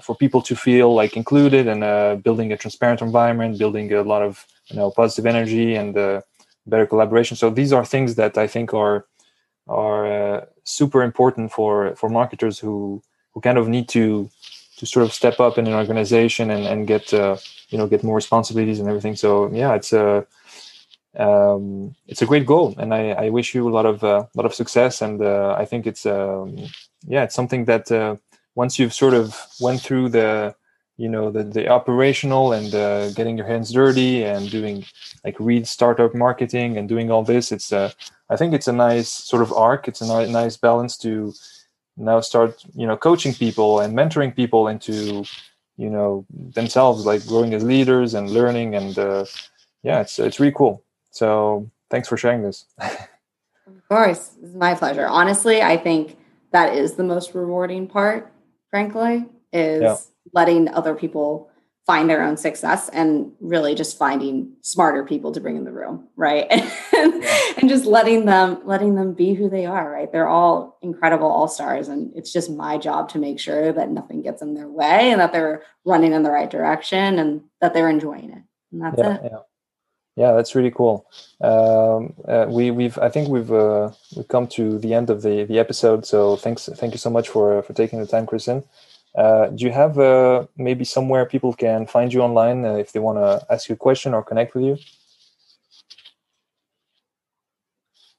for 0.02 0.14
people 0.16 0.42
to 0.42 0.56
feel 0.56 0.94
like 0.94 1.16
included 1.16 1.68
and 1.68 2.22
building 2.22 2.52
a 2.52 2.56
transparent 2.56 3.00
environment, 3.00 3.58
building 3.58 3.92
a 3.92 4.02
lot 4.02 4.22
of 4.22 4.46
you 4.66 4.76
know 4.76 4.90
positive 4.90 5.26
energy 5.26 5.74
and 5.74 5.94
better 6.66 6.86
collaboration. 6.86 7.36
So 7.36 7.50
these 7.50 7.72
are 7.72 7.84
things 7.84 8.14
that 8.16 8.38
I 8.38 8.46
think 8.46 8.74
are 8.74 9.06
are 9.68 10.48
super 10.64 11.02
important 11.02 11.52
for 11.52 11.94
for 11.96 12.08
marketers 12.08 12.58
who 12.58 13.02
who 13.32 13.40
kind 13.40 13.58
of 13.58 13.68
need 13.68 13.88
to 13.90 14.30
to 14.76 14.86
sort 14.86 15.04
of 15.04 15.12
step 15.12 15.38
up 15.40 15.58
in 15.58 15.66
an 15.66 15.74
organization 15.74 16.50
and 16.50 16.66
and 16.66 16.86
get 16.86 17.12
you 17.12 17.78
know 17.78 17.86
get 17.86 18.04
more 18.04 18.16
responsibilities 18.16 18.80
and 18.80 18.88
everything 18.88 19.16
so 19.16 19.50
yeah 19.52 19.74
it's 19.74 19.92
a 19.92 20.26
um, 21.18 21.94
it's 22.06 22.22
a 22.22 22.26
great 22.26 22.46
goal 22.46 22.74
and 22.78 22.94
I, 22.94 23.10
I 23.10 23.28
wish 23.28 23.54
you 23.54 23.68
a 23.68 23.74
lot 23.78 23.86
of 23.86 24.02
uh, 24.02 24.24
lot 24.34 24.46
of 24.46 24.54
success 24.54 25.02
and 25.02 25.20
uh, 25.20 25.54
I 25.58 25.64
think 25.64 25.86
it's 25.86 26.06
um, 26.06 26.56
yeah 27.06 27.24
it's 27.24 27.34
something 27.34 27.66
that 27.66 27.92
uh, 27.92 28.16
once 28.54 28.78
you've 28.78 28.94
sort 28.94 29.14
of 29.14 29.38
went 29.60 29.80
through 29.80 30.08
the 30.10 30.54
you 30.96 31.08
know 31.08 31.30
the, 31.30 31.42
the 31.42 31.68
operational 31.68 32.52
and 32.52 32.74
uh, 32.74 33.10
getting 33.10 33.36
your 33.36 33.46
hands 33.46 33.72
dirty 33.72 34.24
and 34.24 34.50
doing 34.50 34.84
like 35.24 35.36
read 35.40 35.66
startup 35.66 36.14
marketing 36.14 36.76
and 36.76 36.88
doing 36.88 37.10
all 37.10 37.22
this 37.22 37.50
it's 37.50 37.72
uh, 37.72 37.90
I 38.32 38.36
think 38.36 38.54
it's 38.54 38.68
a 38.68 38.72
nice 38.72 39.10
sort 39.10 39.42
of 39.42 39.52
arc. 39.52 39.88
It's 39.88 40.00
a 40.00 40.26
nice 40.26 40.56
balance 40.56 40.96
to 40.98 41.34
now 41.98 42.20
start 42.20 42.64
you 42.74 42.86
know 42.86 42.96
coaching 42.96 43.34
people 43.34 43.80
and 43.80 43.94
mentoring 43.94 44.34
people 44.34 44.68
into 44.68 45.24
you 45.76 45.90
know 45.90 46.24
themselves 46.30 47.04
like 47.04 47.26
growing 47.26 47.52
as 47.52 47.62
leaders 47.62 48.14
and 48.14 48.30
learning 48.30 48.74
and 48.74 48.98
uh, 48.98 49.26
yeah 49.82 50.00
it's 50.00 50.18
it's 50.18 50.40
really 50.40 50.54
cool. 50.56 50.82
So 51.10 51.70
thanks 51.90 52.08
for 52.08 52.16
sharing 52.16 52.42
this. 52.42 52.64
Of 53.64 53.88
course. 53.88 54.32
It's 54.42 54.54
my 54.54 54.74
pleasure. 54.74 55.06
Honestly 55.06 55.60
i 55.60 55.76
think 55.76 56.16
that 56.50 56.74
is 56.74 56.94
the 56.94 57.04
most 57.04 57.34
rewarding 57.34 57.86
part 57.86 58.32
frankly 58.70 59.26
is 59.52 59.82
yeah. 59.82 59.96
Letting 60.32 60.68
other 60.68 60.94
people 60.94 61.50
find 61.86 62.08
their 62.08 62.22
own 62.22 62.36
success 62.36 62.88
and 62.90 63.32
really 63.40 63.74
just 63.74 63.98
finding 63.98 64.52
smarter 64.60 65.04
people 65.04 65.32
to 65.32 65.40
bring 65.40 65.56
in 65.56 65.64
the 65.64 65.72
room 65.72 66.08
right? 66.16 66.46
And, 66.94 67.24
and 67.56 67.68
just 67.68 67.84
letting 67.86 68.26
them 68.26 68.60
letting 68.64 68.94
them 68.94 69.14
be 69.14 69.34
who 69.34 69.48
they 69.50 69.66
are 69.66 69.90
right? 69.90 70.12
They're 70.12 70.28
all 70.28 70.78
incredible 70.82 71.26
all 71.26 71.48
stars 71.48 71.88
and 71.88 72.12
it's 72.14 72.32
just 72.32 72.50
my 72.50 72.78
job 72.78 73.08
to 73.10 73.18
make 73.18 73.40
sure 73.40 73.72
that 73.72 73.90
nothing 73.90 74.22
gets 74.22 74.42
in 74.42 74.54
their 74.54 74.68
way 74.68 75.10
and 75.10 75.20
that 75.20 75.32
they're 75.32 75.62
running 75.84 76.12
in 76.12 76.22
the 76.22 76.30
right 76.30 76.50
direction 76.50 77.18
and 77.18 77.40
that 77.60 77.74
they're 77.74 77.88
enjoying 77.88 78.30
it. 78.30 78.42
And 78.70 78.82
that's 78.82 78.98
yeah, 78.98 79.14
it. 79.14 79.20
yeah. 79.24 79.38
yeah 80.16 80.32
that's 80.34 80.54
really 80.54 80.70
cool. 80.70 81.06
Um, 81.40 82.14
uh, 82.28 82.46
we 82.48 82.70
we've 82.70 82.98
i 82.98 83.08
think 83.08 83.28
we've 83.28 83.52
uh, 83.52 83.90
we've 84.14 84.28
come 84.28 84.46
to 84.48 84.78
the 84.78 84.94
end 84.94 85.10
of 85.10 85.22
the 85.22 85.44
the 85.44 85.58
episode 85.58 86.06
so 86.06 86.36
thanks 86.36 86.68
thank 86.76 86.92
you 86.92 86.98
so 86.98 87.10
much 87.10 87.28
for 87.28 87.62
for 87.62 87.72
taking 87.72 87.98
the 87.98 88.06
time 88.06 88.26
kristin 88.26 88.62
uh, 89.14 89.48
do 89.48 89.64
you 89.64 89.72
have 89.72 89.98
uh, 89.98 90.46
maybe 90.56 90.84
somewhere 90.84 91.26
people 91.26 91.52
can 91.52 91.86
find 91.86 92.12
you 92.12 92.20
online 92.22 92.64
uh, 92.64 92.74
if 92.74 92.92
they 92.92 93.00
want 93.00 93.18
to 93.18 93.44
ask 93.52 93.68
you 93.68 93.74
a 93.74 93.78
question 93.78 94.14
or 94.14 94.22
connect 94.22 94.54
with 94.54 94.64
you? 94.64 94.78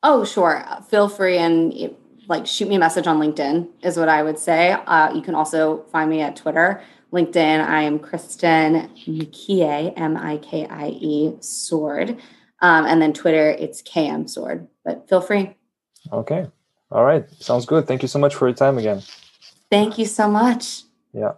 Oh, 0.04 0.26
sure. 0.26 0.64
Feel 0.90 1.08
free 1.08 1.38
and 1.38 1.96
like 2.28 2.46
shoot 2.46 2.68
me 2.68 2.76
a 2.76 2.80
message 2.80 3.08
on 3.08 3.20
LinkedIn 3.20 3.68
is 3.82 3.98
what 3.98 4.10
I 4.10 4.22
would 4.22 4.38
say. 4.38 4.72
Uh, 4.72 5.14
you 5.14 5.22
can 5.22 5.36
also 5.36 5.84
find 5.92 6.10
me 6.10 6.22
at 6.22 6.36
Twitter, 6.36 6.82
LinkedIn. 7.12 7.66
I 7.66 7.84
am 7.84 8.00
Kristin 8.00 8.90
Mikie, 9.08 9.94
M 9.98 10.18
I 10.18 10.38
K 10.38 10.66
I 10.68 10.90
E 10.90 11.36
Sword, 11.40 12.18
um, 12.62 12.86
and 12.86 13.02
then 13.02 13.14
Twitter 13.14 13.50
it's 13.50 13.82
KM 13.82 14.30
Sword. 14.30 14.68
But 14.86 15.08
feel 15.10 15.22
free. 15.22 15.56
Okay. 16.12 16.48
All 16.92 17.04
right. 17.04 17.30
Sounds 17.40 17.66
good. 17.66 17.88
Thank 17.88 18.02
you 18.02 18.08
so 18.08 18.20
much 18.20 18.36
for 18.36 18.48
your 18.48 18.56
time 18.56 18.78
again. 18.78 19.02
Thank 19.70 19.98
you 19.98 20.06
so 20.06 20.30
much. 20.30 20.84
Yeah. 21.14 21.34